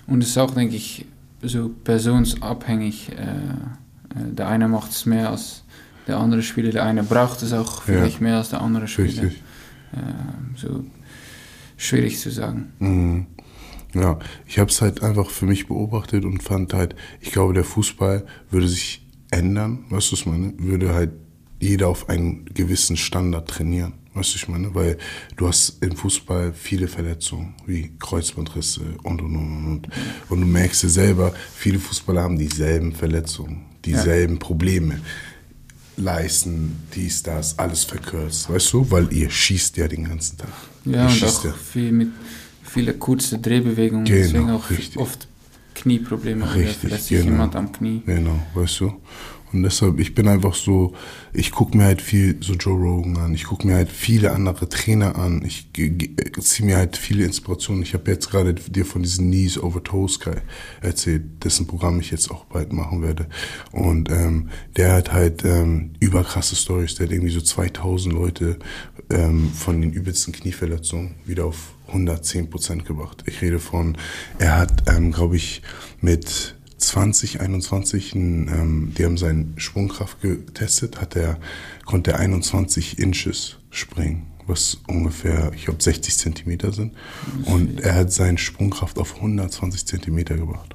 und 0.06 0.22
es 0.22 0.30
ist 0.30 0.38
auch, 0.38 0.52
denke 0.52 0.76
ich, 0.76 1.06
so 1.42 1.68
personsabhängig. 1.68 3.10
Äh, 3.12 3.22
äh 3.22 4.34
der 4.34 4.48
eine 4.48 4.68
macht 4.68 4.92
es 4.92 5.06
mehr 5.06 5.30
als 5.30 5.64
der 6.06 6.18
andere 6.18 6.42
Spieler. 6.42 6.70
Der 6.70 6.84
eine 6.84 7.02
braucht 7.02 7.42
es 7.42 7.52
auch 7.52 7.82
vielleicht 7.82 8.20
ja. 8.20 8.22
mehr 8.22 8.36
als 8.38 8.50
der 8.50 8.60
andere 8.60 8.86
Spieler. 8.86 9.22
Richtig. 9.24 9.42
Äh, 9.92 10.56
so 10.56 10.84
schwierig 11.80 12.18
zu 12.18 12.30
sagen. 12.30 12.72
Mhm. 12.78 13.26
Ja, 13.94 14.18
ich 14.46 14.58
habe 14.58 14.70
es 14.70 14.80
halt 14.80 15.02
einfach 15.02 15.30
für 15.30 15.46
mich 15.46 15.66
beobachtet 15.66 16.24
und 16.24 16.42
fand 16.42 16.74
halt, 16.74 16.94
ich 17.20 17.32
glaube, 17.32 17.54
der 17.54 17.64
Fußball 17.64 18.24
würde 18.50 18.68
sich 18.68 19.04
ändern, 19.30 19.84
weißt 19.88 20.08
du, 20.08 20.12
was 20.12 20.20
ich 20.20 20.26
meine? 20.26 20.52
Würde 20.58 20.94
halt 20.94 21.10
jeder 21.58 21.88
auf 21.88 22.08
einen 22.08 22.44
gewissen 22.46 22.96
Standard 22.96 23.48
trainieren, 23.48 23.94
weißt 24.14 24.32
du, 24.32 24.36
ich 24.36 24.48
meine? 24.48 24.74
Weil 24.74 24.98
du 25.36 25.48
hast 25.48 25.82
im 25.82 25.96
Fußball 25.96 26.52
viele 26.52 26.86
Verletzungen, 26.86 27.54
wie 27.66 27.90
Kreuzbandrisse 27.98 28.82
und 29.02 29.20
und 29.22 29.34
und 29.34 29.66
und. 29.66 29.88
Und 30.28 30.40
du 30.40 30.46
merkst 30.46 30.84
ja 30.84 30.88
selber, 30.88 31.34
viele 31.54 31.80
Fußballer 31.80 32.22
haben 32.22 32.38
dieselben 32.38 32.92
Verletzungen, 32.94 33.64
dieselben 33.84 34.34
ja. 34.34 34.40
Probleme. 34.40 35.00
Leisten, 35.96 36.84
dies, 36.94 37.22
das, 37.24 37.58
alles 37.58 37.84
verkürzt, 37.84 38.48
weißt 38.48 38.72
du? 38.72 38.90
Weil 38.90 39.12
ihr 39.12 39.28
schießt 39.28 39.76
ja 39.76 39.88
den 39.88 40.04
ganzen 40.04 40.38
Tag. 40.38 40.69
Ja, 40.84 41.06
und 41.06 41.24
auch 41.24 41.54
viel 41.56 41.92
mit 41.92 42.08
viele 42.62 42.94
kurze 42.94 43.38
Drehbewegungen, 43.38 44.04
genau, 44.04 44.18
deswegen 44.18 44.50
auch 44.50 44.70
richtig. 44.70 44.96
oft 44.96 45.28
Knieprobleme. 45.74 46.54
Richtig, 46.54 47.08
genau. 47.08 47.24
jemand 47.24 47.56
am 47.56 47.72
Knie. 47.72 48.02
Genau, 48.04 48.38
weißt 48.54 48.80
du? 48.80 48.92
Und 49.52 49.62
deshalb, 49.62 49.98
ich 49.98 50.14
bin 50.14 50.28
einfach 50.28 50.54
so, 50.54 50.94
ich 51.32 51.50
gucke 51.50 51.76
mir 51.76 51.84
halt 51.84 52.00
viel 52.00 52.36
so 52.40 52.54
Joe 52.54 52.78
Rogan 52.78 53.16
an, 53.16 53.34
ich 53.34 53.44
gucke 53.44 53.66
mir 53.66 53.74
halt 53.74 53.90
viele 53.90 54.32
andere 54.32 54.68
Trainer 54.68 55.16
an, 55.16 55.42
ich 55.44 55.70
ziehe 55.72 56.66
mir 56.66 56.76
halt 56.76 56.96
viele 56.96 57.24
Inspirationen. 57.24 57.82
Ich 57.82 57.94
habe 57.94 58.10
jetzt 58.10 58.30
gerade 58.30 58.54
dir 58.54 58.86
von 58.86 59.02
diesem 59.02 59.26
Knees 59.26 59.58
over 59.58 59.82
Toes 59.82 60.20
Guy 60.20 60.36
erzählt, 60.80 61.44
dessen 61.44 61.66
Programm 61.66 61.98
ich 62.00 62.10
jetzt 62.10 62.30
auch 62.30 62.44
bald 62.44 62.72
machen 62.72 63.02
werde. 63.02 63.26
Und 63.72 64.10
ähm, 64.10 64.50
der 64.76 64.92
hat 64.92 65.12
halt 65.12 65.44
ähm, 65.44 65.92
überkrasse 66.00 66.54
Stories, 66.54 66.94
der 66.94 67.06
hat 67.06 67.12
irgendwie 67.12 67.32
so 67.32 67.40
2000 67.40 68.14
Leute 68.14 68.58
ähm, 69.10 69.50
von 69.52 69.80
den 69.80 69.92
übelsten 69.92 70.32
Knieverletzungen 70.32 71.16
wieder 71.24 71.44
auf 71.44 71.74
110 71.88 72.50
Prozent 72.50 72.84
gebracht. 72.84 73.24
Ich 73.26 73.42
rede 73.42 73.58
von, 73.58 73.96
er 74.38 74.58
hat, 74.58 74.84
ähm, 74.88 75.12
glaube 75.12 75.36
ich, 75.36 75.62
mit 76.00 76.54
2021, 76.80 78.14
ähm, 78.14 78.92
die 78.96 79.04
haben 79.04 79.16
seine 79.16 79.46
Sprungkraft 79.56 80.20
getestet, 80.20 81.00
hat 81.00 81.16
er, 81.16 81.38
konnte 81.84 82.12
er 82.12 82.18
21 82.18 82.98
Inches 82.98 83.58
springen, 83.70 84.26
was 84.46 84.78
ungefähr, 84.86 85.52
ich 85.54 85.66
glaube, 85.66 85.82
60 85.82 86.16
Zentimeter 86.16 86.72
sind. 86.72 86.94
Und 87.44 87.80
er 87.80 87.94
hat 87.94 88.12
seine 88.12 88.38
Sprungkraft 88.38 88.98
auf 88.98 89.16
120 89.16 89.86
Zentimeter 89.86 90.36
gebracht 90.36 90.74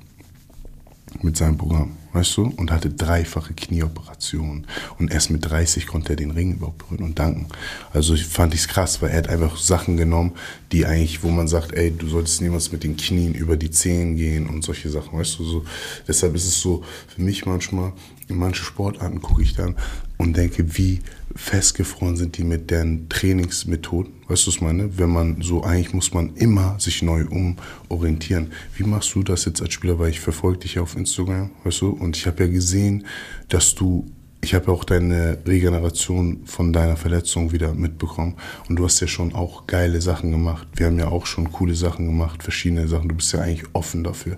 mit 1.21 1.37
seinem 1.37 1.57
Programm, 1.57 1.95
weißt 2.15 2.37
du? 2.37 2.53
Und 2.55 2.71
hatte 2.71 2.89
dreifache 2.89 3.53
Knieoperationen. 3.53 4.65
Und 4.97 5.11
erst 5.11 5.29
mit 5.29 5.49
30 5.49 5.85
konnte 5.85 6.13
er 6.13 6.15
den 6.15 6.31
Ring 6.31 6.53
überhaupt 6.53 6.79
berühren 6.79 7.03
und 7.03 7.19
danken. 7.19 7.47
Also 7.93 8.15
fand 8.15 8.53
ich 8.53 8.61
es 8.61 8.67
krass, 8.67 9.01
weil 9.01 9.11
er 9.11 9.17
hat 9.17 9.29
einfach 9.29 9.57
Sachen 9.57 9.97
genommen, 9.97 10.31
die 10.71 10.85
eigentlich, 10.85 11.23
wo 11.23 11.29
man 11.29 11.47
sagt, 11.47 11.73
ey, 11.73 11.91
du 11.91 12.07
solltest 12.07 12.41
niemals 12.41 12.71
mit 12.71 12.83
den 12.83 12.97
Knien 12.97 13.33
über 13.33 13.57
die 13.57 13.71
Zehen 13.71 14.15
gehen 14.15 14.47
und 14.47 14.63
solche 14.63 14.89
Sachen, 14.89 15.19
weißt 15.19 15.39
du? 15.39 15.43
So, 15.43 15.65
deshalb 16.07 16.35
ist 16.35 16.45
es 16.45 16.59
so, 16.59 16.83
für 17.07 17.21
mich 17.21 17.45
manchmal, 17.45 17.93
in 18.27 18.37
manche 18.37 18.63
Sportarten 18.63 19.21
gucke 19.21 19.43
ich 19.43 19.53
dann 19.53 19.75
und 20.17 20.35
denke, 20.35 20.77
wie 20.77 21.01
festgefroren 21.35 22.15
sind 22.15 22.37
die 22.37 22.43
mit 22.43 22.71
deren 22.71 23.09
Trainingsmethoden. 23.09 24.13
Weißt 24.27 24.43
du, 24.43 24.47
was 24.47 24.55
ich 24.55 24.61
meine? 24.61 24.97
Wenn 24.97 25.09
man 25.09 25.41
so, 25.41 25.63
eigentlich 25.63 25.93
muss 25.93 26.13
man 26.13 26.35
immer 26.35 26.79
sich 26.79 27.01
neu 27.01 27.25
umorientieren. 27.25 28.53
Wie 28.75 28.83
machst 28.83 29.13
du 29.15 29.23
das 29.23 29.45
jetzt 29.45 29.61
als 29.61 29.73
Spieler? 29.73 29.99
Weil 29.99 30.11
ich 30.11 30.21
verfolge 30.21 30.59
dich 30.59 30.75
ja 30.75 30.81
auf 30.81 30.95
Instagram, 30.95 31.51
weißt 31.63 31.81
du? 31.81 31.89
Und 31.89 32.15
ich 32.15 32.25
habe 32.25 32.45
ja 32.45 32.49
gesehen, 32.49 33.05
dass 33.49 33.75
du 33.75 34.05
ich 34.45 34.53
habe 34.53 34.71
auch 34.71 34.83
deine 34.83 35.39
Regeneration 35.47 36.45
von 36.45 36.71
deiner 36.71 36.97
Verletzung 36.97 37.51
wieder 37.51 37.73
mitbekommen. 37.73 38.35
Und 38.69 38.75
du 38.75 38.85
hast 38.85 38.99
ja 38.99 39.07
schon 39.07 39.33
auch 39.33 39.65
geile 39.65 40.01
Sachen 40.01 40.31
gemacht. 40.31 40.67
Wir 40.75 40.85
haben 40.85 40.99
ja 40.99 41.07
auch 41.07 41.25
schon 41.25 41.51
coole 41.51 41.73
Sachen 41.73 42.05
gemacht, 42.05 42.43
verschiedene 42.43 42.87
Sachen. 42.87 43.09
Du 43.09 43.15
bist 43.15 43.33
ja 43.33 43.41
eigentlich 43.41 43.67
offen 43.73 44.03
dafür, 44.03 44.37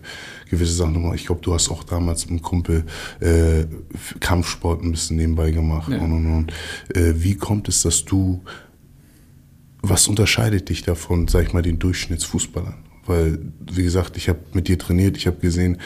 gewisse 0.50 0.72
Sachen 0.72 1.02
machen. 1.02 1.16
Ich 1.16 1.26
glaube, 1.26 1.42
du 1.42 1.54
hast 1.54 1.70
auch 1.70 1.84
damals 1.84 2.24
mit 2.24 2.32
einem 2.32 2.42
Kumpel 2.42 2.86
äh, 3.20 3.66
Kampfsport 4.22 4.82
ein 4.82 4.92
bisschen 4.92 5.18
nebenbei 5.18 5.52
gemacht. 5.52 5.92
Ja. 5.92 5.98
Und, 5.98 6.14
und, 6.14 6.26
und. 6.26 6.54
Äh, 6.96 7.22
wie 7.22 7.36
kommt 7.36 7.68
es, 7.68 7.82
dass 7.82 8.06
du, 8.06 8.42
was 9.82 10.08
unterscheidet 10.08 10.70
dich 10.70 10.84
davon, 10.84 11.28
sag 11.28 11.48
ich 11.48 11.54
mal, 11.54 11.64
den 11.64 11.80
Durchschnittsfußballern? 11.80 12.76
Weil, 13.06 13.40
wie 13.60 13.84
gesagt, 13.84 14.16
ich 14.16 14.30
habe 14.30 14.40
mit 14.54 14.70
dir 14.70 14.80
trainiert, 14.80 15.18
ich 15.18 15.28
habe 15.28 15.38
gesehen, 15.38 15.80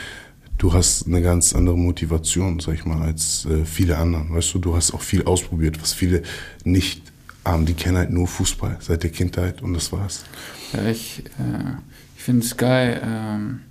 du 0.62 0.74
hast 0.74 1.08
eine 1.08 1.24
ganz 1.24 1.56
andere 1.56 1.76
Motivation, 1.76 2.60
sag 2.60 2.76
ich 2.76 2.86
mal, 2.86 3.02
als 3.02 3.45
äh, 3.45 3.65
viele 3.65 3.97
anderen. 3.97 4.32
Weißt 4.32 4.54
du, 4.54 4.60
du 4.60 4.76
hast 4.76 4.93
auch 4.93 5.02
viel 5.02 5.24
ausprobiert, 5.24 5.82
was 5.82 5.93
viele 5.93 6.21
nicht 6.63 7.12
Aber 7.43 7.63
die 7.63 7.74
kennen 7.74 7.97
halt 7.97 8.12
nur 8.12 8.28
Fußball 8.28 8.78
seit 8.80 9.02
der 9.02 9.10
Kindheit 9.10 9.63
und 9.63 9.74
das 9.74 9.91
war's. 9.91 10.24
Ja, 10.74 10.86
ich, 10.86 11.24
äh, 11.39 11.74
ich 12.15 12.24
finde 12.24 12.45
es 12.45 12.56
geil. 12.56 13.02
Ähm, 13.04 13.62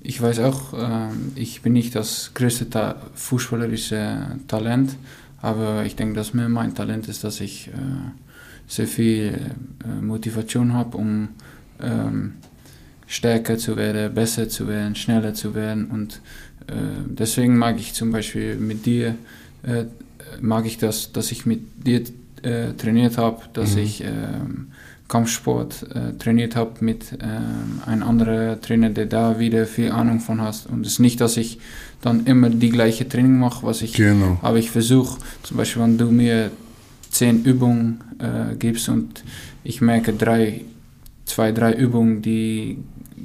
ich 0.00 0.22
weiß 0.22 0.38
auch, 0.40 0.72
äh, 0.72 1.08
ich 1.34 1.60
bin 1.60 1.74
nicht 1.74 1.94
das 1.94 2.30
größte 2.32 2.70
Ta 2.70 2.96
fußballerische 3.14 4.38
Talent, 4.48 4.96
aber 5.42 5.84
ich 5.84 5.96
denke, 5.96 6.14
dass 6.14 6.32
mir 6.32 6.48
mein 6.48 6.74
Talent 6.74 7.08
ist, 7.08 7.24
dass 7.24 7.40
ich 7.42 7.68
äh, 7.68 7.72
sehr 8.66 8.86
viel 8.86 9.38
äh, 9.84 10.02
Motivation 10.02 10.72
habe, 10.72 10.96
um 10.96 11.28
ähm, 11.82 12.34
stärker 13.06 13.58
zu 13.58 13.76
werden, 13.76 14.14
besser 14.14 14.48
zu 14.48 14.68
werden, 14.68 14.94
schneller 14.94 15.34
zu 15.34 15.54
werden. 15.54 15.86
Und 15.86 16.20
äh, 16.66 16.72
deswegen 17.06 17.56
mag 17.56 17.78
ich 17.78 17.94
zum 17.94 18.10
Beispiel 18.10 18.56
mit 18.56 18.86
dir, 18.86 19.16
äh, 19.62 19.84
mag 20.40 20.66
ich 20.66 20.78
das, 20.78 21.12
dass 21.12 21.32
ich 21.32 21.46
mit 21.46 21.60
dir 21.86 22.02
äh, 22.42 22.72
trainiert 22.74 23.18
habe, 23.18 23.42
dass 23.52 23.74
mhm. 23.74 23.82
ich 23.82 24.02
ähm, 24.02 24.68
Kampfsport 25.08 25.86
äh, 25.94 26.18
trainiert 26.18 26.56
habe 26.56 26.72
mit 26.80 27.12
ähm, 27.12 27.80
einem 27.86 28.02
anderen 28.02 28.60
Trainer, 28.60 28.90
der 28.90 29.06
da 29.06 29.38
wieder 29.38 29.66
viel 29.66 29.92
Ahnung 29.92 30.20
von 30.20 30.40
hat. 30.40 30.66
Und 30.70 30.84
es 30.84 30.94
ist 30.94 30.98
nicht, 30.98 31.20
dass 31.20 31.36
ich 31.36 31.60
dann 32.02 32.26
immer 32.26 32.50
die 32.50 32.70
gleiche 32.70 33.08
Training 33.08 33.38
mache, 33.38 33.64
was 33.64 33.82
ich, 33.82 33.94
genau. 33.94 34.38
aber 34.42 34.58
ich 34.58 34.70
versuche, 34.70 35.18
zum 35.42 35.56
Beispiel, 35.56 35.82
wenn 35.82 35.98
du 35.98 36.10
mir 36.10 36.50
zehn 37.10 37.44
Übungen 37.44 38.00
äh, 38.18 38.56
gibst 38.56 38.88
und 38.88 39.22
ich 39.64 39.80
merke 39.80 40.12
drei, 40.12 40.62
zwei, 41.24 41.52
drei 41.52 41.72
Übungen, 41.72 42.20
die 42.20 42.78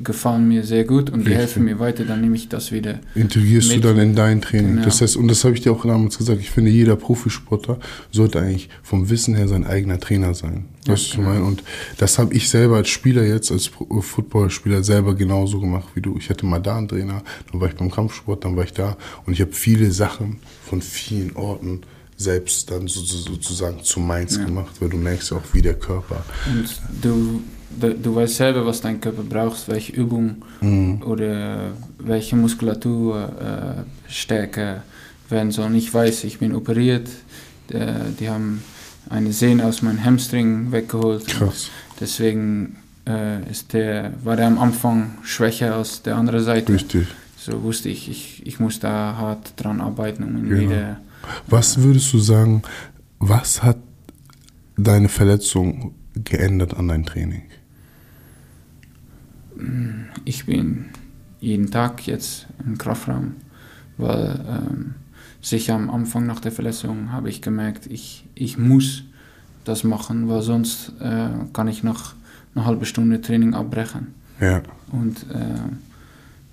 gefallen 0.03 0.47
mir 0.47 0.63
sehr 0.63 0.85
gut 0.85 1.09
und 1.09 1.19
Richtig. 1.19 1.33
die 1.33 1.39
helfen 1.39 1.65
mir 1.65 1.79
weiter, 1.79 2.05
dann 2.05 2.21
nehme 2.21 2.35
ich 2.35 2.49
das 2.49 2.71
wieder. 2.71 2.99
Integrierst 3.15 3.69
mit. 3.69 3.83
du 3.83 3.89
dann 3.89 3.97
in 3.97 4.15
dein 4.15 4.41
Training. 4.41 4.73
Genau. 4.73 4.85
Das 4.85 5.01
heißt, 5.01 5.17
und 5.17 5.27
das 5.27 5.43
habe 5.43 5.53
ich 5.53 5.61
dir 5.61 5.71
auch 5.71 5.85
damals 5.85 6.17
gesagt, 6.17 6.39
ich 6.39 6.49
finde, 6.49 6.71
jeder 6.71 6.95
Profisportler 6.95 7.79
sollte 8.11 8.39
eigentlich 8.39 8.69
vom 8.83 9.09
Wissen 9.09 9.35
her 9.35 9.47
sein 9.47 9.65
eigener 9.65 9.99
Trainer 9.99 10.33
sein. 10.33 10.65
Ja, 10.85 10.93
weißt 10.93 11.13
du, 11.13 11.17
genau. 11.17 11.29
meine? 11.29 11.43
Und 11.43 11.63
das 11.97 12.17
habe 12.17 12.33
ich 12.33 12.49
selber 12.49 12.77
als 12.77 12.89
Spieler 12.89 13.23
jetzt, 13.23 13.51
als 13.51 13.67
Footballspieler 13.67 14.83
selber 14.83 15.15
genauso 15.15 15.59
gemacht 15.59 15.89
wie 15.93 16.01
du. 16.01 16.17
Ich 16.17 16.29
hatte 16.29 16.45
mal 16.45 16.59
da 16.59 16.77
einen 16.77 16.87
Trainer, 16.87 17.23
dann 17.51 17.61
war 17.61 17.67
ich 17.67 17.75
beim 17.75 17.91
Kampfsport, 17.91 18.45
dann 18.45 18.55
war 18.55 18.63
ich 18.63 18.73
da 18.73 18.97
und 19.25 19.33
ich 19.33 19.41
habe 19.41 19.53
viele 19.53 19.91
Sachen 19.91 20.39
von 20.63 20.81
vielen 20.81 21.35
Orten 21.35 21.81
selbst 22.17 22.69
dann 22.71 22.87
sozusagen 22.87 23.83
zu 23.83 23.99
meins 23.99 24.37
ja. 24.37 24.45
gemacht, 24.45 24.75
weil 24.79 24.89
du 24.89 24.97
merkst 24.97 25.31
ja 25.31 25.37
auch, 25.37 25.53
wie 25.53 25.61
der 25.61 25.73
Körper. 25.73 26.23
Und 26.47 26.69
du 27.01 27.41
du, 27.79 28.15
weißt 28.15 28.35
selber, 28.35 28.65
was 28.65 28.81
dein 28.81 28.99
Körper 28.99 29.23
braucht, 29.23 29.67
welche 29.67 29.93
Übung 29.93 30.43
mhm. 30.61 31.01
oder 31.03 31.71
welche 31.99 32.35
Muskulatur 32.35 33.85
äh, 34.07 34.11
stärker 34.11 34.83
werden 35.29 35.51
soll. 35.51 35.75
Ich 35.75 35.93
weiß, 35.93 36.23
ich 36.25 36.39
bin 36.39 36.53
operiert, 36.53 37.07
äh, 37.69 37.93
die 38.19 38.29
haben 38.29 38.63
eine 39.09 39.33
Sehne 39.33 39.65
aus 39.65 39.81
meinem 39.81 40.03
Hamstring 40.03 40.71
weggeholt. 40.71 41.27
Krass. 41.27 41.69
Deswegen 41.99 42.77
äh, 43.07 43.49
ist 43.49 43.73
der, 43.73 44.13
war 44.23 44.35
der 44.35 44.47
am 44.47 44.57
Anfang 44.57 45.17
schwächer 45.23 45.75
als 45.75 46.01
der 46.01 46.15
andere 46.15 46.41
Seite. 46.41 46.73
Richtig. 46.73 47.07
So 47.37 47.63
wusste 47.63 47.89
ich, 47.89 48.09
ich, 48.09 48.45
ich 48.45 48.59
muss 48.59 48.79
da 48.79 49.15
hart 49.17 49.53
dran 49.57 49.81
arbeiten, 49.81 50.23
um 50.23 50.47
genau. 50.47 50.61
wieder. 50.61 51.01
Was 51.47 51.81
würdest 51.81 52.13
du 52.13 52.19
sagen, 52.19 52.61
was 53.19 53.63
hat 53.63 53.77
deine 54.77 55.09
Verletzung 55.09 55.95
geändert 56.13 56.75
an 56.75 56.87
dein 56.87 57.05
Training? 57.05 57.43
Ich 60.25 60.45
bin 60.45 60.85
jeden 61.39 61.71
Tag 61.71 62.07
jetzt 62.07 62.47
im 62.65 62.77
Kraftraum, 62.77 63.35
weil 63.97 64.39
ähm, 64.47 64.95
sicher 65.41 65.75
am 65.75 65.89
Anfang 65.89 66.25
nach 66.25 66.39
der 66.39 66.51
Verletzung 66.51 67.11
habe 67.11 67.29
ich 67.29 67.41
gemerkt, 67.41 67.87
ich, 67.87 68.25
ich 68.35 68.57
muss 68.57 69.03
das 69.63 69.83
machen, 69.83 70.29
weil 70.29 70.41
sonst 70.41 70.93
äh, 70.99 71.29
kann 71.53 71.67
ich 71.67 71.83
nach 71.83 72.15
einer 72.55 72.65
halben 72.65 72.85
Stunde 72.85 73.21
Training 73.21 73.53
abbrechen. 73.53 74.13
Ja. 74.39 74.61
Und 74.91 75.25
äh, 75.31 75.55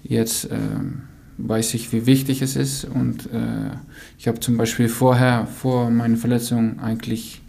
jetzt 0.02 0.50
äh, 0.50 0.58
weiß 1.38 1.74
ich, 1.74 1.92
wie 1.92 2.06
wichtig 2.06 2.42
es 2.42 2.56
ist 2.56 2.84
und 2.84 3.26
äh, 3.32 3.70
ich 4.18 4.26
habe 4.26 4.40
zum 4.40 4.56
Beispiel 4.56 4.88
vorher, 4.88 5.46
vor 5.46 5.90
meiner 5.90 6.16
Verletzung 6.16 6.80
eigentlich 6.80 7.40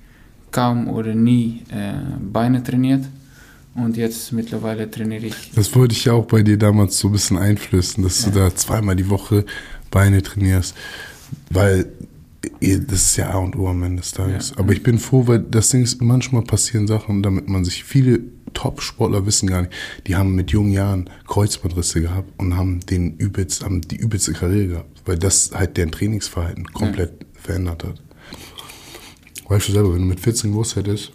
kaum 0.51 0.87
oder 0.87 1.15
nie 1.15 1.63
äh, 1.69 1.93
Beine 2.19 2.63
trainiert 2.63 3.05
und 3.83 3.97
jetzt 3.97 4.31
mittlerweile 4.31 4.89
trainiere 4.89 5.27
ich. 5.27 5.51
Das 5.55 5.75
wollte 5.75 5.93
ich 5.93 6.05
ja 6.05 6.13
auch 6.13 6.25
bei 6.25 6.43
dir 6.43 6.57
damals 6.57 6.97
so 6.97 7.09
ein 7.09 7.11
bisschen 7.11 7.37
einflößen, 7.37 8.03
dass 8.03 8.25
ja. 8.25 8.31
du 8.31 8.39
da 8.39 8.55
zweimal 8.55 8.95
die 8.95 9.09
Woche 9.09 9.45
Beine 9.91 10.21
trainierst. 10.21 10.75
Weil 11.49 11.91
das 12.61 12.93
ist 12.93 13.17
ja 13.17 13.31
A 13.31 13.37
und 13.37 13.55
O 13.57 13.67
am 13.67 13.83
Ende 13.83 14.01
des 14.01 14.11
Tages. 14.11 14.51
Ja. 14.51 14.59
Aber 14.59 14.71
ich 14.71 14.83
bin 14.83 14.97
froh, 14.97 15.27
weil 15.27 15.39
das 15.39 15.69
Ding 15.69 15.83
ist, 15.83 16.01
manchmal 16.01 16.43
passieren 16.43 16.87
Sachen, 16.87 17.21
damit 17.21 17.49
man 17.49 17.65
sich, 17.65 17.83
viele 17.83 18.21
Top-Sportler 18.53 19.25
wissen 19.25 19.47
gar 19.47 19.61
nicht, 19.61 19.73
die 20.07 20.15
haben 20.15 20.35
mit 20.35 20.51
jungen 20.51 20.71
Jahren 20.71 21.09
Kreuzbandrisse 21.27 22.01
gehabt 22.01 22.31
und 22.37 22.55
haben, 22.55 22.79
den 22.81 23.17
übelst, 23.17 23.63
haben 23.63 23.81
die 23.81 23.97
übelste 23.97 24.33
Karriere 24.33 24.67
gehabt, 24.67 25.01
weil 25.05 25.17
das 25.17 25.51
halt 25.53 25.77
deren 25.77 25.91
Trainingsverhalten 25.91 26.65
komplett 26.65 27.11
ja. 27.19 27.41
verändert 27.41 27.83
hat. 27.83 28.01
Weißt 29.47 29.67
du 29.67 29.71
selber, 29.73 29.93
wenn 29.93 30.01
du 30.01 30.07
mit 30.07 30.19
14 30.19 30.51
gewusst 30.51 30.75
hättest, 30.75 31.11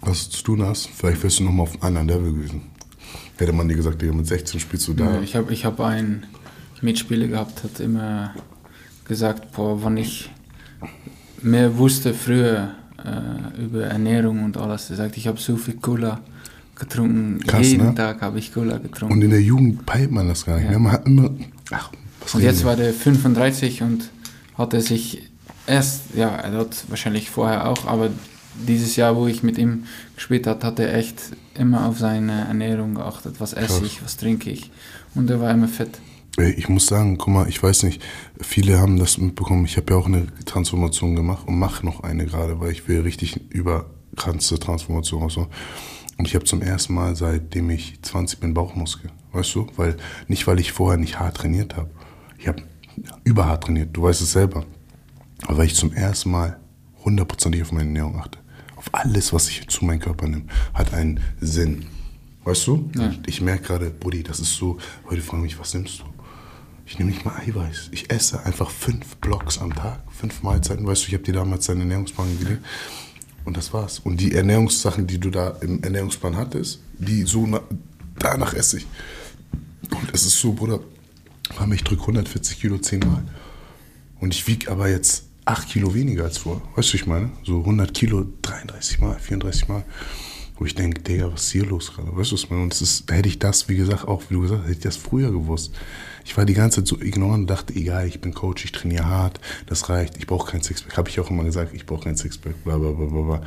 was 0.00 0.28
du 0.28 0.36
zu 0.36 0.42
tun 0.44 0.62
hast, 0.62 0.88
vielleicht 0.88 1.22
wärst 1.22 1.40
du 1.40 1.44
nochmal 1.44 1.64
auf 1.64 1.82
einem 1.82 1.96
anderen 1.96 2.08
Level 2.08 2.32
gewesen. 2.32 2.62
Hätte 3.36 3.52
man 3.52 3.68
dir 3.68 3.76
gesagt, 3.76 4.02
mit 4.02 4.26
16 4.26 4.60
spielst 4.60 4.88
du 4.88 4.94
da. 4.94 5.20
ich 5.20 5.36
habe 5.36 5.52
ich 5.52 5.64
hab 5.64 5.80
einen 5.80 6.26
Mitspieler 6.80 7.26
gehabt, 7.26 7.64
hat 7.64 7.80
immer 7.80 8.34
gesagt, 9.04 9.52
boah, 9.52 9.84
wenn 9.84 9.96
ich 9.98 10.30
mehr 11.42 11.76
wusste 11.76 12.14
früher 12.14 12.74
äh, 13.04 13.62
über 13.62 13.84
Ernährung 13.84 14.44
und 14.44 14.56
alles, 14.56 14.90
er 14.90 14.96
sagt, 14.96 15.16
ich 15.16 15.26
habe 15.26 15.38
so 15.38 15.56
viel 15.56 15.74
Cola 15.74 16.20
getrunken. 16.74 17.40
Krass, 17.46 17.66
Jeden 17.66 17.88
ne? 17.88 17.94
Tag 17.94 18.20
habe 18.22 18.38
ich 18.38 18.52
Cola 18.52 18.78
getrunken. 18.78 19.14
Und 19.14 19.22
in 19.22 19.30
der 19.30 19.42
Jugend 19.42 19.86
peilt 19.86 20.10
man 20.10 20.28
das 20.28 20.44
gar 20.44 20.58
nicht. 20.58 20.70
Ja. 20.70 20.78
Man 20.78 20.92
hat 20.92 21.06
immer, 21.06 21.30
ach, 21.70 21.90
und 22.32 22.42
jetzt 22.42 22.64
war 22.64 22.76
der 22.76 22.92
35 22.92 23.82
und 23.82 24.10
hat 24.58 24.74
er 24.74 24.80
sich 24.80 25.22
erst, 25.66 26.14
ja, 26.14 26.28
er 26.28 26.52
hat 26.58 26.84
wahrscheinlich 26.88 27.30
vorher 27.30 27.68
auch, 27.68 27.86
aber 27.86 28.10
dieses 28.66 28.96
Jahr, 28.96 29.16
wo 29.16 29.26
ich 29.26 29.42
mit 29.42 29.58
ihm 29.58 29.84
gespielt 30.14 30.46
habe, 30.46 30.66
hat 30.66 30.78
er 30.78 30.94
echt 30.94 31.32
immer 31.54 31.86
auf 31.86 31.98
seine 31.98 32.46
Ernährung 32.46 32.94
geachtet. 32.94 33.36
Was 33.38 33.52
esse 33.52 33.84
ich, 33.84 34.02
was 34.02 34.16
trinke 34.16 34.50
ich. 34.50 34.70
Und 35.14 35.30
er 35.30 35.40
war 35.40 35.50
immer 35.50 35.68
fit. 35.68 35.90
Ich 36.38 36.68
muss 36.68 36.86
sagen, 36.86 37.16
guck 37.16 37.32
mal, 37.32 37.48
ich 37.48 37.62
weiß 37.62 37.84
nicht, 37.84 38.02
viele 38.40 38.78
haben 38.78 38.98
das 38.98 39.16
mitbekommen. 39.16 39.64
Ich 39.64 39.78
habe 39.78 39.92
ja 39.92 39.98
auch 39.98 40.06
eine 40.06 40.26
Transformation 40.44 41.16
gemacht 41.16 41.48
und 41.48 41.58
mache 41.58 41.84
noch 41.84 42.02
eine 42.02 42.26
gerade, 42.26 42.60
weil 42.60 42.72
ich 42.72 42.86
will 42.88 43.00
richtig 43.00 43.40
überkranzte 43.50 44.58
Transformation 44.58 45.22
und 45.22 45.32
so. 45.32 45.46
Und 46.18 46.28
ich 46.28 46.34
habe 46.34 46.44
zum 46.44 46.60
ersten 46.60 46.94
Mal, 46.94 47.16
seitdem 47.16 47.70
ich 47.70 48.00
20 48.02 48.40
bin, 48.40 48.52
Bauchmuskel. 48.52 49.10
Weißt 49.32 49.54
du? 49.54 49.66
Weil, 49.76 49.96
nicht 50.28 50.46
weil 50.46 50.60
ich 50.60 50.72
vorher 50.72 50.98
nicht 50.98 51.18
hart 51.18 51.38
trainiert 51.38 51.76
habe. 51.76 51.90
Ich 52.38 52.48
habe 52.48 52.62
überhart 53.24 53.64
trainiert, 53.64 53.96
du 53.96 54.02
weißt 54.02 54.20
es 54.20 54.32
selber. 54.32 54.64
Aber 55.46 55.58
weil 55.58 55.66
ich 55.66 55.74
zum 55.74 55.92
ersten 55.92 56.30
Mal 56.30 56.58
hundertprozentig 57.04 57.62
auf 57.62 57.72
meine 57.72 57.84
Ernährung 57.84 58.18
achte 58.18 58.38
alles, 58.92 59.32
was 59.32 59.48
ich 59.48 59.66
zu 59.68 59.84
meinem 59.84 60.00
Körper 60.00 60.26
nehme, 60.28 60.44
hat 60.74 60.94
einen 60.94 61.20
Sinn. 61.40 61.86
Weißt 62.44 62.66
du? 62.66 62.90
Ja. 62.96 63.12
Ich 63.26 63.40
merke 63.40 63.64
gerade, 63.64 63.90
Buddy, 63.90 64.22
das 64.22 64.40
ist 64.40 64.54
so, 64.54 64.78
heute 65.10 65.20
fragen 65.20 65.42
mich, 65.42 65.58
was 65.58 65.74
nimmst 65.74 66.00
du? 66.00 66.04
Ich 66.86 66.98
nehme 66.98 67.10
nicht 67.10 67.24
mal 67.24 67.34
Eiweiß. 67.36 67.88
Ich 67.90 68.10
esse 68.12 68.44
einfach 68.44 68.70
fünf 68.70 69.16
Blocks 69.16 69.58
am 69.58 69.74
Tag, 69.74 70.00
fünf 70.12 70.44
Mahlzeiten. 70.44 70.86
Weißt 70.86 71.02
du, 71.02 71.08
ich 71.08 71.14
habe 71.14 71.24
dir 71.24 71.32
damals 71.32 71.66
deinen 71.66 71.80
Ernährungsplan 71.80 72.38
gelegt. 72.38 72.64
Und 73.44 73.56
das 73.56 73.72
war's. 73.72 73.98
Und 73.98 74.20
die 74.20 74.34
Ernährungssachen, 74.34 75.06
die 75.06 75.18
du 75.18 75.30
da 75.30 75.50
im 75.60 75.82
Ernährungsplan 75.82 76.36
hattest, 76.36 76.80
die 76.98 77.22
so 77.22 77.48
danach 78.18 78.54
esse 78.54 78.78
ich. 78.78 78.86
Und 79.90 80.12
es 80.12 80.24
ist 80.24 80.38
so, 80.38 80.52
Bruder, 80.52 80.80
ich 81.72 81.84
drücke 81.84 82.02
140 82.02 82.60
Kilo 82.60 82.78
zehnmal. 82.78 83.24
Und 84.20 84.34
ich 84.34 84.46
wiege 84.46 84.70
aber 84.70 84.88
jetzt 84.88 85.25
8 85.46 85.68
Kilo 85.68 85.94
weniger 85.94 86.24
als 86.24 86.38
vor. 86.38 86.60
Weißt 86.74 86.92
du, 86.92 86.96
ich 86.96 87.06
meine? 87.06 87.30
So 87.44 87.60
100 87.60 87.94
Kilo 87.94 88.26
33 88.42 89.00
Mal, 89.00 89.16
34 89.18 89.68
Mal. 89.68 89.84
Wo 90.58 90.64
ich 90.64 90.74
denke, 90.74 91.02
Digga, 91.02 91.30
was 91.32 91.44
ist 91.44 91.52
hier 91.52 91.66
los 91.66 91.92
gerade? 91.94 92.08
Weißt 92.16 92.30
du, 92.30 92.34
was 92.34 92.44
ich 92.44 92.50
meine? 92.50 92.62
Und 92.62 92.72
das 92.72 92.80
ist, 92.82 93.10
hätte 93.10 93.28
ich 93.28 93.38
das, 93.38 93.68
wie 93.68 93.76
gesagt, 93.76 94.08
auch 94.08 94.22
wie 94.28 94.34
du 94.34 94.40
gesagt 94.40 94.62
hast, 94.62 94.68
hätte 94.68 94.78
ich 94.78 94.84
das 94.84 94.96
früher 94.96 95.30
gewusst. 95.30 95.72
Ich 96.24 96.36
war 96.36 96.44
die 96.44 96.54
ganze 96.54 96.82
Zeit 96.82 96.88
so 96.88 97.00
ignorant 97.00 97.42
und 97.42 97.46
dachte, 97.46 97.74
egal, 97.74 98.08
ich 98.08 98.20
bin 98.20 98.34
Coach, 98.34 98.64
ich 98.64 98.72
trainiere 98.72 99.04
hart, 99.04 99.38
das 99.66 99.88
reicht, 99.88 100.16
ich 100.16 100.26
brauche 100.26 100.50
kein 100.50 100.62
Sixpack. 100.62 100.96
Habe 100.96 101.08
ich 101.08 101.20
auch 101.20 101.30
immer 101.30 101.44
gesagt, 101.44 101.74
ich 101.74 101.86
brauche 101.86 102.04
kein 102.04 102.16
Sixpack, 102.16 102.64
bla 102.64 102.78
bla 102.78 102.90
bla 102.90 103.06
bla. 103.06 103.42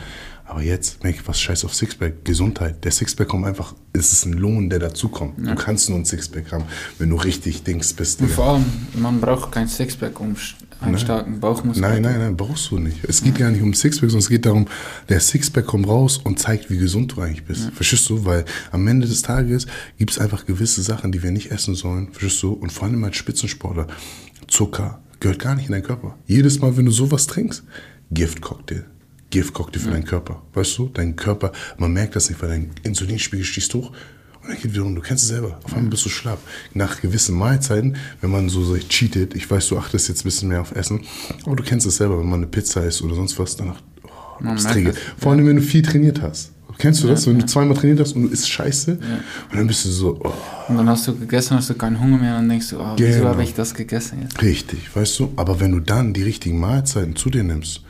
Aber 0.45 0.61
jetzt 0.61 1.03
merke 1.03 1.19
ich, 1.19 1.27
was 1.27 1.41
scheiß 1.41 1.65
auf 1.65 1.73
Sixpack, 1.73 2.23
Gesundheit. 2.23 2.85
Der 2.85 2.91
Sixpack 2.91 3.27
kommt 3.27 3.45
einfach, 3.45 3.75
es 3.91 4.13
ist 4.13 4.25
ein 4.25 4.33
Lohn, 4.33 4.69
der 4.69 4.79
dazukommt. 4.79 5.37
Ja. 5.39 5.55
Du 5.55 5.61
kannst 5.61 5.89
nur 5.89 5.97
ein 5.97 6.05
Sixpack 6.05 6.51
haben, 6.51 6.63
wenn 6.99 7.09
du 7.09 7.17
richtig 7.17 7.63
Dings 7.63 7.91
bist. 7.93 8.21
Und 8.21 8.31
vor 8.31 8.45
allem, 8.45 8.65
man 8.93 9.19
braucht 9.19 9.51
kein 9.51 9.67
Sixpack, 9.67 10.19
um 10.19 10.35
einen 10.81 10.93
nein. 10.93 11.01
starken 11.01 11.39
Bauchmuskel. 11.39 11.81
Nein, 11.81 12.01
nein, 12.01 12.19
nein, 12.19 12.37
brauchst 12.37 12.71
du 12.71 12.79
nicht. 12.79 13.03
Es 13.03 13.21
geht 13.21 13.37
ja. 13.37 13.45
gar 13.45 13.51
nicht 13.51 13.61
um 13.61 13.73
Sixpack, 13.73 14.09
sondern 14.09 14.23
es 14.23 14.29
geht 14.29 14.45
darum, 14.45 14.67
der 15.09 15.19
Sixpack 15.19 15.65
kommt 15.65 15.87
raus 15.87 16.17
und 16.17 16.39
zeigt, 16.39 16.69
wie 16.69 16.77
gesund 16.77 17.15
du 17.15 17.21
eigentlich 17.21 17.43
bist. 17.43 17.65
Ja. 17.65 17.71
Verstehst 17.71 18.09
du? 18.09 18.23
Weil 18.25 18.45
am 18.71 18.87
Ende 18.87 19.07
des 19.07 19.21
Tages 19.21 19.67
gibt 19.97 20.11
es 20.11 20.19
einfach 20.19 20.45
gewisse 20.45 20.81
Sachen, 20.81 21.11
die 21.11 21.21
wir 21.21 21.31
nicht 21.31 21.51
essen 21.51 21.75
sollen. 21.75 22.11
Verstehst 22.11 22.41
du? 22.43 22.53
Und 22.53 22.71
vor 22.71 22.87
allem 22.87 23.03
als 23.03 23.17
Spitzensportler, 23.17 23.87
Zucker 24.47 25.01
gehört 25.19 25.39
gar 25.39 25.55
nicht 25.55 25.65
in 25.65 25.73
deinen 25.73 25.83
Körper. 25.83 26.17
Jedes 26.25 26.59
Mal, 26.59 26.77
wenn 26.77 26.85
du 26.85 26.91
sowas 26.91 27.27
trinkst, 27.27 27.63
Giftcocktail. 28.11 28.85
Giftcocktail 29.29 29.81
für 29.81 29.87
ja. 29.87 29.93
deinen 29.93 30.05
Körper. 30.05 30.41
Weißt 30.53 30.77
du? 30.77 30.89
Dein 30.93 31.15
Körper, 31.15 31.51
man 31.77 31.91
merkt 31.91 32.15
das 32.15 32.29
nicht, 32.29 32.41
weil 32.41 32.49
dein 32.49 32.71
Insulinspiegel 32.83 33.45
schießt 33.45 33.73
hoch 33.73 33.91
wiederum, 34.61 34.95
du 34.95 35.01
kennst 35.01 35.23
es 35.23 35.29
selber, 35.29 35.59
auf 35.63 35.73
einmal 35.73 35.89
bist 35.89 36.05
du 36.05 36.09
schlapp. 36.09 36.39
Nach 36.73 37.01
gewissen 37.01 37.35
Mahlzeiten, 37.35 37.97
wenn 38.21 38.31
man 38.31 38.49
so, 38.49 38.63
so 38.63 38.75
cheatet, 38.77 39.35
ich 39.35 39.49
weiß, 39.49 39.67
du 39.67 39.77
achtest 39.77 40.09
jetzt 40.09 40.21
ein 40.21 40.23
bisschen 40.25 40.49
mehr 40.49 40.61
auf 40.61 40.75
Essen, 40.75 41.01
aber 41.45 41.55
du 41.55 41.63
kennst 41.63 41.85
es 41.87 41.97
selber, 41.97 42.19
wenn 42.19 42.29
man 42.29 42.41
eine 42.41 42.47
Pizza 42.47 42.83
isst 42.83 43.01
oder 43.01 43.15
sonst 43.15 43.37
was, 43.39 43.55
danach, 43.55 43.81
oh, 44.03 44.43
das 44.43 44.65
träge. 44.65 44.93
Vor 45.17 45.31
allem, 45.31 45.47
wenn 45.47 45.57
du 45.57 45.61
viel 45.61 45.81
trainiert 45.81 46.21
hast. 46.21 46.51
Kennst 46.79 47.03
du 47.03 47.07
ja, 47.07 47.13
das? 47.13 47.27
Wenn 47.27 47.35
ja. 47.35 47.41
du 47.41 47.45
zweimal 47.45 47.75
trainiert 47.75 47.99
hast 47.99 48.13
und 48.13 48.23
du 48.23 48.27
isst 48.29 48.49
Scheiße 48.49 48.91
ja. 48.91 49.19
und 49.51 49.57
dann 49.57 49.67
bist 49.67 49.83
du 49.83 49.89
so. 49.89 50.17
Oh. 50.23 50.33
Und 50.69 50.77
dann 50.77 50.87
hast 50.87 51.05
du 51.07 51.15
gegessen, 51.15 51.57
hast 51.57 51.69
du 51.69 51.73
keinen 51.73 51.99
Hunger 51.99 52.17
mehr 52.17 52.35
und 52.35 52.43
dann 52.43 52.49
denkst 52.49 52.69
du, 52.69 52.79
oh, 52.79 52.93
wieso 52.95 53.19
genau. 53.19 53.31
habe 53.31 53.43
ich 53.43 53.53
das 53.53 53.73
gegessen 53.73 54.21
jetzt? 54.21 54.41
Richtig, 54.41 54.95
weißt 54.95 55.19
du? 55.19 55.33
Aber 55.35 55.59
wenn 55.59 55.73
du 55.73 55.81
dann 55.81 56.13
die 56.13 56.23
richtigen 56.23 56.57
Mahlzeiten 56.57 57.17
zu 57.17 57.29
dir 57.29 57.43
nimmst, 57.43 57.81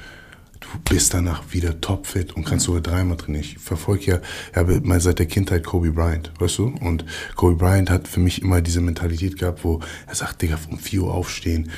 bist 0.87 1.13
danach 1.13 1.53
wieder 1.53 1.79
topfit 1.81 2.35
und 2.35 2.45
kannst 2.45 2.65
sogar 2.65 2.81
dreimal 2.81 3.17
trainieren. 3.17 3.45
Ich 3.45 3.57
verfolge 3.57 4.05
ja, 4.05 4.21
habe 4.55 4.79
mal 4.81 4.99
seit 5.01 5.19
der 5.19 5.25
Kindheit 5.25 5.63
Kobe 5.63 5.91
Bryant, 5.91 6.31
weißt 6.39 6.57
du? 6.59 6.75
Und 6.81 7.05
Kobe 7.35 7.55
Bryant 7.55 7.89
hat 7.89 8.07
für 8.07 8.19
mich 8.19 8.41
immer 8.41 8.61
diese 8.61 8.81
Mentalität 8.81 9.37
gehabt, 9.37 9.63
wo 9.63 9.79
er 10.07 10.15
sagt, 10.15 10.41
Digga, 10.41 10.59
um 10.69 10.79
4 10.79 11.03
Uhr 11.03 11.13
aufstehen, 11.13 11.69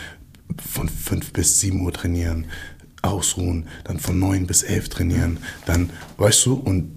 von 0.58 0.90
5 0.90 1.34
bis 1.34 1.60
7 1.60 1.82
Uhr 1.82 1.94
trainieren, 1.94 2.46
ausruhen, 3.02 3.68
dann 3.84 4.00
von 4.00 4.20
9 4.20 4.48
bis 4.48 4.64
11 4.64 4.90
trainieren, 4.90 5.38
dann, 5.66 5.90
weißt 6.18 6.46
du, 6.46 6.54
und 6.54 6.92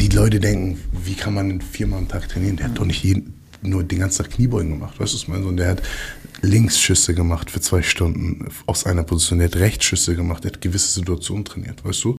die 0.00 0.08
Leute 0.08 0.40
denken, 0.40 0.80
wie 1.04 1.14
kann 1.14 1.34
man 1.34 1.60
viermal 1.60 1.98
am 1.98 2.08
Tag 2.08 2.28
trainieren? 2.28 2.56
Der 2.56 2.66
hat 2.66 2.78
doch 2.78 2.86
nicht 2.86 3.04
jeden, 3.04 3.34
nur 3.62 3.84
den 3.84 4.00
ganzen 4.00 4.22
Tag 4.22 4.32
Kniebeugen 4.32 4.70
gemacht. 4.70 4.98
Weißt 4.98 5.26
du? 5.28 5.32
Und 5.32 5.56
der 5.56 5.70
hat 5.70 5.82
Linksschüsse 6.42 7.14
gemacht 7.14 7.50
für 7.50 7.60
zwei 7.60 7.82
Stunden 7.82 8.48
aus 8.66 8.84
einer 8.84 9.04
Position. 9.04 9.38
Der 9.38 9.48
hat 9.48 9.56
Rechtsschüsse 9.56 10.16
gemacht. 10.16 10.44
Der 10.44 10.52
hat 10.52 10.60
gewisse 10.60 10.92
Situationen 10.92 11.44
trainiert. 11.44 11.84
Weißt 11.84 12.04
du? 12.04 12.16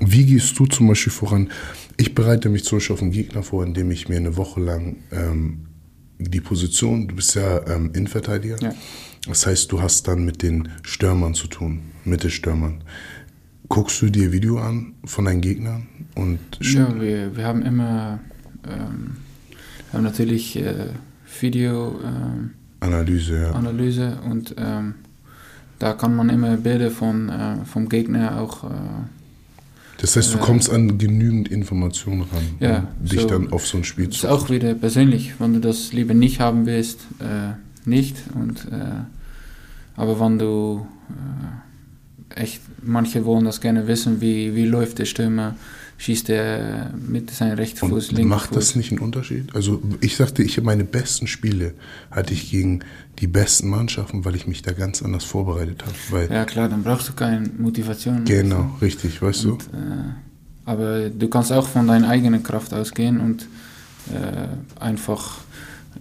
Wie 0.00 0.24
gehst 0.24 0.58
du 0.58 0.66
zum 0.66 0.88
Beispiel 0.88 1.12
voran? 1.12 1.50
Ich 1.96 2.14
bereite 2.14 2.48
mich 2.48 2.64
zum 2.64 2.78
Beispiel 2.78 2.94
auf 2.94 3.02
einen 3.02 3.10
Gegner 3.10 3.42
vor, 3.42 3.64
indem 3.64 3.90
ich 3.90 4.08
mir 4.08 4.16
eine 4.16 4.36
Woche 4.36 4.60
lang 4.60 4.96
ähm, 5.10 5.66
die 6.18 6.40
Position, 6.40 7.08
du 7.08 7.16
bist 7.16 7.34
ja 7.34 7.66
ähm, 7.66 7.90
Innenverteidiger. 7.94 8.56
Ja. 8.60 8.74
Das 9.26 9.46
heißt, 9.46 9.70
du 9.72 9.82
hast 9.82 10.08
dann 10.08 10.24
mit 10.24 10.42
den 10.42 10.68
Stürmern 10.82 11.34
zu 11.34 11.46
tun, 11.46 11.80
Mittelstürmern. 12.04 12.84
Guckst 13.68 14.00
du 14.02 14.10
dir 14.10 14.32
Video 14.32 14.58
an 14.58 14.94
von 15.04 15.26
deinen 15.26 15.40
Gegnern? 15.40 15.86
Und 16.14 16.40
ja, 16.60 17.00
wir, 17.00 17.36
wir 17.36 17.44
haben 17.44 17.62
immer 17.62 18.20
ähm, 18.66 19.16
haben 19.92 20.04
natürlich 20.04 20.56
äh, 20.56 20.88
Video 21.40 22.00
ähm, 22.04 22.50
Analyse, 22.80 23.42
ja. 23.42 23.52
Analyse 23.52 24.18
und 24.28 24.54
ähm, 24.58 24.94
da 25.78 25.94
kann 25.94 26.14
man 26.14 26.28
immer 26.28 26.56
Bilder 26.56 26.90
von, 26.90 27.28
äh, 27.28 27.64
vom 27.64 27.88
Gegner 27.88 28.40
auch. 28.40 28.64
Äh, 28.64 28.68
das 29.98 30.16
heißt, 30.16 30.34
du 30.34 30.38
äh, 30.38 30.40
kommst 30.40 30.70
an 30.70 30.98
genügend 30.98 31.48
Informationen 31.48 32.22
ran, 32.22 32.42
ja, 32.60 32.88
um 33.00 33.06
dich 33.06 33.20
so, 33.20 33.28
dann 33.28 33.52
auf 33.52 33.66
so 33.66 33.78
ein 33.78 33.84
Spiel 33.84 34.10
zu. 34.10 34.26
Ist 34.26 34.32
auch 34.32 34.50
wieder 34.50 34.74
persönlich, 34.74 35.34
wenn 35.38 35.54
du 35.54 35.60
das 35.60 35.92
lieber 35.92 36.14
nicht 36.14 36.40
haben 36.40 36.66
willst, 36.66 37.00
äh, 37.20 37.54
nicht. 37.88 38.16
Und, 38.34 38.66
äh, 38.70 39.04
aber 39.96 40.20
wenn 40.20 40.38
du 40.38 40.86
echt, 42.34 42.60
manche 42.82 43.24
wollen 43.24 43.44
das 43.44 43.60
gerne 43.60 43.86
wissen, 43.86 44.20
wie, 44.20 44.54
wie 44.54 44.64
läuft 44.64 44.98
der 44.98 45.04
Stürmer, 45.04 45.56
schießt 46.00 46.30
er 46.30 46.94
mit 46.94 47.30
seinem 47.30 47.56
rechten 47.56 47.90
Fuß, 47.90 48.12
linken 48.12 48.30
Macht 48.30 48.48
Fuß. 48.48 48.56
das 48.56 48.74
nicht 48.74 48.90
einen 48.90 49.00
Unterschied? 49.00 49.54
Also 49.54 49.82
ich 50.00 50.16
sagte, 50.16 50.42
ich 50.42 50.56
habe 50.56 50.64
meine 50.64 50.84
besten 50.84 51.26
Spiele 51.26 51.74
hatte 52.10 52.32
ich 52.32 52.50
gegen 52.50 52.80
die 53.18 53.26
besten 53.26 53.68
Mannschaften, 53.68 54.24
weil 54.24 54.34
ich 54.34 54.46
mich 54.46 54.62
da 54.62 54.72
ganz 54.72 55.02
anders 55.02 55.24
vorbereitet 55.24 55.84
habe. 55.84 56.32
ja 56.32 56.46
klar, 56.46 56.70
dann 56.70 56.82
brauchst 56.82 57.10
du 57.10 57.12
keine 57.12 57.46
Motivation. 57.58 58.24
Genau, 58.24 58.62
also. 58.62 58.76
richtig, 58.80 59.20
weißt 59.20 59.44
und, 59.44 59.62
du. 59.62 59.76
Äh, 59.76 60.14
aber 60.64 61.10
du 61.10 61.28
kannst 61.28 61.52
auch 61.52 61.68
von 61.68 61.86
deiner 61.86 62.08
eigenen 62.08 62.42
Kraft 62.42 62.72
ausgehen 62.72 63.20
und 63.20 63.42
äh, 64.08 64.82
einfach 64.82 65.40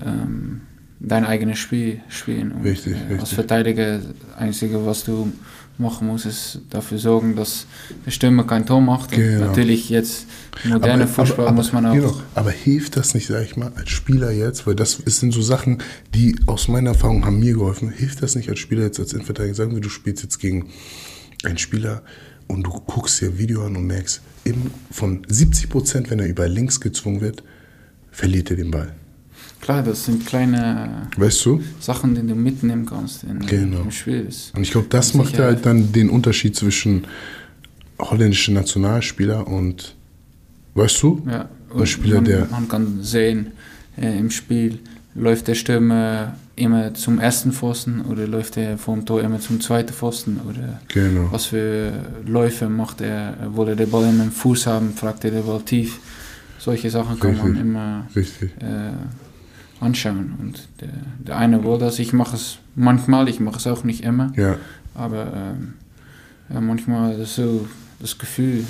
ähm, 0.05 0.61
dein 1.01 1.25
eigenes 1.25 1.59
Spiel 1.59 1.99
spielen. 2.07 2.53
Und, 2.53 2.63
richtig, 2.63 2.93
äh, 2.93 2.99
richtig. 2.99 3.19
Als 3.19 3.33
Verteidiger, 3.33 3.97
das 3.97 4.37
Einzige, 4.37 4.85
was 4.85 5.03
du 5.03 5.29
machen 5.79 6.07
muss, 6.07 6.25
ist 6.25 6.61
dafür 6.69 6.97
sorgen, 6.97 7.35
dass 7.35 7.65
der 8.05 8.11
Stürmer 8.11 8.45
kein 8.45 8.65
Tor 8.65 8.81
macht. 8.81 9.11
Genau. 9.11 9.47
Natürlich 9.47 9.89
jetzt 9.89 10.27
moderne 10.63 11.07
Fußball 11.07 11.39
aber, 11.39 11.47
aber, 11.47 11.55
muss 11.55 11.73
man 11.73 11.85
auch. 11.85 11.93
Genau. 11.93 12.21
Aber 12.35 12.51
hilft 12.51 12.97
das 12.97 13.13
nicht, 13.13 13.27
sag 13.27 13.43
ich 13.43 13.55
mal, 13.57 13.71
als 13.75 13.89
Spieler 13.89 14.31
jetzt, 14.31 14.67
weil 14.67 14.75
das 14.75 15.01
sind 15.05 15.33
so 15.33 15.41
Sachen, 15.41 15.79
die 16.13 16.35
aus 16.45 16.67
meiner 16.67 16.91
Erfahrung 16.91 17.25
haben 17.25 17.39
mir 17.39 17.53
geholfen. 17.53 17.89
Hilft 17.89 18.21
das 18.21 18.35
nicht 18.35 18.49
als 18.49 18.59
Spieler 18.59 18.83
jetzt 18.83 18.99
als 18.99 19.13
Innenverteidiger? 19.13 19.55
Sagen 19.55 19.73
wir, 19.73 19.81
du 19.81 19.89
spielst 19.89 20.23
jetzt 20.23 20.39
gegen 20.39 20.69
einen 21.43 21.57
Spieler 21.57 22.03
und 22.47 22.63
du 22.63 22.71
guckst 22.71 23.21
dir 23.21 23.29
ein 23.29 23.37
Video 23.37 23.65
an 23.65 23.75
und 23.75 23.87
merkst, 23.87 24.21
eben 24.45 24.71
von 24.91 25.21
70 25.27 25.69
Prozent, 25.69 26.09
wenn 26.09 26.19
er 26.19 26.27
über 26.27 26.47
links 26.47 26.81
gezwungen 26.81 27.21
wird, 27.21 27.43
verliert 28.11 28.49
er 28.49 28.57
den 28.57 28.71
Ball. 28.71 28.93
Klar, 29.61 29.83
das 29.83 30.05
sind 30.05 30.25
kleine 30.25 31.07
weißt 31.17 31.45
du? 31.45 31.61
Sachen, 31.79 32.15
die 32.15 32.25
du 32.25 32.35
mitnehmen 32.35 32.85
kannst 32.85 33.23
in, 33.23 33.39
genau. 33.39 33.81
im 33.81 33.91
Spiel. 33.91 34.25
Das 34.25 34.51
und 34.55 34.63
ich 34.63 34.71
glaube, 34.71 34.87
das 34.89 35.13
macht 35.13 35.37
halt 35.37 35.65
dann 35.65 35.91
den 35.91 36.09
Unterschied 36.09 36.55
zwischen 36.55 37.05
holländischen 37.99 38.53
Nationalspieler 38.53 39.47
und, 39.47 39.95
weißt 40.75 41.03
du, 41.03 41.21
ja, 41.29 41.49
ein 41.75 41.85
Spieler, 41.85 42.15
man, 42.15 42.25
der. 42.25 42.47
Man 42.47 42.67
kann 42.67 43.03
sehen 43.03 43.51
äh, 43.97 44.17
im 44.17 44.31
Spiel, 44.31 44.79
läuft 45.13 45.47
der 45.47 45.55
Stürmer 45.55 46.35
immer 46.55 46.93
zum 46.93 47.19
ersten 47.19 47.51
Pfosten 47.51 48.01
oder 48.01 48.27
läuft 48.27 48.57
er 48.57 48.77
vom 48.77 49.05
Tor 49.05 49.21
immer 49.21 49.39
zum 49.39 49.61
zweiten 49.61 49.93
Pfosten 49.93 50.39
oder 50.47 50.81
genau. 50.87 51.31
was 51.31 51.45
für 51.45 51.91
Läufe 52.25 52.69
macht 52.69 53.01
er, 53.01 53.35
will 53.55 53.69
er 53.69 53.75
den 53.75 53.89
Ball 53.89 54.09
immer 54.09 54.23
im 54.25 54.31
Fuß 54.31 54.67
haben, 54.67 54.93
fragt 54.93 55.23
er 55.25 55.31
den 55.31 55.45
Ball 55.45 55.61
tief. 55.61 55.99
Solche 56.59 56.89
Sachen 56.89 57.17
kann 57.19 57.31
Richtig. 57.31 57.53
man 57.53 57.61
immer 57.61 58.07
Richtig. 58.13 58.51
Äh, 58.59 58.91
anschauen. 59.79 60.35
Und 60.39 60.67
der, 60.81 60.89
der 61.19 61.37
eine 61.37 61.63
will 61.63 61.77
das, 61.77 61.99
ich 61.99 62.13
mache 62.13 62.35
es 62.35 62.59
manchmal, 62.75 63.29
ich 63.29 63.39
mache 63.39 63.57
es 63.57 63.67
auch 63.67 63.83
nicht 63.83 64.03
immer. 64.03 64.31
Ja. 64.35 64.57
Aber 64.95 65.55
ähm, 66.49 66.65
manchmal 66.65 67.19
ist 67.19 67.35
so 67.35 67.67
das 67.99 68.17
Gefühl, 68.17 68.59
äh, 68.59 68.63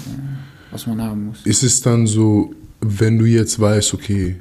was 0.72 0.88
man 0.88 1.02
haben 1.02 1.28
muss. 1.28 1.46
Ist 1.46 1.64
es 1.64 1.82
dann 1.82 2.08
so, 2.08 2.54
wenn 2.82 3.18
du 3.18 3.26
jetzt 3.26 3.60
weißt, 3.60 3.94
okay, 3.94 4.36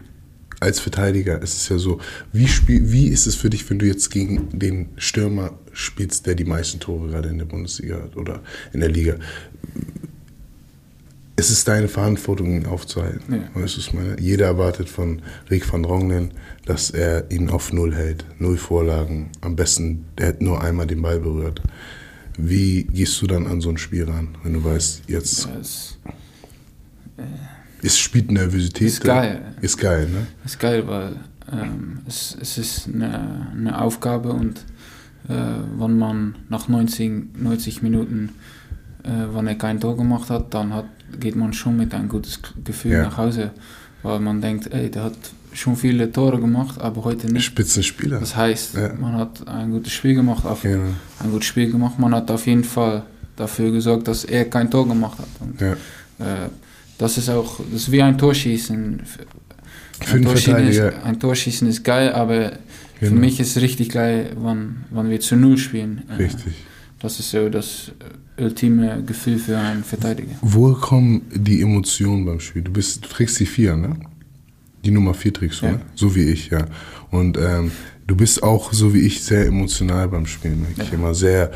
als 0.61 0.81
Verteidiger 0.81 1.41
ist 1.41 1.57
es 1.57 1.69
ja 1.69 1.79
so, 1.79 2.01
wie, 2.33 2.49
spiel, 2.49 2.91
wie 2.91 3.09
ist 3.09 3.27
es 3.27 3.37
für 3.37 3.49
dich, 3.49 3.69
wenn 3.71 3.79
du 3.79 3.87
jetzt 3.87 4.11
gegen 4.11 4.59
den 4.59 4.89
Stürmer 4.97 5.53
spielst, 5.73 6.27
der 6.27 6.35
die 6.35 6.45
meisten 6.45 6.81
Tore 6.81 7.09
gerade 7.09 7.29
in 7.29 7.39
der 7.39 7.45
Bundesliga 7.45 8.03
hat 8.03 8.17
oder 8.17 8.41
in 8.73 8.81
der 8.81 8.89
Liga? 8.89 9.15
es 11.39 11.51
ist 11.51 11.69
deine 11.69 11.87
Verantwortung, 11.87 12.51
ihn 12.51 12.67
aufzuhalten. 12.67 13.33
Ja. 13.33 13.63
Weißt 13.63 13.77
du, 13.77 13.97
meine? 13.97 14.21
Jeder 14.21 14.47
erwartet 14.47 14.89
von 14.89 15.23
Rick 15.49 15.73
van 15.73 15.85
Dronglen, 15.85 16.33
dass 16.69 16.91
er 16.91 17.31
ihn 17.31 17.49
auf 17.49 17.73
Null 17.73 17.95
hält. 17.95 18.25
Null 18.39 18.59
Vorlagen. 18.59 19.31
Am 19.41 19.57
besten, 19.57 20.05
er 20.17 20.29
hat 20.29 20.43
nur 20.43 20.63
einmal 20.63 20.87
den 20.87 21.01
Ball 21.01 21.19
berührt. 21.19 21.63
Wie 22.37 22.85
gehst 22.85 23.21
du 23.23 23.27
dann 23.27 23.47
an 23.47 23.61
so 23.61 23.71
ein 23.71 23.79
Spiel 23.79 24.05
ran, 24.05 24.37
wenn 24.43 24.53
du 24.53 24.65
weißt, 24.65 25.05
jetzt. 25.09 25.47
Ja, 25.47 25.59
es, 25.61 25.99
äh, 27.17 27.23
es 27.83 27.99
spielt 27.99 28.31
Nervosität. 28.31 28.87
Ist 28.87 29.03
geil. 29.03 29.55
Ist 29.61 29.79
geil, 29.79 30.09
ne? 30.09 30.27
Ist 30.45 30.61
geil, 30.61 30.87
weil 30.87 31.17
ähm, 31.51 32.01
es, 32.07 32.37
es 32.41 32.59
ist 32.59 32.87
eine, 32.87 33.51
eine 33.53 33.81
Aufgabe 33.81 34.33
und 34.33 34.59
äh, 35.29 35.33
wenn 35.79 35.99
man 35.99 36.37
nach 36.49 36.69
90, 36.69 37.39
90 37.39 37.83
Minuten, 37.83 38.35
äh, 39.05 39.35
wenn 39.35 39.47
er 39.47 39.57
kein 39.57 39.81
Tor 39.81 39.97
gemacht 39.97 40.29
hat, 40.29 40.53
dann 40.53 40.75
hat 40.75 40.87
geht 41.19 41.37
man 41.37 41.53
schon 41.53 41.77
mit 41.77 41.95
einem 41.95 42.09
guten 42.09 42.29
Gefühl 42.65 42.93
ja. 42.93 43.03
nach 43.05 43.17
Hause, 43.17 43.53
weil 44.03 44.21
man 44.21 44.41
denkt, 44.41 44.73
ey, 44.73 44.91
der 44.91 45.05
hat 45.05 45.17
schon 45.59 45.77
viele 45.77 46.11
Tore 46.11 46.41
gemacht, 46.41 46.81
aber 46.81 47.05
heute 47.05 47.33
nicht. 47.33 47.45
Spitzenspieler. 47.45 48.21
Das 48.21 48.37
heißt, 48.37 48.75
ja. 48.75 48.93
man 48.95 49.15
hat 49.15 49.47
ein 49.47 49.71
gutes 49.71 49.93
Spiel 49.93 50.15
gemacht, 50.15 50.45
auf, 50.45 50.63
genau. 50.63 50.95
ein 51.21 51.31
gutes 51.31 51.47
Spiel 51.47 51.71
gemacht. 51.71 51.99
Man 51.99 52.15
hat 52.15 52.31
auf 52.31 52.47
jeden 52.47 52.65
Fall 52.65 53.03
dafür 53.37 53.71
gesorgt, 53.71 54.09
dass 54.09 54.25
er 54.25 54.45
kein 54.47 54.71
Tor 54.71 54.87
gemacht 54.87 55.19
hat. 55.19 55.29
Und, 55.41 55.61
ja. 55.61 55.73
äh, 55.73 56.49
das 56.97 57.19
ist 57.19 57.29
auch, 57.29 57.61
das 57.73 57.83
ist 57.83 57.93
wie 57.93 58.03
ein 58.03 58.17
Torschießen. 58.17 59.03
Ein 60.13 60.23
Torschießen, 60.23 60.69
ist, 60.69 60.81
ein 61.05 61.19
Torschießen 61.19 61.69
ist 61.69 61.83
geil, 61.83 62.13
aber 62.13 62.51
genau. 63.01 63.13
für 63.13 63.15
mich 63.15 63.41
ist 63.41 63.57
es 63.57 63.63
richtig 63.63 63.91
geil, 63.91 64.37
wenn, 64.41 64.85
wenn 64.91 65.11
wir 65.11 65.21
zu 65.21 65.37
Null 65.37 65.59
spielen. 65.59 66.03
Äh, 66.09 66.15
richtig. 66.15 66.55
Das 67.01 67.19
ist 67.21 67.31
so 67.31 67.49
das 67.49 67.93
ultime 68.37 69.03
Gefühl 69.05 69.39
für 69.39 69.59
einen 69.59 69.85
Verteidiger. 69.85 70.37
Woher 70.41 70.77
kommen 70.77 71.23
die 71.35 71.61
Emotionen 71.63 72.25
beim 72.25 72.41
Spiel? 72.41 72.63
Du, 72.63 72.73
bist, 72.73 73.05
du 73.05 73.09
trägst 73.09 73.39
die 73.41 73.47
vier, 73.47 73.77
ne? 73.77 73.97
Die 74.85 74.91
Nummer 74.91 75.15
vier 75.15 75.33
trägst 75.33 75.63
du, 75.63 75.67
ja. 75.67 75.73
ne? 75.73 75.81
So 75.95 76.15
wie 76.15 76.25
ich, 76.31 76.51
ja. 76.51 76.67
Und 77.11 77.37
ähm, 77.37 77.73
du 78.07 78.17
bist 78.17 78.43
auch, 78.43 78.73
so 78.73 78.95
wie 78.95 79.01
ich, 79.01 79.23
sehr 79.23 79.47
emotional 79.47 80.09
beim 80.09 80.27
Spielen. 80.27 80.67
Ich 80.77 80.89
ja. 80.89 80.95
immer 80.95 81.15
sehr 81.15 81.51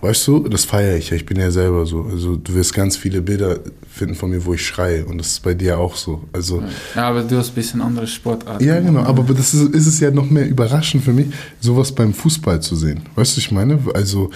Weißt 0.00 0.26
du, 0.26 0.48
das 0.48 0.64
feiere 0.64 0.96
ich 0.96 1.10
ja. 1.10 1.16
Ich 1.16 1.26
bin 1.26 1.38
ja 1.38 1.50
selber 1.52 1.86
so. 1.86 2.02
Also 2.10 2.34
du 2.34 2.54
wirst 2.54 2.74
ganz 2.74 2.96
viele 2.96 3.22
Bilder 3.22 3.60
finden 3.88 4.16
von 4.16 4.30
mir, 4.30 4.44
wo 4.44 4.54
ich 4.54 4.66
schreie. 4.66 5.04
Und 5.04 5.18
das 5.18 5.28
ist 5.28 5.42
bei 5.44 5.54
dir 5.54 5.78
auch 5.78 5.94
so. 5.94 6.24
Also, 6.32 6.60
ja, 6.96 7.08
aber 7.08 7.22
du 7.22 7.36
hast 7.36 7.50
ein 7.50 7.54
bisschen 7.54 7.80
andere 7.80 8.08
Sportarten. 8.08 8.64
Ja, 8.64 8.80
genau. 8.80 9.02
Aber 9.02 9.22
das 9.34 9.54
ist, 9.54 9.74
ist 9.74 9.86
es 9.86 10.00
ja 10.00 10.10
noch 10.10 10.28
mehr 10.28 10.48
überraschend 10.48 11.04
für 11.04 11.12
mich, 11.12 11.26
sowas 11.60 11.92
beim 11.92 12.14
Fußball 12.14 12.60
zu 12.60 12.74
sehen. 12.74 13.02
Weißt 13.14 13.36
du, 13.36 13.40
ich 13.40 13.52
meine? 13.52 13.78
Also 13.94 14.30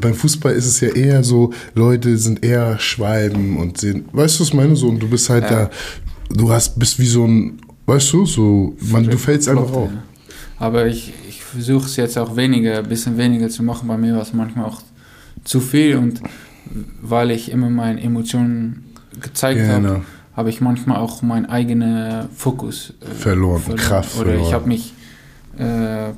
beim 0.00 0.14
Fußball 0.14 0.54
ist 0.54 0.66
es 0.66 0.80
ja 0.80 0.88
eher 0.88 1.22
so, 1.22 1.52
Leute 1.74 2.16
sind 2.16 2.42
eher 2.42 2.78
Schwalben 2.78 3.58
und 3.58 3.76
sehen, 3.76 4.08
weißt 4.12 4.38
du, 4.38 4.40
was 4.40 4.48
ich 4.48 4.54
meine? 4.54 4.74
So, 4.74 4.88
und 4.88 5.00
du 5.00 5.08
bist 5.10 5.28
halt 5.28 5.44
ja. 5.44 5.64
da, 5.66 5.70
du 6.30 6.50
hast, 6.50 6.78
bist 6.78 6.98
wie 6.98 7.06
so 7.06 7.24
ein, 7.24 7.60
weißt 7.86 8.12
du, 8.12 8.26
so, 8.26 8.76
man, 8.80 9.04
du 9.04 9.18
fällst 9.18 9.48
einfach 9.48 9.72
auf. 9.72 9.90
Ja. 9.90 10.02
Aber 10.58 10.86
ich, 10.86 11.12
ich 11.28 11.42
versuche 11.42 11.86
es 11.86 11.96
jetzt 11.96 12.18
auch 12.18 12.36
weniger, 12.36 12.78
ein 12.78 12.88
bisschen 12.88 13.16
weniger 13.16 13.48
zu 13.48 13.62
machen. 13.62 13.88
Bei 13.88 13.96
mir 13.96 14.14
war 14.14 14.22
es 14.22 14.32
manchmal 14.32 14.66
auch 14.66 14.82
zu 15.44 15.60
viel 15.60 15.96
und 15.96 16.20
weil 17.00 17.30
ich 17.30 17.50
immer 17.50 17.70
meine 17.70 18.00
Emotionen 18.00 18.84
gezeigt 19.20 19.60
genau. 19.60 19.72
habe, 19.72 20.02
habe 20.36 20.50
ich 20.50 20.60
manchmal 20.60 20.98
auch 20.98 21.22
meinen 21.22 21.46
eigenen 21.46 22.28
Fokus 22.34 22.94
äh, 23.00 23.06
verloren, 23.06 23.60
verloren, 23.60 23.80
Kraft 23.80 24.16
oder 24.16 24.26
verloren. 24.26 24.46
ich 24.46 24.52
habe 24.52 24.68
mich 24.68 24.94
äh, 25.58 26.12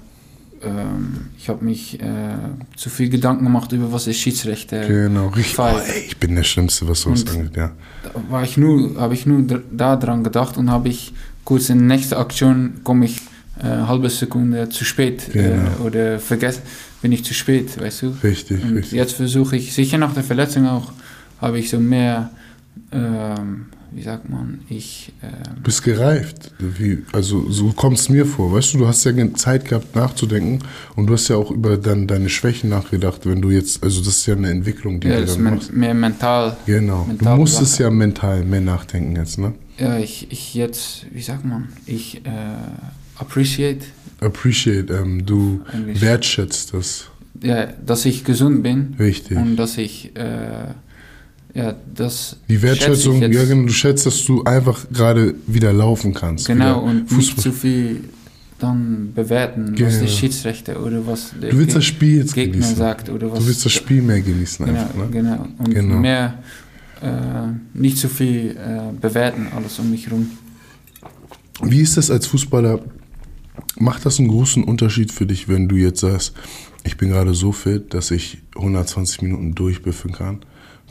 ähm, 0.65 1.31
ich 1.39 1.49
habe 1.49 1.65
mich 1.65 2.01
äh, 2.01 2.35
zu 2.77 2.91
viel 2.91 3.09
Gedanken 3.09 3.45
gemacht 3.45 3.73
über 3.73 3.93
was 3.93 4.07
ist 4.07 4.19
Schiedsrichter. 4.19 4.87
Genau, 4.87 5.29
richtig. 5.29 5.59
Oh, 5.59 5.63
ey, 5.63 6.05
ich 6.07 6.17
bin 6.19 6.37
der 6.37 6.45
Schlimmste, 6.45 6.89
was 6.89 7.03
sowas 7.03 7.25
angeht, 7.27 7.57
ja. 7.57 7.73
War 8.29 8.43
ich 8.43 8.57
nur, 8.57 9.01
habe 9.01 9.15
ich 9.15 9.27
nur 9.27 9.43
daran 9.71 10.25
gedacht 10.25 10.57
und 10.57 10.71
habe 10.71 10.89
ich 10.89 11.13
kurz 11.45 11.69
in 11.71 11.79
der 11.79 11.97
nächsten 11.97 12.15
Aktion 12.15 12.81
komme 12.85 13.07
ich 13.07 13.21
äh, 13.61 13.67
halbe 13.67 14.09
Sekunde 14.09 14.69
zu 14.69 14.85
spät 14.85 15.29
äh, 15.29 15.33
genau. 15.33 15.71
äh, 15.71 15.87
oder 15.87 16.19
vergessen, 16.19 16.63
bin 17.01 17.13
ich 17.13 17.25
zu 17.25 17.35
spät, 17.35 17.81
weißt 17.81 18.03
du? 18.03 18.15
Richtig, 18.23 18.63
und 18.65 18.75
richtig. 18.75 18.93
Jetzt 18.93 19.15
versuche 19.15 19.57
ich, 19.57 19.75
sicher 19.75 19.99
nach 19.99 20.15
der 20.15 20.25
Verletzung 20.25 20.67
auch, 20.67 20.93
habe 21.41 21.59
ich 21.59 21.71
so 21.71 21.79
mehr, 21.79 22.31
ähm, 22.93 23.67
wie 23.95 24.03
sagt 24.03 24.29
man, 24.29 24.61
ich. 24.69 25.13
Ähm, 25.23 25.63
bist 25.63 25.83
gereift. 25.83 26.53
Wie, 26.59 27.05
also 27.13 27.51
so 27.51 27.73
kommt 27.73 27.99
es 27.99 28.09
mir 28.09 28.27
vor, 28.27 28.53
weißt 28.53 28.75
du, 28.75 28.79
du 28.79 28.89
hast 28.89 29.05
ja 29.05 29.13
Zeit 29.35 29.67
gehabt 29.67 29.95
nachzudenken 29.95 30.61
und 30.97 31.07
du 31.07 31.15
hast 31.15 31.29
ja 31.29 31.37
auch 31.37 31.51
über 31.51 31.77
dann 31.77 32.07
deine 32.07 32.29
Schwächen 32.29 32.71
nachgedacht, 32.71 33.27
wenn 33.27 33.43
du 33.43 33.51
jetzt, 33.51 33.83
also 33.83 34.01
das 34.01 34.19
ist 34.19 34.27
ja 34.27 34.37
eine 34.37 34.51
Entwicklung, 34.51 35.01
die 35.01 35.09
ja, 35.09 35.21
du 35.21 35.27
dann 35.27 35.43
machst. 35.43 35.73
mehr 35.73 35.95
mental. 35.95 36.57
Genau, 36.67 37.05
mental 37.05 37.35
du 37.35 37.41
musstest 37.41 37.79
ja 37.79 37.91
mental 37.91 38.45
mehr 38.45 38.61
nachdenken 38.61 39.17
jetzt, 39.17 39.39
ne? 39.39 39.55
Ja, 39.79 39.99
ich, 39.99 40.31
ich 40.31 40.55
jetzt, 40.55 41.07
wie 41.13 41.23
sagt 41.23 41.45
man, 41.45 41.69
ich 41.87 42.25
äh, 42.25 42.31
appreciate. 43.17 43.87
Appreciate, 44.21 44.93
ähm, 44.93 45.27
du 45.27 45.63
Englisch. 45.73 46.01
wertschätzt 46.01 46.75
das. 46.75 47.07
Ja, 47.43 47.67
dass 47.67 48.05
ich 48.05 48.25
gesund 48.25 48.63
bin. 48.63 48.95
Richtig. 48.99 49.37
Und 49.37 49.57
dass 49.57 49.79
ich, 49.79 50.15
äh, 50.17 50.67
ja, 51.55 51.75
das. 51.95 52.37
Die 52.49 52.63
Wertschätzung, 52.63 53.21
ja, 53.21 53.45
genau, 53.45 53.67
du 53.67 53.73
schätzt, 53.73 54.07
dass 54.07 54.25
du 54.25 54.43
einfach 54.45 54.87
gerade 54.91 55.35
wieder 55.47 55.73
laufen 55.73 56.15
kannst. 56.15 56.47
Genau, 56.47 56.81
und 56.81 57.09
Fußball. 57.09 57.17
nicht 57.19 57.41
zu 57.41 57.53
viel 57.53 58.05
dann 58.59 59.13
bewerten, 59.15 59.75
genau. 59.75 59.89
was 59.89 59.99
der 59.99 60.07
Schiedsrichter 60.07 60.83
oder 60.83 61.07
was 61.07 61.33
der 61.41 61.51
du 61.51 61.59
willst 61.59 61.75
das 61.75 61.85
Spiel 61.85 62.19
jetzt 62.19 62.35
Gegner 62.35 62.53
genießen. 62.55 62.77
sagt. 62.77 63.09
Oder 63.09 63.31
was 63.31 63.41
du 63.41 63.47
willst 63.47 63.65
das 63.65 63.73
Spiel 63.73 64.03
mehr 64.03 64.21
genießen 64.21 64.65
genau, 64.65 64.81
einfach. 64.81 64.95
Ne? 64.95 65.09
Genau, 65.11 65.49
und 65.59 65.75
genau. 65.75 65.99
mehr, 65.99 66.39
äh, 67.03 67.09
nicht 67.75 67.99
zu 67.99 68.09
viel 68.09 68.57
äh, 68.57 68.93
bewerten, 68.99 69.49
alles 69.55 69.79
um 69.79 69.91
mich 69.91 70.07
herum. 70.07 70.31
Wie 71.63 71.81
ist 71.81 71.97
das 71.97 72.11
als 72.11 72.27
Fußballer? 72.27 72.81
Macht 73.77 74.07
das 74.07 74.19
einen 74.19 74.29
großen 74.29 74.65
Unterschied 74.65 75.13
für 75.13 75.27
dich, 75.27 75.49
wenn 75.49 75.69
du 75.69 75.77
jetzt 75.77 76.01
sagst, 76.01 76.35
ich 76.85 76.97
bin 76.97 77.11
gerade 77.11 77.35
so 77.35 77.53
fit, 77.53 77.93
dass 77.95 78.11
ich 78.11 78.39
120 78.55 79.23
Minuten 79.23 79.55
durchbiffen 79.55 80.13
kann? 80.13 80.41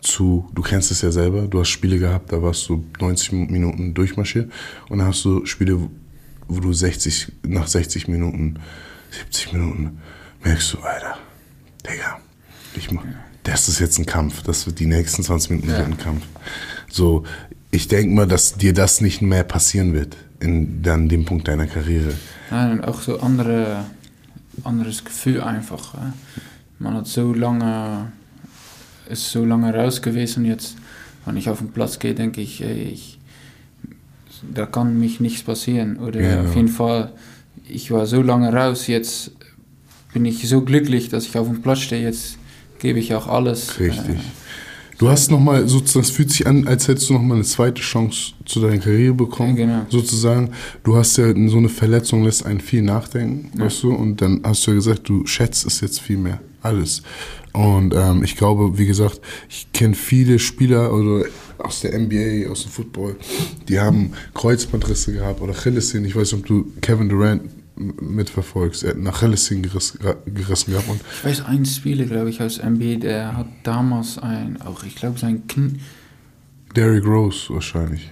Zu, 0.02 0.50
du 0.54 0.62
kennst 0.62 0.90
es 0.92 1.02
ja 1.02 1.12
selber, 1.12 1.44
du 1.44 1.60
hast 1.60 1.70
Spiele 1.70 2.00
gehabt, 2.00 2.32
da 2.32 2.42
warst 2.42 2.68
du 2.68 2.84
90 3.00 3.32
Minuten 3.34 3.94
durchmarschiert 3.94 4.52
und 4.90 4.98
dann 4.98 5.08
hast 5.08 5.24
du 5.24 5.46
Spiele, 5.46 5.78
wo 6.48 6.60
du 6.60 6.74
60, 6.74 7.32
nach 7.44 7.68
60 7.68 8.08
Minuten, 8.08 8.60
70 9.12 9.54
Minuten 9.54 10.00
merkst 10.44 10.74
du, 10.74 10.80
Alter, 10.80 11.20
Digga, 11.88 12.20
ich 12.76 12.92
mach, 12.92 13.04
das 13.44 13.68
ist 13.70 13.80
jetzt 13.80 14.00
ein 14.00 14.06
Kampf, 14.06 14.44
das 14.44 14.66
wird 14.66 14.80
die 14.80 14.86
nächsten 14.86 15.24
20 15.24 15.52
Minuten 15.52 15.70
ja. 15.70 15.84
ein 15.84 15.98
Kampf. 15.98 16.26
So, 16.90 17.24
ich 17.72 17.88
denke 17.88 18.14
mal, 18.14 18.28
dass 18.28 18.56
dir 18.56 18.74
das 18.74 19.02
nicht 19.02 19.22
mehr 19.22 19.44
passieren 19.44 19.94
wird 19.94 20.18
in 20.40 20.82
dann 20.82 21.08
dem 21.08 21.26
Punkt 21.26 21.48
deiner 21.48 21.68
Karriere. 21.68 22.14
Nein, 22.50 22.84
auch 22.84 23.02
so 23.02 23.20
andere, 23.20 23.86
anderes 24.64 25.06
Gefühl 25.06 25.42
einfach. 25.42 25.96
Man 26.80 26.96
hat 26.96 27.08
so 27.08 27.34
lange, 27.34 28.12
ist 29.12 29.32
so 29.32 29.46
lange 29.46 29.74
raus 29.74 30.02
gewesen 30.02 30.44
und 30.44 30.50
jetzt, 30.50 30.76
wenn 31.26 31.38
ich 31.38 31.50
auf 31.50 31.60
den 31.60 31.72
Platz 31.72 32.00
gehe, 32.00 32.16
denke 32.16 32.42
ich, 32.42 32.62
ich 32.62 33.20
da 34.54 34.66
kann 34.66 35.00
mich 35.00 35.20
nichts 35.20 35.44
passieren. 35.44 35.98
Oder 35.98 36.22
ja. 36.22 36.42
auf 36.42 36.56
jeden 36.56 36.68
Fall, 36.68 37.12
ich 37.68 37.92
war 37.92 38.06
so 38.06 38.22
lange 38.22 38.52
raus, 38.52 38.88
jetzt 38.88 39.32
bin 40.14 40.26
ich 40.26 40.48
so 40.48 40.62
glücklich, 40.62 41.10
dass 41.10 41.26
ich 41.26 41.38
auf 41.38 41.48
dem 41.48 41.62
Platz 41.62 41.80
stehe, 41.80 42.02
jetzt 42.02 42.38
gebe 42.80 43.00
ich 43.00 43.14
auch 43.14 43.28
alles. 43.28 43.80
Richtig. 43.80 44.16
Äh, 44.16 44.42
Du 44.98 45.10
hast 45.10 45.32
nochmal, 45.32 45.68
sozusagen, 45.68 46.06
es 46.06 46.12
fühlt 46.12 46.30
sich 46.30 46.46
an, 46.46 46.68
als 46.68 46.88
hättest 46.88 47.10
du 47.10 47.14
nochmal 47.14 47.38
eine 47.38 47.44
zweite 47.44 47.82
Chance 47.82 48.34
zu 48.46 48.60
deiner 48.62 48.78
Karriere 48.78 49.16
bekommen. 49.16 49.58
Ja, 49.58 49.66
genau. 49.66 49.86
Sozusagen, 49.90 50.52
du 50.84 50.96
hast 50.96 51.18
ja 51.18 51.34
so 51.50 51.58
eine 51.58 51.70
Verletzung, 51.70 52.24
lässt 52.24 52.46
einen 52.46 52.60
viel 52.60 52.84
nachdenken, 52.84 53.50
ja. 53.58 53.66
weißt 53.66 53.82
du, 53.82 53.96
und 53.96 54.22
dann 54.22 54.42
hast 54.44 54.68
du 54.68 54.70
ja 54.70 54.76
gesagt, 54.76 55.10
du 55.10 55.26
schätzt 55.26 55.66
es 55.66 55.82
jetzt 55.82 56.00
viel 56.02 56.18
mehr. 56.18 56.40
Alles. 56.62 57.02
Und 57.54 57.94
ähm, 57.94 58.24
ich 58.24 58.38
glaube, 58.38 58.78
wie 58.78 58.86
gesagt, 58.86 59.20
ich 59.50 59.72
kenne 59.74 59.94
viele 59.94 60.40
Spieler 60.40 60.94
oder 60.94 61.26
aus 61.58 61.82
der 61.82 61.98
NBA, 62.00 62.50
aus 62.50 62.64
dem 62.64 62.72
Football, 62.72 63.16
die 63.68 63.80
haben 63.80 64.14
Kreuzbandrisse 64.34 65.14
gehabt 65.14 65.42
oder 65.42 65.54
Achillessehnen. 65.54 66.06
Ich 66.06 66.16
weiß 66.16 66.32
nicht, 66.32 66.42
ob 66.42 66.48
du 66.48 66.72
Kevin 66.82 67.10
Durant 67.10 67.44
mitverfolgst. 67.76 68.84
Er 68.84 68.92
hat 68.92 68.98
nach 68.98 69.18
Achillessehnen 69.18 69.64
gerissen, 69.64 70.00
gerissen 70.26 70.72
gehabt. 70.72 70.90
Und 70.90 71.02
ich 71.02 71.26
weiß, 71.26 71.46
ein 71.46 71.66
Spieler, 71.66 72.06
glaube 72.06 72.30
ich, 72.30 72.42
aus 72.42 72.62
NBA, 72.64 72.96
der 72.96 73.36
hat 73.36 73.48
damals 73.64 74.18
ein, 74.18 74.62
auch 74.62 74.84
ich 74.84 74.96
glaube, 74.96 75.20
sein 75.20 75.48
Knie. 75.48 75.80
Derrick 76.76 77.06
Rose 77.06 77.54
wahrscheinlich. 77.54 78.10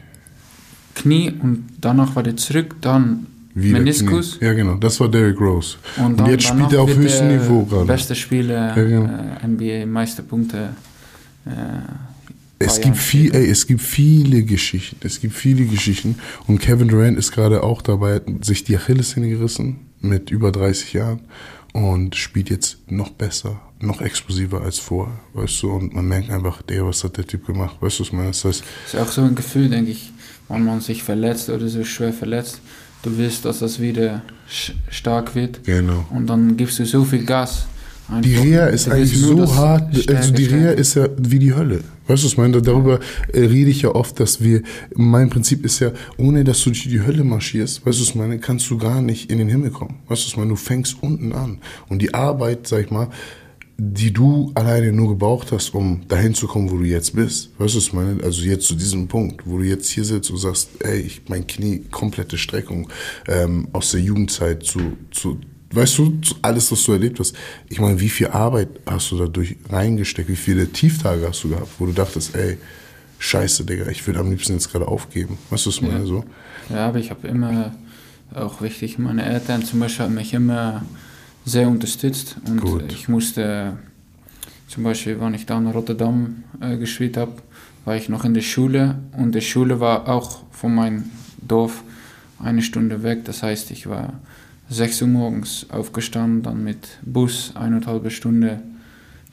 Knie 0.96 1.32
und 1.32 1.66
danach 1.80 2.16
war 2.16 2.24
der 2.24 2.36
zurück, 2.36 2.76
dann 2.82 3.28
Wieder 3.62 3.80
Meniskus. 3.80 4.38
Knie. 4.38 4.48
Ja, 4.48 4.54
genau, 4.54 4.76
das 4.76 5.00
war 5.00 5.10
Derrick 5.10 5.40
Rose. 5.40 5.78
Und, 5.98 6.20
dann, 6.20 6.26
und 6.26 6.32
jetzt 6.32 6.46
spielt 6.46 6.74
er 6.74 6.82
auf 6.82 6.96
höchstem 6.96 7.28
Niveau 7.28 7.64
gerade. 7.66 7.86
Beste 7.86 8.16
Spieler, 8.16 8.76
ja, 8.76 8.84
genau. 8.84 9.06
äh, 9.06 9.48
NBA, 9.48 9.86
meiste 9.86 10.24
Punkte. 10.24 10.76
Äh, 11.46 11.50
es 12.62 12.82
gibt, 12.82 12.98
viel, 12.98 13.34
ey, 13.34 13.50
es 13.50 13.68
gibt 13.68 13.82
viele 13.82 14.44
Geschichten. 14.44 14.98
Es 15.02 15.22
gibt 15.22 15.34
viele 15.34 15.66
Geschichten. 15.66 16.16
Und 16.46 16.60
Kevin 16.60 16.90
Durant 16.90 17.18
ist 17.18 17.32
gerade 17.32 17.64
auch 17.64 17.82
dabei, 17.82 18.22
sich 18.42 18.66
die 18.66 18.76
Achillessehne 18.76 19.30
gerissen 19.30 19.78
mit 20.02 20.30
über 20.30 20.52
30 20.52 20.94
Jahren 20.94 21.22
und 21.74 22.16
spielt 22.16 22.50
jetzt 22.50 22.92
noch 22.92 23.12
besser, 23.12 23.62
noch 23.80 24.02
explosiver 24.02 24.62
als 24.62 24.80
vorher, 24.80 25.20
weißt 25.34 25.64
du? 25.64 25.72
Und 25.72 25.94
man 25.94 26.08
merkt 26.08 26.30
einfach, 26.30 26.62
der, 26.62 26.86
was 26.86 27.04
hat 27.04 27.18
der 27.18 27.28
Typ 27.28 27.46
gemacht, 27.46 27.78
weißt 27.80 28.00
du, 28.00 28.02
was 28.02 28.08
ich 28.08 28.14
meine? 28.14 28.28
Das 28.28 28.44
heißt, 28.44 28.64
ist 28.86 28.96
auch 28.96 29.08
so 29.08 29.22
ein 29.22 29.36
Gefühl, 29.36 29.70
denke 29.70 29.92
ich, 29.92 30.12
wenn 30.48 30.66
man 30.66 30.82
sich 30.82 31.04
verletzt 31.04 31.50
oder 31.50 31.68
so 31.68 31.84
schwer 31.84 32.12
verletzt, 32.14 32.60
du 33.04 33.18
willst, 33.18 33.46
dass 33.46 33.60
das 33.60 33.80
wieder 33.80 34.22
stark 34.90 35.36
wird. 35.36 35.64
Genau. 35.64 36.06
Und 36.10 36.28
dann 36.28 36.58
gibst 36.58 36.80
du 36.80 36.86
so 36.86 37.04
viel 37.04 37.24
Gas 37.24 37.66
Einfach, 38.10 38.24
die 38.24 38.36
Reha 38.38 38.66
ist 38.66 38.90
eigentlich 38.90 39.20
so 39.20 39.56
hart, 39.56 40.10
also 40.10 40.34
die 40.34 40.46
Reha 40.46 40.72
ist 40.72 40.96
ja 40.96 41.08
wie 41.18 41.38
die 41.38 41.54
Hölle. 41.54 41.82
Weißt 42.08 42.24
du, 42.24 42.26
was 42.26 42.32
ich 42.32 42.38
meine? 42.40 42.60
Darüber 42.60 43.00
äh, 43.32 43.42
rede 43.42 43.70
ich 43.70 43.84
ja 43.84 43.94
oft, 43.94 44.20
dass 44.20 44.42
wir, 44.42 44.64
mein 44.96 45.30
Prinzip 45.30 45.64
ist 45.64 45.80
ja, 45.80 45.92
ohne 46.18 46.44
dass 46.44 46.64
du 46.64 46.72
durch 46.72 46.90
die 46.90 47.02
Hölle 47.02 47.24
marschierst, 47.24 47.86
weißt 47.86 48.00
du, 48.00 48.02
was 48.02 48.10
ich 48.10 48.16
meine, 48.16 48.40
kannst 48.40 48.68
du 48.72 48.80
gar 48.80 49.04
nicht 49.04 49.30
in 49.30 49.38
den 49.38 49.48
Himmel 49.48 49.70
kommen. 49.70 50.00
Weißt 50.08 50.22
du, 50.22 50.26
was 50.26 50.28
ich 50.28 50.38
meine? 50.38 50.50
Du 50.50 50.56
fängst 50.56 50.98
unten 51.02 51.34
an. 51.34 51.60
Und 51.88 52.02
die 52.02 52.16
Arbeit, 52.16 52.68
sag 52.68 52.86
ich 52.86 52.90
mal, 52.90 53.10
die 53.82 54.12
du 54.12 54.52
alleine 54.56 54.92
nur 54.92 55.08
gebraucht 55.08 55.54
hast, 55.54 55.74
um 55.74 56.02
dahin 56.10 56.34
zu 56.34 56.48
kommen, 56.48 56.70
wo 56.70 56.78
du 56.78 56.84
jetzt 56.84 57.16
bist. 57.16 57.50
Weißt 57.58 57.74
du, 57.74 57.78
was 57.78 57.86
ich 57.86 57.94
meine? 57.94 58.22
Also 58.22 58.42
jetzt 58.42 58.68
zu 58.68 58.76
diesem 58.76 59.08
Punkt, 59.08 59.44
wo 59.46 59.58
du 59.58 59.64
jetzt 59.64 59.90
hier 59.90 60.04
sitzt 60.04 60.30
und 60.32 60.38
sagst, 60.38 60.70
ey, 60.80 61.00
ich, 61.00 61.22
mein 61.30 61.48
Knie, 61.48 61.86
komplette 61.90 62.38
Streckung 62.38 62.90
ähm, 63.28 63.70
aus 63.72 63.92
der 63.92 64.02
Jugendzeit 64.02 64.64
zu, 64.64 64.98
zu 65.12 65.40
weißt 65.72 65.98
du, 65.98 66.20
alles, 66.42 66.70
was 66.74 66.84
du 66.84 66.92
erlebt 66.92 67.20
hast. 67.20 67.34
Ich 67.70 67.80
meine, 67.80 67.98
wie 68.02 68.10
viel 68.10 68.28
Arbeit 68.28 68.68
hast 68.86 69.12
du 69.12 69.18
dadurch 69.18 69.56
reingesteckt? 69.70 70.28
Wie 70.28 70.36
viele 70.36 70.68
Tieftage 70.68 71.26
hast 71.26 71.42
du 71.46 71.50
gehabt, 71.50 71.70
wo 71.80 71.86
du 71.86 71.94
dachtest, 71.94 72.36
ey, 72.36 72.58
scheiße, 73.18 73.64
Digga, 73.64 73.88
ich 73.88 74.06
würde 74.06 74.20
am 74.20 74.30
liebsten 74.30 74.54
jetzt 74.54 74.72
gerade 74.74 74.90
aufgeben. 74.90 75.38
Weißt 75.50 75.66
du, 75.66 75.70
was 75.70 75.76
ich 75.78 75.82
meine? 75.82 76.06
So? 76.06 76.26
Ja, 76.70 76.88
aber 76.88 77.00
ich 77.00 77.12
habe 77.12 77.28
immer, 77.30 77.74
auch 78.34 78.62
wichtig, 78.62 79.00
meine 79.00 79.24
Eltern 79.24 79.64
zum 79.64 79.80
Beispiel 79.80 80.06
haben 80.06 80.16
mich 80.16 80.34
immer 80.34 80.84
sehr 81.46 81.68
unterstützt. 81.68 82.38
Und 82.46 82.62
Gut. 82.62 82.92
ich 82.92 83.08
musste, 83.08 83.78
zum 84.68 84.84
Beispiel, 84.84 85.20
wenn 85.20 85.34
ich 85.34 85.46
da 85.46 85.58
in 85.58 85.68
Rotterdam 85.68 86.44
äh, 86.62 86.78
gespielt 86.78 87.18
habe, 87.18 87.34
war 87.86 87.96
ich 87.96 88.10
noch 88.10 88.26
in 88.26 88.34
der 88.34 88.42
Schule 88.42 89.00
und 89.18 89.34
die 89.34 89.42
Schule 89.42 89.80
war 89.80 90.08
auch 90.08 90.44
von 90.52 90.76
meinem 90.76 91.06
Dorf 91.42 91.84
eine 92.42 92.62
Stunde 92.62 93.04
weg. 93.04 93.26
Das 93.26 93.44
heißt, 93.44 93.72
ich 93.72 93.88
war 93.88 94.14
6 94.70 95.02
Uhr 95.04 95.08
morgens 95.08 95.66
aufgestanden, 95.70 96.44
dann 96.44 96.64
mit 96.64 97.00
Bus 97.02 97.54
eineinhalb 97.56 98.12
Stunde 98.12 98.62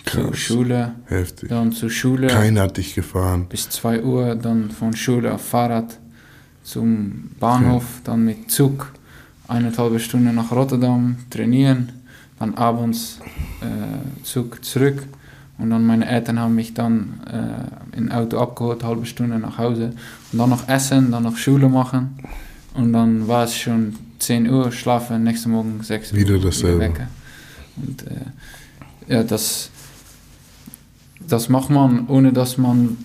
zur 0.07 0.35
Schule. 0.35 0.95
Heftig. 1.07 1.49
Dann 1.49 1.73
zur 1.73 1.91
Schule. 1.91 2.29
Keiner 2.29 2.63
hat 2.63 2.77
dich 2.77 2.95
gefahren. 2.95 3.47
Bis 3.49 3.69
2 3.69 4.03
Uhr, 4.03 4.35
dann 4.37 4.71
von 4.71 4.95
Schule 4.97 5.35
auf 5.35 5.45
Fahrrad 5.45 5.99
zum 6.63 7.31
Bahnhof, 7.39 7.85
okay. 7.85 8.03
dann 8.05 8.25
mit 8.25 8.51
Zug 8.51 8.93
eineinhalb 9.49 10.01
Stunden 10.01 10.35
nach 10.35 10.51
Rotterdam 10.53 11.17
trainieren, 11.31 11.93
dann 12.39 12.55
abends 12.55 13.21
äh, 13.61 14.25
Zug 14.25 14.65
zurück 14.65 15.03
und 15.59 15.71
dann 15.71 15.87
meine 15.87 16.07
Eltern 16.07 16.39
haben 16.39 16.55
mich 16.55 16.75
dann 16.75 17.21
äh, 17.27 17.97
in 17.97 18.13
Auto 18.13 18.39
abgeholt, 18.39 18.85
halbe 18.85 19.07
Stunde 19.07 19.39
nach 19.39 19.59
Hause 19.59 19.93
und 20.33 20.39
dann 20.39 20.51
noch 20.51 20.69
essen, 20.69 21.11
dann 21.11 21.23
noch 21.23 21.37
Schule 21.37 21.69
machen 21.69 22.19
und 22.75 22.93
dann 22.93 23.27
war 23.29 23.45
es 23.45 23.57
schon 23.57 23.97
10 24.19 24.51
Uhr, 24.51 24.73
schlafen, 24.73 25.25
nächsten 25.25 25.51
Morgen 25.51 25.83
6 25.83 26.13
Uhr. 26.13 26.19
Wieder 26.19 26.39
dasselbe. 26.39 26.85
Wieder 26.85 27.09
und 27.77 28.03
äh, 28.07 29.15
ja, 29.15 29.23
das, 29.23 29.71
das 31.27 31.49
macht 31.49 31.71
man, 31.71 32.09
ohne 32.09 32.33
dass 32.33 32.59
man 32.59 32.97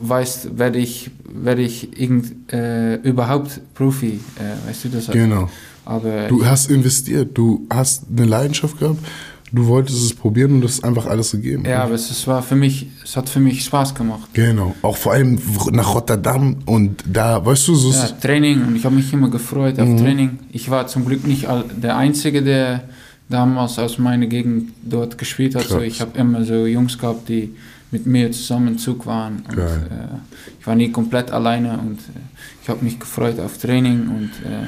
weiß, 0.00 0.50
werde 0.56 0.78
ich, 0.78 1.10
werde 1.24 1.62
ich 1.62 2.00
irgend, 2.00 2.52
äh, 2.52 2.96
überhaupt 2.96 3.60
Profi, 3.74 4.20
äh, 4.38 4.68
weißt 4.68 4.84
du 4.84 4.88
das? 4.88 5.06
Genau. 5.08 5.48
Aber 5.84 6.28
du 6.28 6.44
hast 6.46 6.70
investiert, 6.70 7.36
du 7.36 7.66
hast 7.70 8.04
eine 8.10 8.26
Leidenschaft 8.26 8.78
gehabt, 8.78 8.98
du 9.52 9.66
wolltest 9.66 10.02
es 10.02 10.14
probieren 10.14 10.54
und 10.54 10.60
das 10.62 10.72
ist 10.72 10.84
einfach 10.84 11.06
alles 11.06 11.32
gegeben. 11.32 11.64
Ja, 11.66 11.82
aber 11.84 11.94
es, 11.94 12.26
war 12.26 12.42
für 12.42 12.56
mich, 12.56 12.88
es 13.04 13.16
hat 13.16 13.28
für 13.28 13.40
mich 13.40 13.64
Spaß 13.64 13.94
gemacht. 13.94 14.28
Genau, 14.32 14.74
auch 14.82 14.96
vor 14.96 15.12
allem 15.12 15.38
nach 15.72 15.94
Rotterdam 15.94 16.56
und 16.66 17.04
da, 17.06 17.44
weißt 17.44 17.68
du, 17.68 17.74
so 17.74 17.90
Ja, 17.90 18.08
Training 18.08 18.64
und 18.66 18.76
ich 18.76 18.84
habe 18.84 18.94
mich 18.94 19.12
immer 19.12 19.28
gefreut 19.28 19.78
auf 19.78 19.88
mhm. 19.88 19.98
Training. 19.98 20.38
Ich 20.52 20.70
war 20.70 20.86
zum 20.86 21.04
Glück 21.04 21.26
nicht 21.26 21.46
der 21.82 21.96
Einzige, 21.96 22.42
der 22.42 22.84
damals 23.28 23.78
aus 23.78 23.98
meiner 23.98 24.26
Gegend 24.26 24.72
dort 24.82 25.18
gespielt 25.18 25.54
hat. 25.54 25.64
So, 25.64 25.80
ich 25.80 26.00
habe 26.00 26.18
immer 26.18 26.44
so 26.44 26.66
Jungs 26.66 26.98
gehabt, 26.98 27.28
die 27.28 27.54
mit 27.90 28.06
mir 28.06 28.32
zusammen 28.32 28.68
im 28.68 28.78
Zug 28.78 29.06
waren. 29.06 29.44
Und, 29.48 29.58
äh, 29.58 30.18
ich 30.58 30.66
war 30.66 30.74
nie 30.74 30.90
komplett 30.90 31.30
alleine 31.30 31.78
und 31.78 31.98
äh, 31.98 32.20
ich 32.62 32.68
habe 32.68 32.84
mich 32.84 32.98
gefreut 32.98 33.38
auf 33.38 33.58
Training 33.58 34.08
und 34.08 34.30
äh, 34.44 34.64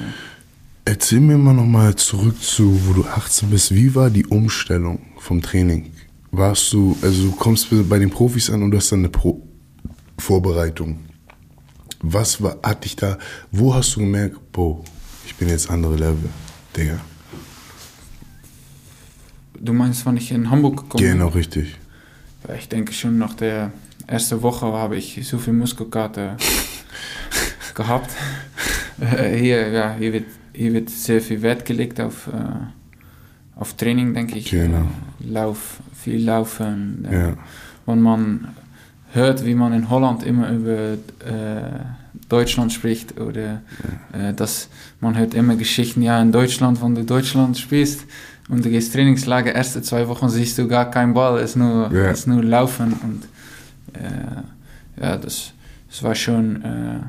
Erzähl 0.86 1.20
mir 1.20 1.38
mal 1.38 1.54
nochmal 1.54 1.94
zurück 1.96 2.42
zu, 2.42 2.86
wo 2.86 2.92
du 2.92 3.04
18 3.06 3.48
bist. 3.48 3.74
Wie 3.74 3.94
war 3.94 4.10
die 4.10 4.26
Umstellung 4.26 5.00
vom 5.16 5.40
Training? 5.40 5.92
Warst 6.30 6.72
du, 6.74 6.94
also 7.00 7.28
du 7.28 7.32
kommst 7.32 7.68
bei 7.88 7.98
den 7.98 8.10
Profis 8.10 8.50
an 8.50 8.62
und 8.62 8.70
du 8.70 8.76
hast 8.76 8.92
dann 8.92 8.98
eine 8.98 9.08
Pro 9.08 9.40
Vorbereitung. 10.18 11.00
Was 12.02 12.42
war, 12.42 12.58
hat 12.62 12.84
dich 12.84 12.96
da, 12.96 13.18
wo 13.50 13.74
hast 13.74 13.96
du 13.96 14.00
gemerkt, 14.00 14.38
boah, 14.52 14.84
ich 15.24 15.34
bin 15.36 15.48
jetzt 15.48 15.70
andere 15.70 15.94
Level, 15.94 16.28
Digga? 16.76 17.00
Du 19.58 19.72
meinst, 19.72 20.04
wann 20.04 20.18
ich 20.18 20.30
in 20.30 20.50
Hamburg 20.50 20.76
gekommen 20.76 21.02
bin? 21.02 21.12
Genau, 21.12 21.28
richtig. 21.28 21.76
Ja, 22.46 22.54
ich 22.54 22.68
denke 22.68 22.92
schon 22.92 23.16
nach 23.16 23.34
der 23.34 23.72
ersten 24.06 24.42
Woche 24.42 24.66
habe 24.66 24.96
ich 24.96 25.26
so 25.26 25.38
viel 25.38 25.54
Muskelkater 25.54 26.36
gehabt. 27.74 28.10
hier, 28.98 29.68
ja, 29.70 29.96
hier 29.98 30.12
wird 30.12 30.26
hier 30.54 30.72
wird 30.72 30.90
sehr 30.90 31.20
viel 31.20 31.42
Wert 31.42 31.64
gelegt 31.64 32.00
auf, 32.00 32.28
äh, 32.28 33.60
auf 33.60 33.74
Training, 33.74 34.14
denke 34.14 34.38
ich. 34.38 34.50
Genau. 34.50 34.86
Lauf, 35.20 35.80
viel 35.94 36.24
Laufen. 36.24 37.06
Äh, 37.10 37.14
ja. 37.14 37.36
Und 37.86 38.00
man 38.00 38.48
hört, 39.12 39.44
wie 39.44 39.54
man 39.54 39.72
in 39.72 39.90
Holland 39.90 40.22
immer 40.22 40.50
über 40.50 40.92
äh, 40.92 41.80
Deutschland 42.28 42.72
spricht 42.72 43.20
oder 43.20 43.62
ja. 44.12 44.28
Äh, 44.28 44.34
dass 44.34 44.68
man 45.00 45.16
hört 45.18 45.34
immer 45.34 45.56
Geschichten, 45.56 46.02
ja, 46.02 46.20
in 46.20 46.32
Deutschland, 46.32 46.82
wenn 46.82 46.94
du 46.94 47.04
Deutschland 47.04 47.58
spielst 47.58 48.04
und 48.48 48.64
du 48.64 48.70
gehst 48.70 48.92
Trainingslager, 48.92 49.54
erste 49.54 49.82
zwei 49.82 50.08
Wochen 50.08 50.28
siehst 50.28 50.58
du 50.58 50.68
gar 50.68 50.90
keinen 50.90 51.14
Ball, 51.14 51.38
es 51.38 51.50
ist 51.50 51.56
nur, 51.56 51.90
ja. 51.92 52.10
es 52.10 52.20
ist 52.20 52.26
nur 52.26 52.42
Laufen 52.42 52.92
und 52.92 53.22
äh, 53.94 55.00
ja, 55.02 55.16
das, 55.16 55.52
das 55.88 56.02
war 56.02 56.14
schon 56.14 56.62
äh, 56.62 57.00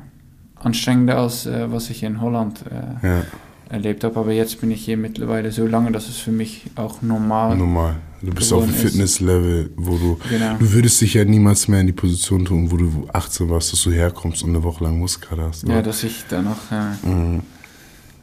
anstrengender 0.66 1.18
als 1.18 1.46
äh, 1.46 1.70
was 1.70 1.90
ich 1.90 2.02
in 2.02 2.20
Holland 2.20 2.60
äh, 3.02 3.06
ja. 3.06 3.22
erlebt 3.70 4.04
habe. 4.04 4.18
Aber 4.20 4.32
jetzt 4.32 4.60
bin 4.60 4.70
ich 4.70 4.84
hier 4.84 4.96
mittlerweile 4.96 5.52
so 5.52 5.66
lange, 5.66 5.92
dass 5.92 6.08
es 6.08 6.18
für 6.18 6.32
mich 6.32 6.64
auch 6.74 7.02
normal 7.02 7.56
Normal. 7.56 7.96
Du 8.22 8.32
bist 8.32 8.52
auf 8.52 8.62
einem 8.62 8.72
Fitnesslevel, 8.72 9.70
wo 9.76 9.96
du, 9.98 10.18
genau. 10.28 10.56
du 10.58 10.72
würdest 10.72 11.00
dich 11.00 11.14
ja 11.14 11.24
niemals 11.24 11.68
mehr 11.68 11.80
in 11.80 11.86
die 11.86 11.92
Position 11.92 12.44
tun, 12.44 12.70
wo 12.70 12.76
du 12.76 13.06
18 13.12 13.48
warst, 13.50 13.72
dass 13.72 13.82
du 13.82 13.92
herkommst 13.92 14.42
und 14.42 14.50
eine 14.50 14.62
Woche 14.62 14.84
lang 14.84 14.98
Muskelkater 14.98 15.48
hast. 15.48 15.64
Oder? 15.64 15.74
Ja, 15.74 15.82
dass 15.82 16.02
ich 16.02 16.24
danach, 16.28 16.72
äh, 16.72 17.06
mhm. 17.06 17.42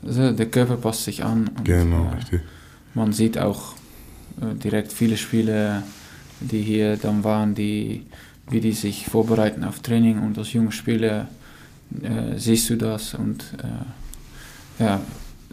also 0.06 0.32
der 0.32 0.48
Körper 0.48 0.78
passt 0.78 1.04
sich 1.04 1.24
an. 1.24 1.48
Und, 1.48 1.64
genau, 1.64 2.06
äh, 2.06 2.16
richtig. 2.16 2.42
Man 2.96 3.14
sieht 3.14 3.38
auch 3.38 3.76
äh, 4.42 4.56
direkt 4.56 4.92
viele 4.92 5.16
Spiele, 5.16 5.84
die 6.40 6.62
hier 6.62 6.98
dann 6.98 7.24
waren, 7.24 7.54
die, 7.54 8.06
wie 8.50 8.62
die 8.62 8.74
sich 8.74 9.06
vorbereiten 9.06 9.64
auf 9.64 9.80
Training 9.80 10.20
und 10.20 10.38
als 10.38 10.54
junge 10.54 10.72
Spieler 10.72 11.28
äh, 12.02 12.38
siehst 12.38 12.70
du 12.70 12.76
das 12.76 13.14
und 13.14 13.44
äh, 13.60 14.84
ja, 14.84 15.02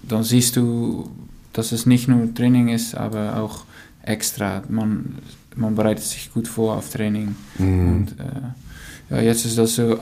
dann 0.03 0.23
siehst 0.23 0.57
du, 0.57 1.11
dass 1.53 1.73
es 1.73 1.87
nicht 1.87 2.09
nur 2.09 2.33
Training 2.35 2.69
ist, 2.69 2.95
aber 2.95 3.37
auch 3.37 3.65
extra. 4.03 4.63
Man, 4.69 5.19
man 5.57 5.75
bereitet 5.75 6.05
sich 6.05 6.33
gut 6.33 6.49
vor 6.49 6.77
auf 6.77 6.91
Training. 6.91 7.35
Mhm. 7.59 7.89
Und 7.89 8.15
äh, 8.19 9.15
ja, 9.15 9.23
jetzt 9.23 9.45
ist 9.45 9.59
das 9.59 9.75
so 9.75 9.99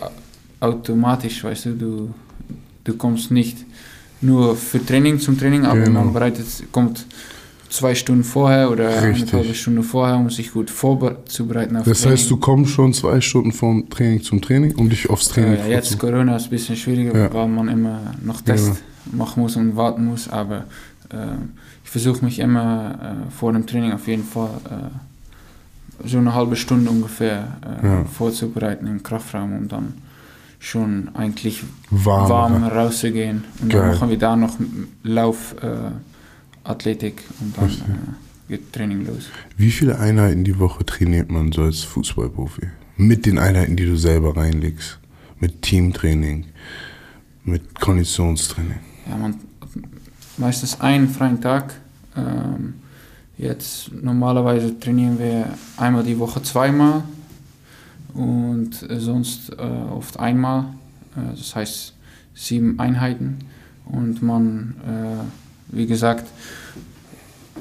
automatisch, 0.60 1.42
weißt 1.42 1.66
du, 1.66 1.70
du, 1.74 2.14
du 2.84 2.94
kommst 2.94 3.30
nicht 3.30 3.58
nur 4.20 4.56
für 4.56 4.84
Training 4.84 5.18
zum 5.20 5.38
Training, 5.38 5.64
aber 5.64 5.80
genau. 5.80 6.04
man 6.04 6.12
bereitet, 6.12 6.46
kommt 6.72 7.06
zwei 7.68 7.94
Stunden 7.94 8.24
vorher 8.24 8.70
oder 8.70 9.02
Richtig. 9.02 9.32
eine 9.32 9.42
halbe 9.42 9.54
Stunde 9.54 9.82
vorher, 9.82 10.16
um 10.16 10.30
sich 10.30 10.52
gut 10.52 10.70
vorzubereiten 10.70 11.76
auf 11.76 11.84
Das 11.84 12.00
Training. 12.00 12.18
heißt, 12.18 12.30
du 12.30 12.36
kommst 12.38 12.72
schon 12.72 12.92
zwei 12.92 13.20
Stunden 13.20 13.52
vom 13.52 13.88
Training 13.90 14.22
zum 14.22 14.40
Training, 14.40 14.74
um 14.76 14.88
dich 14.88 15.10
aufs 15.10 15.28
Training 15.28 15.54
äh, 15.54 15.70
Jetzt 15.70 15.98
Corona 15.98 16.36
ist 16.36 16.44
ein 16.44 16.50
bisschen 16.50 16.76
schwieriger, 16.76 17.16
ja. 17.16 17.32
weil 17.32 17.48
man 17.48 17.68
immer 17.68 18.14
noch 18.22 18.40
Test 18.40 18.68
ja. 18.68 19.16
machen 19.16 19.42
muss 19.42 19.56
und 19.56 19.76
warten 19.76 20.06
muss, 20.06 20.28
aber 20.28 20.64
äh, 21.10 21.16
ich 21.84 21.90
versuche 21.90 22.24
mich 22.24 22.38
immer 22.38 23.26
äh, 23.28 23.30
vor 23.30 23.52
dem 23.52 23.66
Training 23.66 23.92
auf 23.92 24.06
jeden 24.08 24.24
Fall 24.24 24.50
äh, 24.66 26.08
so 26.08 26.18
eine 26.18 26.34
halbe 26.34 26.56
Stunde 26.56 26.90
ungefähr 26.90 27.58
äh, 27.82 27.86
ja. 27.86 28.04
vorzubereiten 28.04 28.86
im 28.86 29.02
Kraftraum, 29.02 29.56
um 29.56 29.68
dann 29.68 29.94
schon 30.60 31.10
eigentlich 31.14 31.62
warm, 31.90 32.28
warm 32.28 32.64
rauszugehen. 32.64 33.44
Und 33.60 33.70
Geil. 33.70 33.80
dann 33.80 33.90
machen 33.90 34.10
wir 34.10 34.18
da 34.18 34.36
noch 34.36 34.56
Lauf 35.02 35.54
äh, 35.62 35.90
Athletik 36.68 37.22
und 37.40 37.56
dann 37.56 37.70
äh, 37.70 38.48
geht 38.48 38.72
Training 38.72 39.06
los. 39.06 39.28
Wie 39.56 39.70
viele 39.70 39.98
Einheiten 39.98 40.44
die 40.44 40.58
Woche 40.58 40.84
trainiert 40.84 41.30
man 41.30 41.52
so 41.52 41.62
als 41.62 41.82
Fußballprofi? 41.82 42.68
Mit 42.96 43.26
den 43.26 43.38
Einheiten, 43.38 43.76
die 43.76 43.86
du 43.86 43.96
selber 43.96 44.36
reinlegst. 44.36 44.98
Mit 45.40 45.62
Teamtraining, 45.62 46.46
mit 47.44 47.78
Konditionstraining. 47.78 48.80
Ja, 49.08 49.16
man 49.16 49.36
meistens 50.36 50.80
einen 50.80 51.08
freien 51.08 51.40
Tag. 51.40 51.74
Ähm, 52.16 52.74
jetzt 53.36 53.92
normalerweise 53.92 54.78
trainieren 54.78 55.18
wir 55.18 55.54
einmal 55.76 56.02
die 56.02 56.18
Woche 56.18 56.42
zweimal 56.42 57.04
und 58.14 58.82
äh, 58.90 58.98
sonst 58.98 59.50
äh, 59.50 59.62
oft 59.62 60.18
einmal. 60.18 60.64
Äh, 61.16 61.36
das 61.36 61.54
heißt 61.54 61.94
sieben 62.34 62.78
Einheiten 62.78 63.38
und 63.84 64.22
man 64.22 64.74
äh, 64.84 65.47
wie 65.70 65.86
gesagt, 65.86 66.26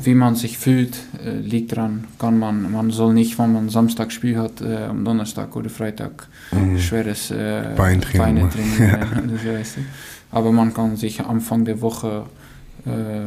wie 0.04 0.14
man 0.14 0.36
sich 0.36 0.58
fühlt, 0.58 0.98
äh, 1.24 1.38
liegt 1.38 1.72
daran, 1.72 2.06
kann 2.20 2.38
man, 2.38 2.72
man 2.72 2.92
soll 2.92 3.14
nicht, 3.14 3.38
wenn 3.40 3.54
man 3.54 3.70
Samstag 3.70 4.12
Spiel 4.12 4.38
hat, 4.38 4.62
äh, 4.62 4.86
am 4.86 5.04
Donnerstag 5.04 5.56
oder 5.56 5.70
Freitag 5.70 6.28
mhm. 6.52 6.78
schweres 6.78 7.32
äh, 7.32 7.74
Beintraining 7.76 8.50
trainieren. 8.50 9.40
Ja. 9.46 9.64
so, 9.64 9.82
Aber 10.32 10.52
man 10.52 10.74
kann 10.74 10.98
sich 10.98 11.22
Anfang 11.22 11.66
der 11.66 11.82
Woche, 11.82 12.26
äh, 12.86 13.26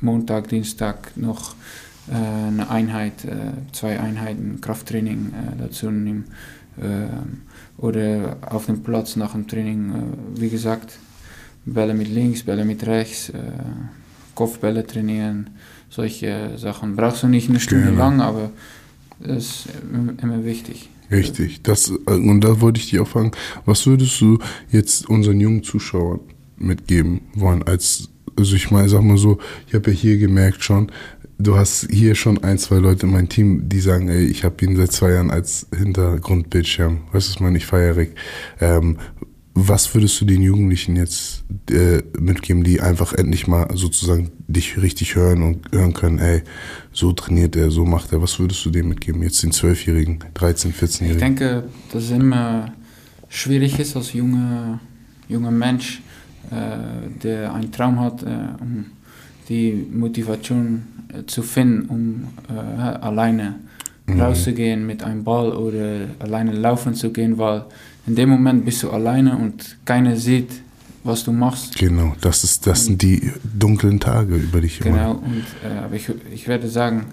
Montag, 0.00 0.48
Dienstag 0.48 1.16
noch 1.16 1.54
äh, 2.08 2.14
eine 2.14 2.68
Einheit, 2.70 3.24
äh, 3.24 3.72
zwei 3.72 4.00
Einheiten 4.00 4.60
Krafttraining 4.60 5.32
dazu 5.58 5.90
nehmen. 5.90 6.24
oder 7.78 8.36
auf 8.42 8.66
dem 8.66 8.82
Platz 8.82 9.16
nach 9.16 9.32
dem 9.32 9.48
Training, 9.48 9.94
wie 10.34 10.50
gesagt, 10.50 10.98
Bälle 11.66 11.94
mit 11.94 12.08
links, 12.08 12.42
Bälle 12.44 12.64
mit 12.64 12.86
rechts, 12.86 13.30
äh, 13.30 13.40
Kopfbälle 14.34 14.86
trainieren, 14.86 15.50
solche 15.90 16.56
Sachen. 16.56 16.96
Brauchst 16.96 17.22
du 17.22 17.28
nicht 17.28 17.48
eine 17.48 17.60
Stunde 17.60 17.86
genau. 17.86 17.98
lang, 17.98 18.20
aber 18.20 18.50
das 19.18 19.36
ist 19.36 19.68
immer 20.22 20.44
wichtig. 20.44 20.88
Richtig. 21.10 21.62
Das, 21.62 21.90
äh, 21.90 22.10
und 22.10 22.40
da 22.42 22.60
wollte 22.60 22.80
ich 22.80 22.90
dich 22.90 23.00
auch 23.00 23.08
fragen, 23.08 23.32
was 23.64 23.86
würdest 23.86 24.20
du 24.20 24.38
jetzt 24.70 25.08
unseren 25.08 25.40
jungen 25.40 25.62
Zuschauern 25.62 26.20
mitgeben 26.56 27.20
wollen? 27.34 27.62
Als, 27.62 28.08
also 28.36 28.54
ich 28.56 28.70
meine, 28.70 28.88
sag 28.88 29.02
mal 29.02 29.16
so, 29.16 29.38
ich 29.68 29.74
habe 29.74 29.90
ja 29.90 29.96
hier 29.96 30.18
gemerkt 30.18 30.64
schon, 30.64 30.90
du 31.38 31.56
hast 31.56 31.88
hier 31.90 32.14
schon 32.14 32.42
ein, 32.42 32.58
zwei 32.58 32.76
Leute 32.76 33.06
in 33.06 33.12
meinem 33.12 33.28
Team, 33.28 33.68
die 33.68 33.80
sagen, 33.80 34.08
ey, 34.08 34.24
ich 34.24 34.44
habe 34.44 34.64
ihn 34.64 34.76
seit 34.76 34.92
zwei 34.92 35.12
Jahren 35.12 35.30
als 35.30 35.66
Hintergrundbildschirm. 35.76 36.98
Weißt 37.12 37.12
du, 37.12 37.16
was 37.16 37.28
ich 37.30 37.40
meine? 37.40 37.58
Ich 37.58 37.66
feiere. 37.66 38.06
Ähm, 38.60 38.98
was 39.58 39.94
würdest 39.94 40.20
du 40.20 40.26
den 40.26 40.42
Jugendlichen 40.42 40.96
jetzt 40.96 41.42
äh, 41.70 42.02
mitgeben, 42.20 42.62
die 42.62 42.82
einfach 42.82 43.14
endlich 43.14 43.46
mal 43.46 43.66
sozusagen 43.74 44.30
dich 44.46 44.80
richtig 44.80 45.16
hören 45.16 45.42
und 45.42 45.72
hören 45.72 45.94
können, 45.94 46.18
ey, 46.18 46.42
so 46.92 47.12
trainiert 47.12 47.56
er, 47.56 47.70
so 47.70 47.86
macht 47.86 48.12
er. 48.12 48.20
Was 48.20 48.38
würdest 48.38 48.62
du 48.66 48.70
dem 48.70 48.90
mitgeben, 48.90 49.22
jetzt 49.22 49.42
den 49.42 49.52
Zwölfjährigen, 49.52 50.18
13, 50.34 50.74
14-Jährigen? 50.74 51.16
Ich 51.16 51.18
denke, 51.18 51.64
dass 51.90 52.04
es 52.04 52.10
immer 52.10 52.70
schwierig 53.30 53.78
ist 53.78 53.96
als 53.96 54.12
junger, 54.12 54.78
junger 55.26 55.50
Mensch, 55.50 56.02
äh, 56.50 57.08
der 57.22 57.54
einen 57.54 57.72
Traum 57.72 57.98
hat, 57.98 58.24
äh, 58.24 58.26
um 58.60 58.84
die 59.48 59.86
Motivation 59.90 60.82
äh, 61.08 61.24
zu 61.24 61.42
finden, 61.42 61.88
um 61.88 62.28
äh, 62.54 62.60
alleine 62.60 63.54
mhm. 64.04 64.20
rauszugehen 64.20 64.86
mit 64.86 65.02
einem 65.02 65.24
Ball 65.24 65.50
oder 65.52 66.08
alleine 66.18 66.52
laufen 66.52 66.94
zu 66.94 67.10
gehen, 67.10 67.38
weil 67.38 67.64
in 68.06 68.14
dem 68.14 68.28
Moment 68.28 68.64
bist 68.64 68.82
du 68.82 68.90
alleine 68.90 69.36
und 69.36 69.78
keiner 69.84 70.16
sieht, 70.16 70.50
was 71.04 71.24
du 71.24 71.32
machst. 71.32 71.76
Genau, 71.76 72.14
das, 72.20 72.44
ist, 72.44 72.66
das 72.66 72.84
sind 72.84 73.02
die 73.02 73.32
dunklen 73.42 74.00
Tage 74.00 74.36
über 74.36 74.60
dich. 74.60 74.80
Genau, 74.80 75.12
und, 75.12 75.44
äh, 75.64 75.78
aber 75.78 75.94
ich, 75.94 76.10
ich 76.32 76.48
werde 76.48 76.68
sagen, 76.68 77.06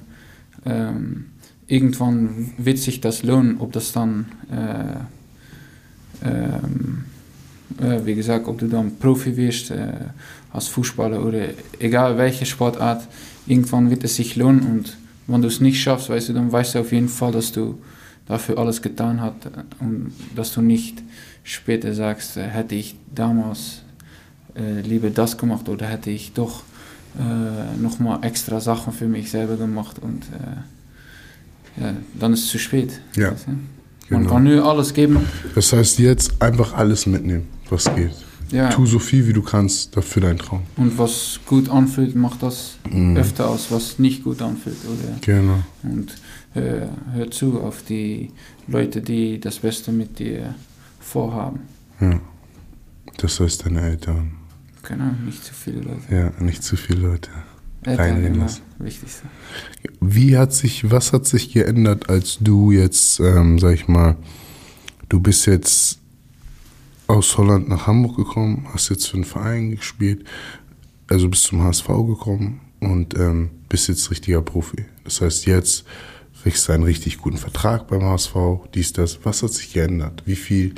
ähm, 0.65 1.25
irgendwann 1.67 2.51
wird 2.57 2.79
sich 2.79 3.01
das 3.01 3.23
lohnen, 3.23 3.57
ob 3.59 3.71
das 3.71 3.91
dann, 3.91 4.25
äh, 4.51 6.27
ähm, 6.27 7.05
äh, 7.79 8.05
wie 8.05 8.15
gesagt, 8.15 8.47
ob 8.47 8.59
du 8.59 8.67
dann 8.67 8.97
Profi 8.97 9.35
wirst 9.37 9.71
äh, 9.71 9.93
als 10.51 10.67
Fußballer 10.67 11.23
oder 11.25 11.49
egal 11.79 12.17
welche 12.17 12.45
Sportart, 12.45 13.07
irgendwann 13.45 13.89
wird 13.89 14.03
es 14.03 14.15
sich 14.15 14.35
lohnen 14.35 14.61
und 14.61 14.97
wenn 15.27 15.41
du 15.41 15.47
es 15.47 15.61
nicht 15.61 15.81
schaffst, 15.81 16.09
weißt 16.09 16.29
du, 16.29 16.33
dann 16.33 16.51
weißt 16.51 16.75
du 16.75 16.79
auf 16.79 16.91
jeden 16.91 17.07
Fall, 17.07 17.31
dass 17.31 17.51
du 17.51 17.79
dafür 18.25 18.57
alles 18.57 18.81
getan 18.81 19.21
hast 19.21 19.49
und 19.79 20.13
dass 20.35 20.53
du 20.53 20.61
nicht 20.61 21.01
später 21.43 21.93
sagst, 21.93 22.37
äh, 22.37 22.47
hätte 22.47 22.75
ich 22.75 22.95
damals 23.13 23.81
äh, 24.55 24.81
lieber 24.81 25.09
das 25.09 25.37
gemacht 25.37 25.67
oder 25.69 25.87
hätte 25.87 26.09
ich 26.09 26.33
doch 26.33 26.63
äh, 27.19 27.81
nochmal 27.81 28.23
extra 28.23 28.59
Sachen 28.59 28.93
für 28.93 29.07
mich 29.07 29.29
selber 29.29 29.57
gemacht 29.57 29.99
und 29.99 30.23
äh, 30.23 31.81
ja, 31.81 31.93
dann 32.19 32.33
ist 32.33 32.45
es 32.45 32.49
zu 32.49 32.59
spät. 32.59 33.01
Ja. 33.15 33.31
Weißt 33.31 33.47
du? 33.47 33.51
Man 34.09 34.21
genau. 34.23 34.33
kann 34.33 34.43
nur 34.43 34.65
alles 34.65 34.93
geben. 34.93 35.19
Das 35.55 35.73
heißt, 35.73 35.99
jetzt 35.99 36.41
einfach 36.41 36.73
alles 36.73 37.05
mitnehmen, 37.05 37.47
was 37.69 37.93
geht. 37.95 38.11
Ja. 38.51 38.69
Tu 38.69 38.85
so 38.85 38.99
viel, 38.99 39.27
wie 39.27 39.33
du 39.33 39.41
kannst 39.41 39.97
dafür 39.97 40.21
deinen 40.21 40.37
Traum. 40.37 40.61
Und 40.75 40.97
was 40.99 41.39
gut 41.47 41.69
anfühlt, 41.69 42.15
macht 42.15 42.43
das 42.43 42.75
mhm. 42.87 43.17
öfter 43.17 43.49
aus, 43.49 43.71
was 43.71 43.97
nicht 43.97 44.23
gut 44.23 44.43
anfühlt. 44.43 44.77
Oder? 44.85 45.15
Genau. 45.21 45.63
Und 45.81 46.13
hör, 46.53 46.89
hör 47.13 47.31
zu 47.31 47.61
auf 47.61 47.83
die 47.83 48.31
Leute, 48.67 49.01
die 49.01 49.39
das 49.39 49.59
Beste 49.59 49.91
mit 49.91 50.19
dir 50.19 50.55
vorhaben. 50.99 51.61
Ja. 51.99 52.19
Das 53.17 53.39
heißt 53.39 53.65
deine 53.65 53.81
Eltern. 53.81 54.33
Genau, 54.83 55.11
nicht 55.25 55.43
zu 55.43 55.53
viele 55.53 55.81
Leute. 55.81 56.01
Ja, 56.09 56.43
nicht 56.43 56.63
zu 56.63 56.75
viele 56.75 57.01
Leute. 57.01 57.29
Eltern 57.83 58.23
immer 58.23 58.49
wichtigste. 58.79 59.23
Wie 59.99 60.37
hat 60.37 60.53
sich, 60.53 60.89
was 60.89 61.13
hat 61.13 61.25
sich 61.25 61.51
geändert, 61.51 62.09
als 62.09 62.37
du 62.39 62.71
jetzt, 62.71 63.19
ähm, 63.19 63.59
sag 63.59 63.73
ich 63.73 63.87
mal, 63.87 64.15
du 65.09 65.19
bist 65.19 65.45
jetzt 65.45 65.99
aus 67.07 67.37
Holland 67.37 67.67
nach 67.67 67.87
Hamburg 67.87 68.15
gekommen, 68.15 68.67
hast 68.73 68.89
jetzt 68.89 69.07
für 69.07 69.15
einen 69.15 69.25
Verein 69.25 69.71
gespielt, 69.71 70.25
also 71.09 71.29
bist 71.29 71.43
zum 71.43 71.61
HSV 71.61 71.87
gekommen 71.87 72.61
und 72.79 73.17
ähm, 73.17 73.51
bist 73.69 73.89
jetzt 73.89 74.09
richtiger 74.11 74.41
Profi. 74.41 74.85
Das 75.03 75.21
heißt, 75.21 75.45
jetzt 75.45 75.85
kriegst 76.43 76.67
du 76.67 76.73
einen 76.73 76.83
richtig 76.83 77.17
guten 77.17 77.37
Vertrag 77.37 77.87
beim 77.87 78.03
HSV, 78.03 78.35
dies, 78.73 78.91
das. 78.93 79.19
Was 79.23 79.41
hat 79.41 79.51
sich 79.51 79.71
geändert? 79.73 80.23
Wie 80.25 80.35
viel, 80.35 80.75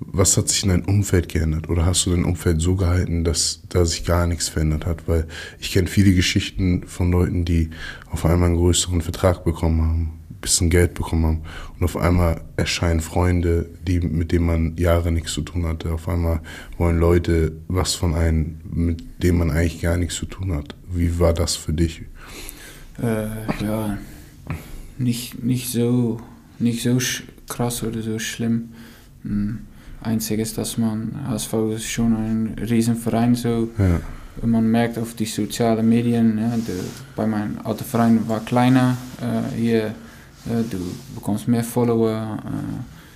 was 0.00 0.36
hat 0.36 0.48
sich 0.48 0.64
in 0.64 0.70
deinem 0.70 0.84
Umfeld 0.84 1.28
geändert? 1.28 1.68
Oder 1.68 1.86
hast 1.86 2.04
du 2.06 2.10
dein 2.10 2.24
Umfeld 2.24 2.60
so 2.60 2.74
gehalten, 2.74 3.22
dass 3.22 3.62
da 3.68 3.84
sich 3.84 4.04
gar 4.04 4.26
nichts 4.26 4.48
verändert 4.48 4.84
hat? 4.84 5.06
Weil 5.06 5.28
ich 5.60 5.70
kenne 5.72 5.86
viele 5.86 6.12
Geschichten 6.12 6.88
von 6.88 7.12
Leuten, 7.12 7.44
die 7.44 7.70
auf 8.10 8.26
einmal 8.26 8.48
einen 8.48 8.58
größeren 8.58 9.00
Vertrag 9.00 9.44
bekommen 9.44 9.80
haben 9.80 10.12
bisschen 10.40 10.70
Geld 10.70 10.94
bekommen 10.94 11.26
haben. 11.26 11.42
Und 11.78 11.84
auf 11.84 11.96
einmal 11.96 12.40
erscheinen 12.56 13.00
Freunde, 13.00 13.68
die, 13.86 14.00
mit 14.00 14.30
denen 14.30 14.46
man 14.46 14.76
Jahre 14.76 15.10
nichts 15.10 15.32
zu 15.32 15.42
tun 15.42 15.66
hatte. 15.66 15.92
Auf 15.92 16.08
einmal 16.08 16.40
wollen 16.78 16.98
Leute 16.98 17.52
was 17.66 17.94
von 17.94 18.14
einem, 18.14 18.60
mit 18.70 19.22
dem 19.22 19.38
man 19.38 19.50
eigentlich 19.50 19.82
gar 19.82 19.96
nichts 19.96 20.14
zu 20.14 20.26
tun 20.26 20.54
hat. 20.54 20.76
Wie 20.88 21.18
war 21.18 21.32
das 21.32 21.56
für 21.56 21.72
dich? 21.72 22.02
Äh, 23.02 23.64
ja, 23.64 23.98
nicht, 24.98 25.42
nicht, 25.42 25.70
so, 25.70 26.20
nicht 26.58 26.82
so 26.82 26.98
krass 27.48 27.82
oder 27.82 28.02
so 28.02 28.18
schlimm. 28.18 28.70
Hm, 29.22 29.58
Einziges, 30.02 30.54
dass 30.54 30.78
man, 30.78 31.12
HSV 31.28 31.52
ist 31.74 31.90
schon 31.90 32.14
ein 32.14 32.56
Riesenverein, 32.68 33.34
so. 33.34 33.68
Ja. 33.78 34.00
Man 34.46 34.70
merkt 34.70 34.98
auf 34.98 35.14
die 35.14 35.24
sozialen 35.24 35.88
Medien, 35.88 36.38
ja, 36.38 36.56
de, 36.56 36.74
bei 37.16 37.26
meinem 37.26 37.58
alten 37.64 37.84
Verein 37.84 38.28
war 38.28 38.40
kleiner, 38.40 38.96
äh, 39.20 39.56
hier 39.58 39.94
du 40.46 40.78
bekommst 41.14 41.48
mehr 41.48 41.64
Follower. 41.64 42.38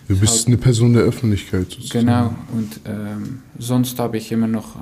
du 0.08 0.18
bist 0.18 0.38
halt, 0.38 0.46
eine 0.48 0.56
Person 0.56 0.92
der 0.92 1.02
Öffentlichkeit 1.02 1.70
sozusagen. 1.70 2.06
Genau, 2.06 2.34
und 2.52 2.80
ähm, 2.84 3.42
sonst 3.58 3.98
habe 3.98 4.16
ich 4.18 4.32
immer 4.32 4.48
noch 4.48 4.76
äh, 4.76 4.78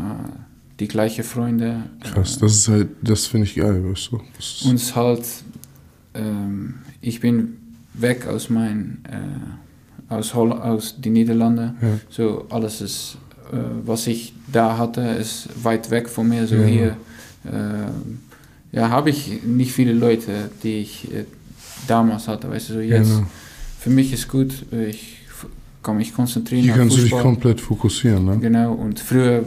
die 0.80 0.88
gleichen 0.88 1.24
Freunde. 1.24 1.84
Krass, 2.02 2.38
das 2.38 2.52
ist 2.52 2.68
halt, 2.68 2.88
das 3.02 3.26
finde 3.26 3.46
ich 3.46 3.56
geil, 3.56 3.84
weißt 3.84 4.12
du. 4.12 4.68
Und 4.68 4.96
halt, 4.96 5.24
ähm, 6.18 6.74
ich 7.00 7.20
bin 7.20 7.56
weg 7.94 8.26
aus 8.26 8.50
mein, 8.50 8.98
äh, 9.08 10.12
aus, 10.12 10.34
Holl 10.34 10.52
aus 10.52 11.00
den 11.00 11.14
Niederlanden. 11.14 11.76
Ja. 11.80 11.88
So 12.10 12.46
alles 12.50 12.80
ist, 12.80 13.18
äh, 13.52 13.56
was 13.84 14.06
ich 14.06 14.34
da 14.52 14.76
hatte, 14.76 15.00
ist 15.00 15.48
weit 15.62 15.90
weg 15.90 16.08
von 16.08 16.28
mir. 16.28 16.46
So 16.46 16.56
ja. 16.56 16.64
hier, 16.64 16.96
äh, 17.44 18.76
ja, 18.76 18.90
habe 18.90 19.10
ich 19.10 19.42
nicht 19.44 19.72
viele 19.72 19.92
Leute, 19.92 20.50
die 20.62 20.80
ich 20.80 21.12
äh, 21.12 21.24
damals 21.86 22.28
hatte. 22.28 22.50
Weißt 22.50 22.70
du, 22.70 22.74
so 22.74 22.80
jetzt, 22.80 23.10
genau. 23.10 23.26
für 23.78 23.90
mich 23.90 24.12
ist 24.12 24.28
gut, 24.28 24.66
ich 24.72 25.18
kann 25.82 25.96
mich 25.96 26.14
konzentrieren. 26.14 26.66
Fußball. 26.66 26.88
du 26.88 27.02
dich 27.02 27.10
komplett 27.10 27.60
fokussieren. 27.60 28.24
Ne? 28.26 28.38
Genau, 28.38 28.74
und 28.74 29.00
früher 29.00 29.44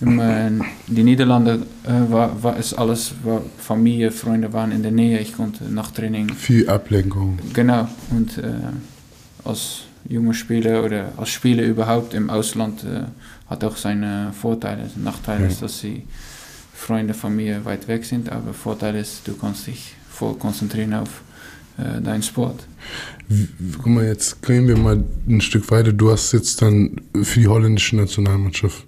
in 0.00 0.62
die 0.88 1.02
Niederlande 1.02 1.62
äh, 1.84 2.12
war, 2.12 2.42
war 2.42 2.58
es 2.58 2.74
alles, 2.74 3.14
war 3.22 3.42
Familie, 3.58 4.10
Freunde 4.10 4.52
waren 4.52 4.72
in 4.72 4.82
der 4.82 4.92
Nähe, 4.92 5.18
ich 5.20 5.34
konnte 5.34 5.64
nach 5.64 5.90
Training. 5.90 6.28
Viel 6.34 6.68
Ablenkung. 6.68 7.38
Genau, 7.54 7.88
und 8.10 8.36
äh, 8.38 8.52
als 9.44 9.84
junger 10.08 10.34
Spieler 10.34 10.84
oder 10.84 11.12
als 11.16 11.30
Spieler 11.30 11.64
überhaupt 11.64 12.14
im 12.14 12.28
Ausland 12.28 12.84
äh, 12.84 13.04
hat 13.48 13.64
auch 13.64 13.76
seine 13.76 14.32
Vorteile. 14.38 14.90
Nachteil 14.96 15.40
ja. 15.40 15.46
ist, 15.46 15.62
dass 15.62 15.80
die 15.80 16.02
Freunde, 16.74 17.14
Familie 17.14 17.64
weit 17.64 17.88
weg 17.88 18.04
sind, 18.04 18.30
aber 18.30 18.52
Vorteil 18.52 18.96
ist, 18.96 19.26
du 19.26 19.34
kannst 19.34 19.66
dich 19.66 19.94
voll 20.10 20.34
konzentrieren 20.34 20.92
auf 20.92 21.22
äh, 21.78 22.02
dein 22.02 22.22
Sport. 22.22 22.66
Guck 23.78 23.86
mal, 23.86 24.04
jetzt 24.04 24.42
gehen 24.42 24.68
wir 24.68 24.76
mal 24.76 25.02
ein 25.26 25.40
Stück 25.40 25.70
weiter. 25.70 25.92
Du 25.92 26.10
hast 26.10 26.32
jetzt 26.32 26.60
dann 26.60 27.00
für 27.22 27.40
die 27.40 27.48
holländische 27.48 27.96
Nationalmannschaft 27.96 28.86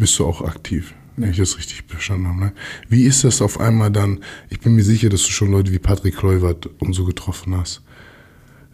bist 0.00 0.18
du 0.18 0.26
auch 0.26 0.42
aktiv, 0.42 0.94
ja. 1.16 1.22
wenn 1.22 1.30
ich 1.30 1.36
das 1.36 1.56
richtig 1.56 1.84
verstanden 1.86 2.28
habe. 2.28 2.40
Ne? 2.40 2.52
Wie 2.88 3.04
ist 3.04 3.22
das 3.24 3.40
auf 3.40 3.60
einmal 3.60 3.90
dann? 3.90 4.20
Ich 4.48 4.60
bin 4.60 4.74
mir 4.74 4.84
sicher, 4.84 5.08
dass 5.08 5.22
du 5.22 5.30
schon 5.30 5.52
Leute 5.52 5.72
wie 5.72 5.78
Patrick 5.78 6.16
Kluivert 6.16 6.68
und 6.80 6.92
so 6.92 7.04
getroffen 7.04 7.56
hast. 7.56 7.82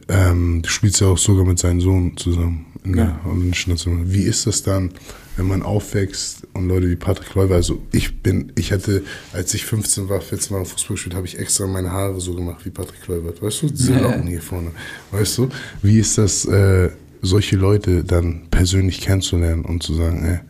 Ähm, 0.09 0.63
du 0.63 0.69
spielst 0.71 1.01
ja 1.01 1.09
auch 1.09 1.19
sogar 1.19 1.45
mit 1.45 1.59
seinem 1.59 1.81
Sohn 1.81 2.17
zusammen 2.17 2.67
in 2.85 2.97
ja. 2.97 3.05
der 3.05 3.25
holländischen 3.25 3.73
Nationalmannschaft. 3.73 4.19
Wie 4.19 4.23
ist 4.23 4.47
das 4.47 4.63
dann? 4.63 4.93
wenn 5.37 5.47
man 5.47 5.63
aufwächst 5.63 6.47
und 6.55 6.69
Leute 6.69 6.89
wie 6.89 6.97
Patrick 6.97 7.35
Leuwer, 7.35 7.57
also 7.57 7.83
ich 7.93 8.23
bin, 8.23 8.53
ich 8.57 8.73
hatte, 8.73 9.05
als 9.33 9.53
ich 9.55 9.67
15 9.67 10.09
war, 10.09 10.21
14 10.21 10.53
war 10.53 10.61
im 10.61 10.67
Fußball 10.67 10.95
gespielt, 10.95 11.15
habe 11.15 11.27
ich 11.27 11.39
extra 11.39 11.67
meine 11.67 11.93
Haare 11.93 12.21
so 12.21 12.35
gemacht 12.35 12.65
wie 12.65 12.71
Patrick 12.71 13.07
Leuwer. 13.07 13.33
Weißt 13.41 13.63
du, 13.63 13.67
diese 13.69 13.99
Locken 13.99 14.27
hier 14.27 14.41
vorne. 14.41 14.71
Weißt 15.11 15.39
du, 15.39 15.49
wie 15.83 15.99
ist 15.99 16.19
das, 16.19 16.47
äh, 16.47 16.91
solche 17.23 17.57
Leute 17.57 18.05
dann 18.05 18.47
persönlich 18.51 19.01
kennenzulernen 19.01 19.65
und 19.65 19.83
zu 19.83 19.95
sagen, 19.95 20.25
ey. 20.25 20.41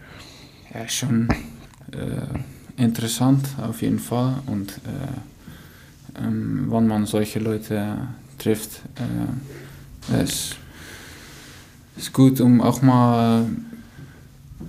Ja, 0.76 0.88
schon 0.88 1.28
äh, 1.92 2.82
interessant 2.82 3.46
auf 3.62 3.80
jeden 3.80 3.98
Fall 3.98 4.34
und 4.46 4.72
äh, 4.72 6.22
ähm, 6.22 6.66
wenn 6.68 6.86
man 6.86 7.06
solche 7.06 7.38
Leute 7.38 7.96
trifft, 8.38 8.82
äh, 8.96 10.22
es 10.22 10.56
ist 11.96 12.12
gut, 12.12 12.40
um 12.40 12.60
auch 12.60 12.82
mal 12.82 13.46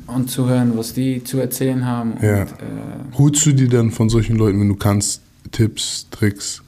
anzuhören, 0.08 0.78
was 0.78 0.94
die 0.94 1.24
zu 1.24 1.40
erzählen 1.40 1.86
haben. 1.86 2.14
Ja. 2.22 2.42
Und, 2.42 2.52
äh, 2.52 3.18
Holst 3.18 3.46
du 3.46 3.52
dir 3.52 3.68
dann 3.68 3.92
von 3.92 4.10
solchen 4.10 4.38
Leuten, 4.38 4.62
wenn 4.62 4.70
du 4.70 4.76
kannst, 4.76 5.22
Tipps, 5.52 6.08
Tricks? 6.10 6.64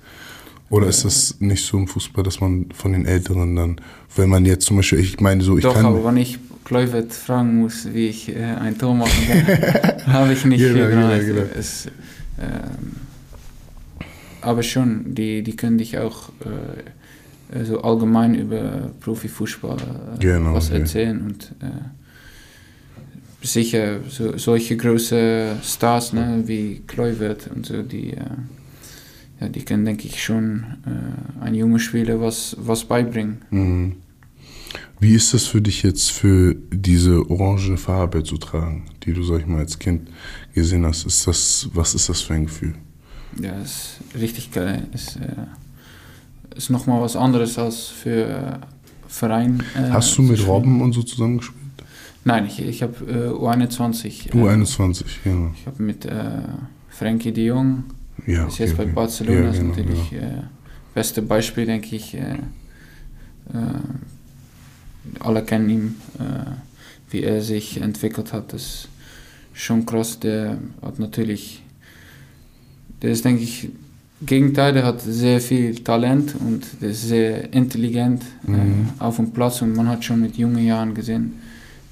Oder 0.69 0.87
ist 0.87 1.05
das 1.05 1.39
nicht 1.39 1.65
so 1.65 1.77
im 1.77 1.87
Fußball, 1.87 2.23
dass 2.23 2.41
man 2.41 2.67
von 2.73 2.91
den 2.91 3.05
Älteren 3.05 3.55
dann, 3.55 3.81
wenn 4.15 4.29
man 4.29 4.45
jetzt 4.45 4.65
zum 4.65 4.77
Beispiel, 4.77 4.99
ich 4.99 5.19
meine 5.21 5.41
so, 5.43 5.57
ich 5.57 5.63
doch, 5.63 5.73
kann... 5.73 5.85
aber 5.85 6.03
wenn 6.03 6.17
ich 6.17 6.39
Kluivert 6.69 7.11
fragen 7.11 7.55
muss, 7.55 7.91
wie 7.91 8.09
ich 8.09 8.29
äh, 8.29 8.43
ein 8.43 8.77
Tor 8.77 8.93
machen 8.93 9.27
kann, 9.27 10.05
habe 10.13 10.33
ich 10.33 10.45
nicht 10.45 10.61
genau, 10.61 10.87
genau, 10.87 11.17
genau. 11.17 11.41
Es, 11.57 11.87
ähm, 12.39 12.91
aber 14.41 14.61
schon, 14.61 15.15
die, 15.15 15.41
die 15.41 15.55
können 15.55 15.79
dich 15.79 15.97
auch 15.97 16.29
äh, 17.55 17.63
so 17.65 17.81
allgemein 17.81 18.35
über 18.35 18.91
Profifußball 18.99 19.77
äh, 19.77 20.19
genau, 20.19 20.53
was 20.53 20.69
erzählen 20.69 21.19
und 21.21 21.55
äh, 21.59 21.71
sicher 23.41 24.01
so, 24.07 24.37
solche 24.37 24.77
große 24.77 25.57
Stars 25.63 26.13
ne, 26.13 26.43
wie 26.45 26.83
Kluivert 26.85 27.49
und 27.53 27.65
so, 27.65 27.81
die, 27.81 28.13
äh, 28.13 28.19
ja, 29.41 29.49
die 29.49 29.65
können, 29.65 29.85
denke 29.85 30.05
ich, 30.05 30.23
schon 30.23 30.65
äh, 30.85 31.43
ein 31.43 31.55
junger 31.55 31.79
Spieler 31.79 32.21
was, 32.21 32.55
was 32.59 32.85
beibringen. 32.85 33.41
Mhm. 33.49 33.95
Wie 34.99 35.13
ist 35.13 35.33
das 35.33 35.45
für 35.45 35.61
dich 35.61 35.83
jetzt, 35.83 36.11
für 36.11 36.55
diese 36.71 37.29
orange 37.29 37.77
Farbe 37.77 38.23
zu 38.23 38.37
tragen, 38.37 38.85
die 39.03 39.13
du, 39.13 39.23
sag 39.23 39.39
ich 39.39 39.45
mal, 39.45 39.59
als 39.59 39.79
Kind 39.79 40.09
gesehen 40.53 40.85
hast? 40.85 41.05
Ist 41.05 41.25
das, 41.25 41.69
was 41.73 41.95
ist 41.95 42.09
das 42.09 42.21
für 42.21 42.33
ein 42.33 42.45
Gefühl? 42.45 42.75
Ja, 43.41 43.53
ist 43.61 43.99
richtig 44.19 44.51
geil. 44.51 44.87
Ist, 44.93 45.15
äh, 45.15 46.57
ist 46.57 46.69
nochmal 46.69 47.01
was 47.01 47.15
anderes 47.15 47.57
als 47.57 47.87
für 47.87 48.27
äh, 48.27 48.57
Verein. 49.07 49.63
Äh, 49.75 49.89
hast 49.91 50.17
du 50.17 50.21
mit 50.21 50.45
Robben 50.45 50.81
und 50.81 50.93
so 50.93 51.01
zusammengespielt? 51.03 51.57
Nein, 52.25 52.45
ich, 52.47 52.59
ich 52.61 52.83
habe 52.83 52.93
äh, 53.05 53.29
U21. 53.29 54.31
U21, 54.31 55.05
ja. 55.23 55.51
Ich 55.55 55.65
habe 55.65 55.81
mit 55.81 56.05
äh, 56.05 56.41
Frankie 56.89 57.31
de 57.31 57.45
Jong, 57.45 57.85
ja, 58.27 58.47
ist 58.47 58.57
jetzt 58.57 58.73
okay, 58.73 58.85
bei 58.85 58.91
Barcelona, 58.91 59.45
ja, 59.45 59.51
genau, 59.51 59.69
natürlich 59.69 60.11
ja. 60.11 60.19
Äh, 60.19 60.43
beste 60.93 61.21
Beispiel, 61.21 61.65
denke 61.65 61.95
ich. 61.95 62.17
Äh, 65.05 65.23
alle 65.23 65.43
kennen 65.43 65.69
ihn, 65.69 65.95
wie 67.09 67.23
er 67.23 67.41
sich 67.41 67.81
entwickelt 67.81 68.33
hat. 68.33 68.53
Das 68.53 68.61
ist 68.61 68.87
schon 69.53 69.85
krass. 69.85 70.19
Der 70.19 70.57
hat 70.81 70.99
natürlich, 70.99 71.63
der 73.01 73.11
ist, 73.11 73.25
denke 73.25 73.43
ich, 73.43 73.69
Gegenteil, 74.21 74.73
der 74.73 74.83
hat 74.83 75.01
sehr 75.01 75.39
viel 75.39 75.75
Talent 75.75 76.35
und 76.35 76.65
der 76.81 76.89
ist 76.89 77.07
sehr 77.07 77.53
intelligent 77.53 78.21
mhm. 78.43 78.89
auf 78.99 79.15
dem 79.15 79.31
Platz 79.31 79.61
und 79.61 79.73
man 79.75 79.87
hat 79.87 80.03
schon 80.03 80.19
mit 80.19 80.35
jungen 80.37 80.65
Jahren 80.65 80.93
gesehen, 80.93 81.35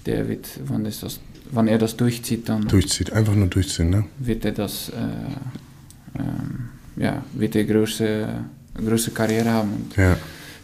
der 0.05 0.27
wird, 0.27 0.47
wann, 0.65 0.85
ist 0.85 1.03
das, 1.03 1.21
wann 1.51 1.69
er 1.69 1.77
das 1.77 1.95
durchzieht, 1.95 2.49
dann. 2.49 2.67
Durchzieht, 2.67 3.13
einfach 3.13 3.33
nur 3.33 3.47
durchziehen, 3.47 3.89
ne? 3.91 4.03
Wird 4.19 4.43
er 4.43 4.51
das, 4.51 4.89
äh, 4.89 6.19
ähm, 6.19 6.69
ja, 6.97 7.23
wird 7.33 7.55
er 7.55 7.63
große, 7.63 8.27
große 8.75 9.11
Karriere 9.11 9.49
haben. 9.49 9.69
Und, 9.71 9.95
ja. 9.95 10.17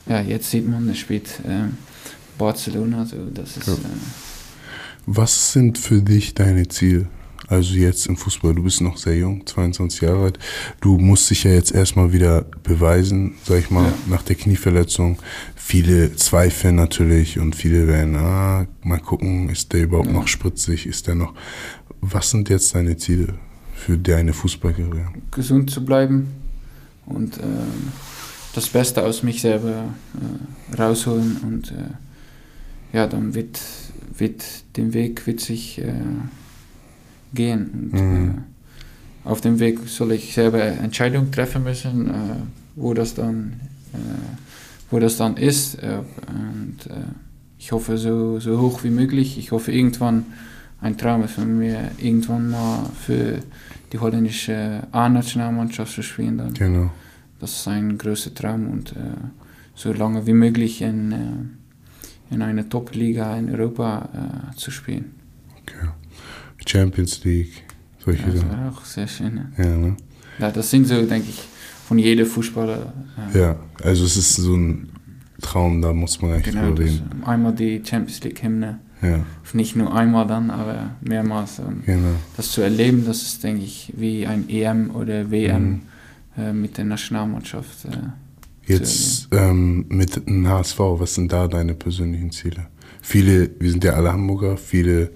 ja, 0.09 0.21
jetzt 0.21 0.49
sieht 0.51 0.67
man, 0.67 0.89
er 0.89 0.95
spielt 0.95 1.27
äh, 1.45 1.69
Barcelona, 2.38 3.05
so, 3.05 3.17
das 3.34 3.57
ist. 3.57 3.67
Ja. 3.67 3.73
Äh, 3.73 3.77
Was 5.05 5.53
sind 5.53 5.77
für 5.77 6.01
dich 6.01 6.34
deine 6.34 6.67
Ziele? 6.67 7.07
Also 7.47 7.75
jetzt 7.75 8.07
im 8.07 8.15
Fußball, 8.15 8.55
du 8.55 8.63
bist 8.63 8.81
noch 8.81 8.97
sehr 8.97 9.17
jung, 9.17 9.45
22 9.45 10.01
Jahre 10.01 10.23
alt. 10.23 10.39
Du 10.79 10.97
musst 10.97 11.29
dich 11.29 11.43
ja 11.43 11.51
jetzt 11.51 11.71
erstmal 11.73 12.13
wieder 12.13 12.45
beweisen, 12.63 13.36
sag 13.43 13.59
ich 13.59 13.69
mal, 13.69 13.89
ja. 13.89 13.93
nach 14.07 14.23
der 14.23 14.36
Knieverletzung. 14.36 15.19
Viele 15.55 16.15
zweifeln 16.15 16.75
natürlich 16.75 17.39
und 17.39 17.55
viele 17.55 17.88
werden, 17.88 18.15
ah, 18.15 18.65
mal 18.81 18.99
gucken, 18.99 19.49
ist 19.49 19.73
der 19.73 19.84
überhaupt 19.84 20.07
ja. 20.07 20.13
noch 20.13 20.27
spritzig, 20.27 20.88
ist 20.88 21.07
der 21.07 21.15
noch. 21.15 21.34
Was 21.99 22.31
sind 22.31 22.49
jetzt 22.49 22.73
deine 22.75 22.97
Ziele 22.97 23.36
für 23.75 23.97
deine 23.97 24.34
Fußballkarriere? 24.34 25.11
Gesund 25.31 25.69
zu 25.69 25.84
bleiben 25.84 26.27
und 27.05 27.38
äh, 27.38 27.41
das 28.53 28.67
Beste 28.69 29.03
aus 29.03 29.23
mich 29.23 29.41
selber 29.41 29.93
äh, 30.71 30.75
rausholen 30.75 31.38
und 31.43 31.71
äh, 31.71 31.75
ja, 32.93 33.07
dann 33.07 33.33
wird, 33.33 33.59
wird 34.17 34.43
den 34.77 34.93
Weg 34.93 35.27
wird 35.27 35.41
sich 35.41 35.79
äh, 35.79 35.91
gehen. 37.33 37.89
Und, 37.91 37.93
mhm. 37.93 38.29
äh, 39.25 39.29
auf 39.29 39.41
dem 39.41 39.59
Weg 39.59 39.79
soll 39.87 40.13
ich 40.13 40.33
selber 40.33 40.61
Entscheidungen 40.63 41.31
treffen 41.31 41.63
müssen, 41.63 42.09
äh, 42.09 42.13
wo 42.75 42.93
das 42.93 43.15
dann, 43.15 43.59
äh, 43.93 43.97
wo 44.91 44.99
das 44.99 45.17
dann 45.17 45.37
ist. 45.37 45.75
Äh, 45.75 45.99
und 46.27 46.77
äh, 46.89 47.03
ich 47.57 47.71
hoffe 47.71 47.97
so, 47.97 48.39
so 48.39 48.61
hoch 48.61 48.83
wie 48.83 48.89
möglich. 48.89 49.37
Ich 49.37 49.51
hoffe 49.51 49.71
irgendwann, 49.71 50.25
ein 50.79 50.97
Traum 50.97 51.23
ist 51.23 51.33
von 51.33 51.57
mir, 51.57 51.91
irgendwann 51.97 52.49
mal 52.49 52.85
für 53.05 53.39
die 53.91 53.99
holländische 53.99 54.83
A-Nationalmannschaft 54.91 55.93
zu 55.93 56.03
spielen. 56.03 56.37
Dann. 56.37 56.53
Genau. 56.53 56.91
Das 57.39 57.51
ist 57.51 57.67
ein 57.67 57.97
großer 57.97 58.33
Traum 58.33 58.67
und 58.67 58.91
äh, 58.91 59.15
so 59.75 59.93
lange 59.93 60.27
wie 60.27 60.33
möglich 60.33 60.81
in, 60.81 61.57
in 62.34 62.41
einer 62.41 62.67
Top-Liga 62.67 63.38
in 63.38 63.49
Europa 63.49 64.09
zu 64.55 64.71
spielen. 64.71 65.11
Okay. 65.61 65.88
Champions 66.65 67.23
League, 67.23 67.63
solche 68.03 68.23
ja, 68.23 68.34
das 68.34 68.47
war 68.47 68.69
auch 68.69 68.86
sehr 68.86 69.07
schön. 69.07 69.41
Ja. 69.57 69.63
ja, 69.63 69.77
ne? 69.77 69.97
ja, 70.39 70.51
das 70.51 70.69
sind 70.69 70.88
so, 70.88 71.01
denke 71.05 71.29
ich, 71.29 71.41
von 71.88 71.97
jedem 71.99 72.25
Fußballer. 72.25 72.93
Ja. 73.34 73.39
ja. 73.39 73.55
also 73.84 74.05
es 74.05 74.17
ist 74.17 74.36
so 74.36 74.55
ein 74.55 74.89
Traum, 75.41 75.81
da 75.81 75.93
muss 75.93 76.21
man 76.21 76.34
eigentlich 76.34 76.55
genau, 76.55 76.67
drüber 76.69 76.84
reden. 76.84 77.09
Das, 77.19 77.29
einmal 77.29 77.53
die 77.53 77.81
Champions 77.84 78.23
League 78.23 78.41
Hymne. 78.41 78.79
Ja. 79.01 79.19
Nicht 79.51 79.75
nur 79.75 79.93
einmal 79.93 80.25
dann, 80.25 80.49
aber 80.49 80.91
mehrmals. 81.01 81.61
Genau. 81.86 82.15
Das 82.38 82.51
zu 82.51 82.61
erleben, 82.61 83.05
das 83.05 83.21
ist, 83.21 83.43
denke 83.43 83.63
ich, 83.63 83.93
wie 83.97 84.25
ein 84.25 84.47
EM 84.49 84.91
oder 84.91 85.29
WM 85.29 85.63
mhm. 85.63 85.81
äh, 86.38 86.53
mit 86.53 86.77
der 86.77 86.86
Nationalmannschaft. 86.86 87.86
Äh, 87.86 87.97
Jetzt 88.66 89.28
ähm, 89.32 89.86
mit 89.89 90.16
dem 90.28 90.47
HSV, 90.47 90.80
was 90.80 91.16
sind 91.16 91.32
da 91.32 91.47
deine 91.47 91.74
persönlichen 91.74 92.32
Ziele? 92.32 92.68
Viele, 93.01 93.49
wir 93.59 93.70
sind 93.70 93.84
ja 93.84 93.93
alle 93.93 94.14
Hamburger, 94.14 94.55
viele 94.55 95.11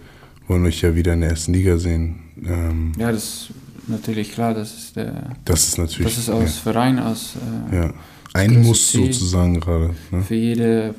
wollen 0.47 0.65
euch 0.65 0.81
ja 0.81 0.95
wieder 0.95 1.13
in 1.13 1.21
der 1.21 1.31
ersten 1.31 1.53
Liga 1.53 1.77
sehen. 1.77 2.19
Ähm, 2.45 2.91
ja, 2.97 3.11
das 3.11 3.23
ist 3.23 3.49
natürlich 3.87 4.33
klar, 4.33 4.53
das 4.53 4.77
ist 4.77 4.95
der. 4.95 5.35
Das 5.45 5.67
ist 5.67 5.77
natürlich. 5.77 6.13
Das 6.13 6.17
ist 6.17 6.29
aus 6.29 6.55
ja. 6.55 6.71
Verein, 6.71 6.99
aus. 6.99 7.35
Äh, 7.71 7.75
ja, 7.75 7.93
ein 8.33 8.61
Muss 8.63 8.91
Ziel. 8.91 9.13
sozusagen 9.13 9.59
gerade. 9.59 9.91
Ne? 10.11 10.21
Für 10.23 10.35
jede, 10.35 10.95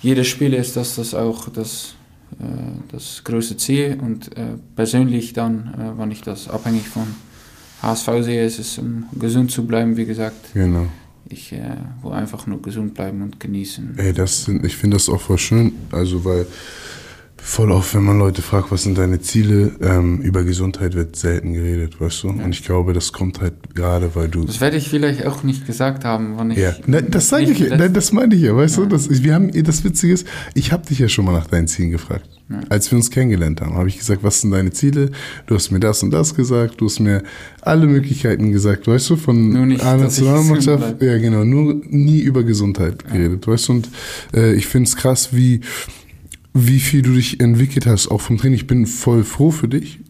jede 0.00 0.24
Spiel 0.24 0.54
ist 0.54 0.76
das, 0.76 0.96
das 0.96 1.14
auch 1.14 1.48
das, 1.48 1.94
äh, 2.38 2.44
das 2.92 3.22
größte 3.24 3.56
Ziel 3.56 3.98
und 4.00 4.36
äh, 4.36 4.56
persönlich 4.76 5.32
dann, 5.32 5.74
äh, 5.74 5.98
wenn 5.98 6.10
ich 6.10 6.22
das 6.22 6.48
abhängig 6.48 6.88
von 6.88 7.06
HSV 7.82 8.08
sehe, 8.22 8.44
ist 8.44 8.58
es, 8.58 8.78
um 8.78 9.04
gesund 9.18 9.50
zu 9.50 9.66
bleiben, 9.66 9.96
wie 9.96 10.04
gesagt. 10.04 10.52
Genau. 10.54 10.86
Ich 11.32 11.52
äh, 11.52 11.76
will 12.02 12.12
einfach 12.12 12.46
nur 12.48 12.60
gesund 12.60 12.94
bleiben 12.94 13.22
und 13.22 13.38
genießen. 13.38 13.94
Ey, 13.98 14.12
das 14.12 14.44
sind, 14.44 14.64
ich 14.64 14.76
finde 14.76 14.96
das 14.96 15.08
auch 15.08 15.20
voll 15.20 15.38
schön, 15.38 15.72
also 15.92 16.24
weil 16.24 16.44
voll 17.42 17.72
auf, 17.72 17.94
wenn 17.94 18.02
man 18.02 18.18
Leute 18.18 18.42
fragt, 18.42 18.70
was 18.70 18.82
sind 18.82 18.98
deine 18.98 19.20
Ziele, 19.20 19.72
ähm, 19.80 20.20
über 20.20 20.44
Gesundheit 20.44 20.94
wird 20.94 21.16
selten 21.16 21.52
geredet, 21.54 22.00
weißt 22.00 22.22
du? 22.22 22.28
Ja. 22.28 22.44
Und 22.44 22.50
ich 22.50 22.64
glaube, 22.64 22.92
das 22.92 23.12
kommt 23.12 23.40
halt 23.40 23.74
gerade, 23.74 24.14
weil 24.14 24.28
du. 24.28 24.44
Das 24.44 24.60
werde 24.60 24.76
ich 24.76 24.88
vielleicht 24.88 25.26
auch 25.26 25.42
nicht 25.42 25.66
gesagt 25.66 26.04
haben, 26.04 26.34
wann 26.36 26.50
ich. 26.50 26.58
Ja, 26.58 26.74
nein, 26.86 27.06
das 27.10 27.28
sage 27.28 27.50
ich, 27.50 27.70
nein, 27.70 27.92
das 27.92 28.12
meine 28.12 28.34
ich 28.34 28.42
ja, 28.42 28.54
weißt 28.54 28.78
ja. 28.78 28.84
du? 28.84 28.88
Das, 28.88 29.10
wir 29.10 29.34
haben, 29.34 29.50
das 29.64 29.84
Witzige 29.84 30.12
ist, 30.12 30.26
ich 30.54 30.72
habe 30.72 30.86
dich 30.86 30.98
ja 30.98 31.08
schon 31.08 31.24
mal 31.24 31.32
nach 31.32 31.46
deinen 31.46 31.66
Zielen 31.66 31.90
gefragt. 31.90 32.28
Ja. 32.50 32.60
Als 32.68 32.90
wir 32.90 32.96
uns 32.96 33.10
kennengelernt 33.10 33.60
haben, 33.60 33.74
habe 33.74 33.88
ich 33.88 33.98
gesagt, 33.98 34.24
was 34.24 34.40
sind 34.40 34.50
deine 34.50 34.72
Ziele? 34.72 35.10
Du 35.46 35.54
hast 35.54 35.70
mir 35.70 35.78
das 35.78 36.02
und 36.02 36.10
das 36.10 36.34
gesagt, 36.34 36.80
du 36.80 36.86
hast 36.86 36.98
mir 36.98 37.22
alle 37.60 37.86
Möglichkeiten 37.86 38.50
gesagt, 38.50 38.88
weißt 38.88 39.10
du, 39.10 39.16
von 39.16 39.56
einer 39.56 39.96
Nationalmannschaft. 39.96 41.00
Ja, 41.00 41.18
genau, 41.18 41.44
nur 41.44 41.80
nie 41.88 42.18
über 42.20 42.42
Gesundheit 42.42 43.04
geredet, 43.04 43.46
weißt 43.46 43.68
du? 43.68 43.72
Und 43.72 43.88
äh, 44.34 44.52
ich 44.54 44.66
finde 44.66 44.88
es 44.88 44.96
krass, 44.96 45.28
wie 45.32 45.60
wie 46.52 46.80
viel 46.80 47.02
du 47.02 47.14
dich 47.14 47.40
entwickelt 47.40 47.86
hast, 47.86 48.08
auch 48.08 48.20
vom 48.20 48.38
Training. 48.38 48.56
Ich 48.56 48.66
bin 48.66 48.86
voll 48.86 49.24
froh 49.24 49.50
für 49.50 49.68
dich. 49.68 50.00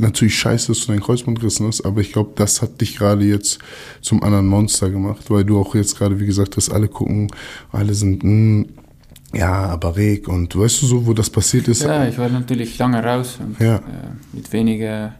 Natürlich 0.00 0.38
scheiße, 0.38 0.68
dass 0.68 0.80
du 0.80 0.92
dein 0.92 1.00
Kreuzband 1.00 1.40
gerissen 1.40 1.66
hast, 1.66 1.84
aber 1.84 2.00
ich 2.00 2.12
glaube, 2.12 2.30
das 2.36 2.62
hat 2.62 2.80
dich 2.80 2.96
gerade 2.96 3.24
jetzt 3.24 3.58
zum 4.00 4.22
anderen 4.22 4.46
Monster 4.46 4.90
gemacht, 4.90 5.28
weil 5.28 5.44
du 5.44 5.58
auch 5.58 5.74
jetzt 5.74 5.98
gerade, 5.98 6.20
wie 6.20 6.26
gesagt 6.26 6.56
hast, 6.56 6.70
alle 6.70 6.86
gucken, 6.86 7.28
alle 7.72 7.94
sind, 7.94 8.22
mh, 8.22 8.30
hm, 8.30 8.66
ja, 9.34 9.66
aber 9.66 9.96
Reg 9.96 10.28
und 10.28 10.56
weißt 10.56 10.82
du 10.82 10.86
so, 10.86 11.06
wo 11.06 11.14
das 11.14 11.28
passiert 11.28 11.66
ist? 11.66 11.82
Ja, 11.82 12.06
ich 12.06 12.16
war 12.16 12.28
natürlich 12.28 12.78
lange 12.78 13.02
raus 13.02 13.38
und 13.40 13.58
ja. 13.60 13.76
äh, 13.76 13.80
mit 14.32 14.52
weniger, 14.52 15.16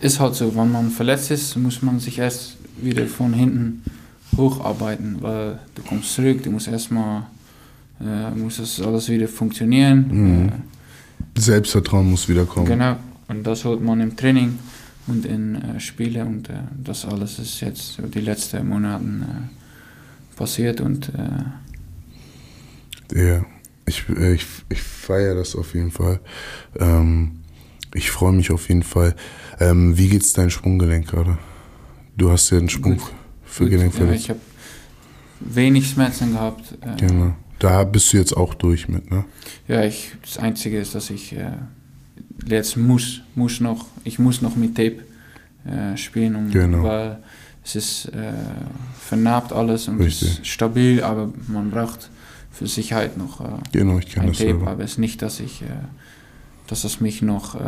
ist 0.00 0.18
halt 0.18 0.34
so, 0.34 0.54
wenn 0.56 0.72
man 0.72 0.90
verletzt 0.90 1.30
ist, 1.30 1.54
muss 1.56 1.82
man 1.82 2.00
sich 2.00 2.18
erst 2.18 2.56
wieder 2.80 3.06
von 3.06 3.34
hinten 3.34 3.82
hocharbeiten, 4.36 5.18
weil 5.20 5.58
du 5.74 5.82
kommst 5.82 6.14
zurück, 6.14 6.42
du 6.42 6.50
musst 6.50 6.68
erstmal 6.68 7.26
äh, 8.00 8.30
muss 8.30 8.58
das 8.58 8.80
alles 8.80 9.08
wieder 9.08 9.28
funktionieren. 9.28 10.06
Mhm. 10.08 10.48
Äh, 10.48 11.40
Selbstvertrauen 11.40 12.10
muss 12.10 12.28
wiederkommen. 12.28 12.66
Genau, 12.66 12.96
und 13.28 13.46
das 13.46 13.64
holt 13.64 13.82
man 13.82 14.00
im 14.00 14.16
Training 14.16 14.58
und 15.06 15.24
in 15.24 15.56
äh, 15.56 15.80
Spiele 15.80 16.24
und 16.24 16.48
äh, 16.48 16.54
das 16.82 17.04
alles 17.04 17.38
ist 17.38 17.60
jetzt 17.60 17.98
die 18.14 18.20
letzten 18.20 18.68
Monate 18.68 19.04
äh, 19.04 20.36
passiert 20.36 20.80
und 20.80 21.10
äh, 21.10 21.44
ja, 23.14 23.44
ich, 23.86 24.08
ich, 24.08 24.46
ich 24.68 24.82
feiere 24.82 25.36
das 25.36 25.54
auf 25.54 25.74
jeden 25.74 25.92
Fall. 25.92 26.20
Ähm, 26.78 27.40
ich 27.94 28.10
freue 28.10 28.32
mich 28.32 28.50
auf 28.50 28.68
jeden 28.68 28.82
Fall. 28.82 29.14
Ähm, 29.60 29.96
wie 29.96 30.08
geht's 30.08 30.32
dein 30.32 30.50
Sprunggelenk 30.50 31.06
gerade? 31.06 31.38
Du 32.16 32.30
hast 32.30 32.50
ja 32.50 32.58
einen 32.58 32.68
Sprung 32.68 32.96
Gut. 32.96 33.12
für 33.44 33.68
Gelenkverletzung. 33.68 34.14
Ja, 34.14 34.20
ich 34.20 34.30
habe 34.30 34.40
wenig 35.40 35.88
Schmerzen 35.88 36.32
gehabt. 36.32 36.74
genau. 36.98 37.34
Da 37.58 37.84
bist 37.84 38.12
du 38.12 38.18
jetzt 38.18 38.36
auch 38.36 38.54
durch 38.54 38.88
mit, 38.88 39.10
ne? 39.10 39.24
Ja, 39.68 39.82
ich, 39.84 40.12
das 40.22 40.38
Einzige 40.38 40.78
ist, 40.78 40.94
dass 40.94 41.10
ich 41.10 41.32
äh, 41.32 41.52
jetzt 42.46 42.76
muss, 42.76 43.22
muss 43.34 43.60
noch, 43.60 43.86
ich 44.04 44.18
muss 44.18 44.42
noch 44.42 44.56
mit 44.56 44.74
Tape 44.74 44.98
äh, 45.64 45.96
spielen, 45.96 46.36
um, 46.36 46.50
genau. 46.50 46.82
weil 46.82 47.18
es 47.64 47.76
ist 47.76 48.06
äh, 48.06 48.32
vernarbt 49.00 49.52
alles 49.52 49.88
und 49.88 50.00
es 50.00 50.22
ist 50.22 50.46
stabil, 50.46 51.02
aber 51.02 51.32
man 51.48 51.70
braucht 51.70 52.10
für 52.52 52.66
Sicherheit 52.66 53.16
noch 53.16 53.40
äh, 53.40 53.44
genau, 53.72 53.98
ich 53.98 54.18
ein 54.18 54.28
das 54.28 54.38
Tape. 54.38 54.50
Selber. 54.50 54.70
Aber 54.70 54.84
es 54.84 54.92
ist 54.92 54.98
nicht, 54.98 55.22
dass 55.22 55.40
ich 55.40 55.62
äh, 55.62 55.66
dass 56.66 56.84
es 56.84 57.00
mich 57.00 57.22
noch 57.22 57.54
äh, 57.54 57.58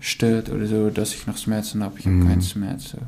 stört 0.00 0.50
oder 0.50 0.66
so, 0.66 0.90
dass 0.90 1.14
ich 1.14 1.26
noch 1.26 1.36
Schmerzen 1.36 1.82
habe. 1.82 1.98
Ich 1.98 2.06
habe 2.06 2.16
mhm. 2.16 2.28
keinen 2.28 2.42
Schmerz. 2.42 2.90
So. 2.90 2.98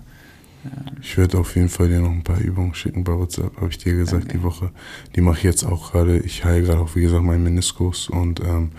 Ich 1.03 1.17
werde 1.17 1.39
auf 1.39 1.55
jeden 1.57 1.69
Fall 1.69 1.89
dir 1.89 2.01
noch 2.01 2.11
ein 2.11 2.23
paar 2.23 2.39
Übungen 2.39 2.75
schicken 2.75 3.05
bei 3.05 3.13
WhatsApp, 3.13 3.57
habe 3.57 3.69
ich 3.71 3.79
dir 3.79 3.95
gesagt, 3.95 4.25
okay. 4.25 4.37
die 4.37 4.43
Woche. 4.43 4.71
Die 5.17 5.21
mache 5.21 5.39
ich 5.39 5.45
jetzt 5.45 5.65
auch 5.65 5.93
gerade. 5.93 6.19
Ich 6.19 6.45
heile 6.45 6.63
gerade 6.63 6.81
auch, 6.81 6.95
wie 6.95 7.03
gesagt, 7.03 7.23
meinen 7.23 7.45
Meniskus 7.45 8.09
und 8.09 8.41
ähm, 8.41 8.73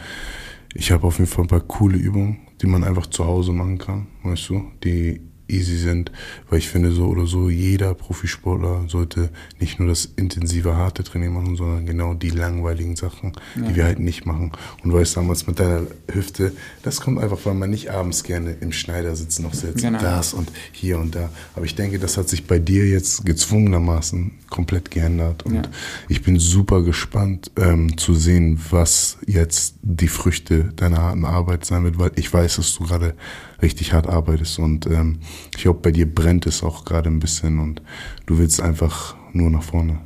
ich 0.73 0.91
habe 0.91 1.07
auf 1.07 1.17
jeden 1.17 1.29
Fall 1.29 1.45
ein 1.45 1.49
paar 1.49 1.61
coole 1.61 1.97
Übungen, 1.97 2.39
die 2.61 2.67
man 2.67 2.83
einfach 2.83 3.07
zu 3.07 3.25
Hause 3.25 3.51
machen 3.51 3.77
kann, 3.77 4.07
weißt 4.23 4.49
du, 4.49 4.63
die 4.83 5.21
easy 5.51 5.77
sind, 5.77 6.11
weil 6.49 6.59
ich 6.59 6.69
finde 6.69 6.91
so 6.91 7.07
oder 7.07 7.25
so, 7.27 7.49
jeder 7.49 7.93
Profisportler 7.93 8.85
sollte 8.87 9.29
nicht 9.59 9.79
nur 9.79 9.89
das 9.89 10.09
intensive, 10.15 10.75
harte 10.75 11.03
Training 11.03 11.33
machen, 11.33 11.55
sondern 11.55 11.85
genau 11.85 12.13
die 12.13 12.29
langweiligen 12.29 12.95
Sachen, 12.95 13.33
ja. 13.55 13.67
die 13.67 13.75
wir 13.75 13.83
halt 13.83 13.99
nicht 13.99 14.25
machen. 14.25 14.51
Und 14.83 14.91
du 14.91 14.97
weißt 14.97 15.17
damals 15.17 15.47
mit 15.47 15.59
deiner 15.59 15.81
Hüfte, 16.11 16.53
das 16.83 17.01
kommt 17.01 17.19
einfach, 17.19 17.39
weil 17.43 17.53
man 17.53 17.69
nicht 17.69 17.91
abends 17.91 18.23
gerne 18.23 18.55
im 18.59 18.71
Schneidersitz 18.71 19.39
noch 19.39 19.53
sitzt, 19.53 19.83
genau. 19.83 19.99
das 19.99 20.33
und 20.33 20.51
hier 20.71 20.99
und 20.99 21.15
da. 21.15 21.29
Aber 21.55 21.65
ich 21.65 21.75
denke, 21.75 21.99
das 21.99 22.17
hat 22.17 22.29
sich 22.29 22.47
bei 22.47 22.59
dir 22.59 22.87
jetzt 22.87 23.25
gezwungenermaßen 23.25 24.31
komplett 24.49 24.91
geändert 24.91 25.43
und 25.43 25.55
ja. 25.55 25.61
ich 26.09 26.21
bin 26.21 26.37
super 26.37 26.83
gespannt 26.83 27.51
ähm, 27.57 27.97
zu 27.97 28.13
sehen, 28.13 28.59
was 28.69 29.17
jetzt 29.25 29.75
die 29.81 30.09
Früchte 30.09 30.65
deiner 30.75 30.97
harten 30.97 31.25
Arbeit 31.25 31.65
sein 31.65 31.83
wird, 31.83 31.97
weil 31.97 32.11
ich 32.15 32.31
weiß, 32.31 32.57
dass 32.57 32.75
du 32.75 32.83
gerade 32.83 33.15
richtig 33.61 33.93
hart 33.93 34.07
arbeitest 34.07 34.59
und 34.59 34.85
ähm, 34.87 35.19
ich 35.55 35.63
glaube, 35.63 35.79
bei 35.81 35.91
dir 35.91 36.05
brennt 36.05 36.45
es 36.45 36.63
auch 36.63 36.85
gerade 36.85 37.09
ein 37.09 37.19
bisschen 37.19 37.59
und 37.59 37.81
du 38.25 38.37
willst 38.37 38.61
einfach 38.61 39.15
nur 39.33 39.49
nach 39.49 39.63
vorne. 39.63 39.99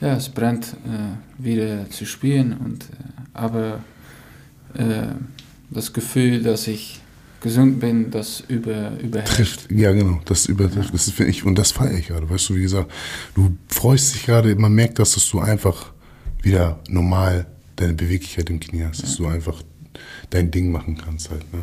Ja, 0.00 0.16
es 0.16 0.28
brennt 0.28 0.76
äh, 0.84 1.42
wieder 1.42 1.88
zu 1.90 2.06
spielen 2.06 2.54
und 2.54 2.84
äh, 2.84 2.86
aber 3.34 3.80
äh, 4.74 5.06
das 5.70 5.92
Gefühl, 5.92 6.42
dass 6.42 6.66
ich 6.66 7.00
gesund 7.40 7.80
bin, 7.80 8.10
das 8.10 8.42
über, 8.48 8.92
überhält. 9.00 9.28
Trifft, 9.28 9.70
ja 9.70 9.92
genau, 9.92 10.20
das 10.24 10.46
übertrifft. 10.46 10.88
Ja. 10.88 10.92
Das 10.92 11.10
finde 11.10 11.30
ich 11.30 11.44
und 11.44 11.56
das 11.56 11.72
feiere 11.72 11.98
ich 11.98 12.08
gerade. 12.08 12.28
Weißt 12.28 12.48
du, 12.48 12.54
wie 12.54 12.62
gesagt, 12.62 12.90
du 13.34 13.56
freust 13.68 14.14
dich 14.14 14.26
gerade, 14.26 14.54
man 14.56 14.72
merkt, 14.72 14.98
dass, 14.98 15.14
dass 15.14 15.28
du 15.28 15.40
einfach 15.40 15.92
wieder 16.42 16.80
normal 16.88 17.46
deine 17.76 17.94
Beweglichkeit 17.94 18.48
im 18.50 18.60
Knie 18.60 18.84
hast, 18.84 18.98
ja. 18.98 19.04
dass 19.04 19.16
du 19.16 19.26
einfach 19.26 19.62
dein 20.30 20.50
Ding 20.50 20.70
machen 20.70 20.96
kannst 20.96 21.30
halt. 21.30 21.52
Ne? 21.52 21.60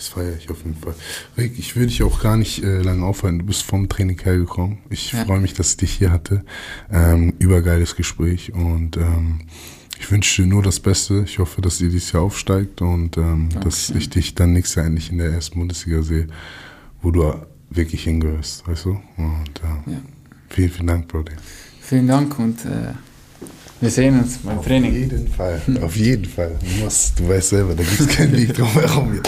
Das 0.00 0.08
feiere 0.08 0.34
ich 0.34 0.48
auf 0.48 0.64
jeden 0.64 0.76
Fall. 0.76 0.94
Rick, 1.36 1.58
ich 1.58 1.76
will 1.76 1.86
dich 1.86 2.02
auch 2.02 2.22
gar 2.22 2.38
nicht 2.38 2.64
äh, 2.64 2.80
lange 2.80 3.04
aufhalten. 3.04 3.40
Du 3.40 3.44
bist 3.44 3.64
vom 3.64 3.86
Training 3.86 4.18
hergekommen. 4.18 4.78
Ich 4.88 5.12
ja. 5.12 5.26
freue 5.26 5.40
mich, 5.40 5.52
dass 5.52 5.72
ich 5.72 5.76
dich 5.76 5.92
hier 5.92 6.10
hatte. 6.10 6.42
Ähm, 6.90 7.34
übergeiles 7.38 7.96
Gespräch 7.96 8.54
und 8.54 8.96
ähm, 8.96 9.40
ich 9.98 10.10
wünsche 10.10 10.40
dir 10.40 10.48
nur 10.48 10.62
das 10.62 10.80
Beste. 10.80 11.24
Ich 11.26 11.38
hoffe, 11.38 11.60
dass 11.60 11.82
ihr 11.82 11.90
dieses 11.90 12.12
Jahr 12.12 12.22
aufsteigt 12.22 12.80
und 12.80 13.18
ähm, 13.18 13.50
dass 13.62 13.90
ich 13.90 14.08
dich 14.08 14.34
dann 14.34 14.54
nächstes 14.54 14.76
Jahr 14.76 14.86
endlich 14.86 15.12
in 15.12 15.18
der 15.18 15.32
ersten 15.32 15.58
Bundesliga 15.58 16.00
sehe, 16.00 16.28
wo 17.02 17.10
du 17.10 17.34
wirklich 17.68 18.04
hingehörst, 18.04 18.66
weißt 18.66 18.86
du? 18.86 19.02
Und 19.18 19.60
äh, 19.62 19.90
ja. 19.90 20.00
vielen, 20.48 20.70
vielen 20.70 20.86
Dank, 20.86 21.08
Brody. 21.08 21.32
Vielen 21.82 22.06
Dank 22.06 22.38
und 22.38 22.64
äh, 22.64 22.94
wir 23.82 23.90
sehen 23.90 24.18
uns 24.18 24.38
beim 24.38 24.62
Training. 24.62 24.92
Auf 24.92 24.96
jeden 24.96 25.28
Fall, 25.28 25.62
auf 25.82 25.96
jeden 25.96 26.24
Fall. 26.24 26.58
Du, 26.58 26.84
musst, 26.84 27.20
du 27.20 27.28
weißt 27.28 27.50
selber, 27.50 27.74
da 27.74 27.82
gibt 27.82 28.00
es 28.00 28.08
keinen 28.08 28.32
Weg 28.32 28.54
drum 28.54 28.72
herum 28.72 29.20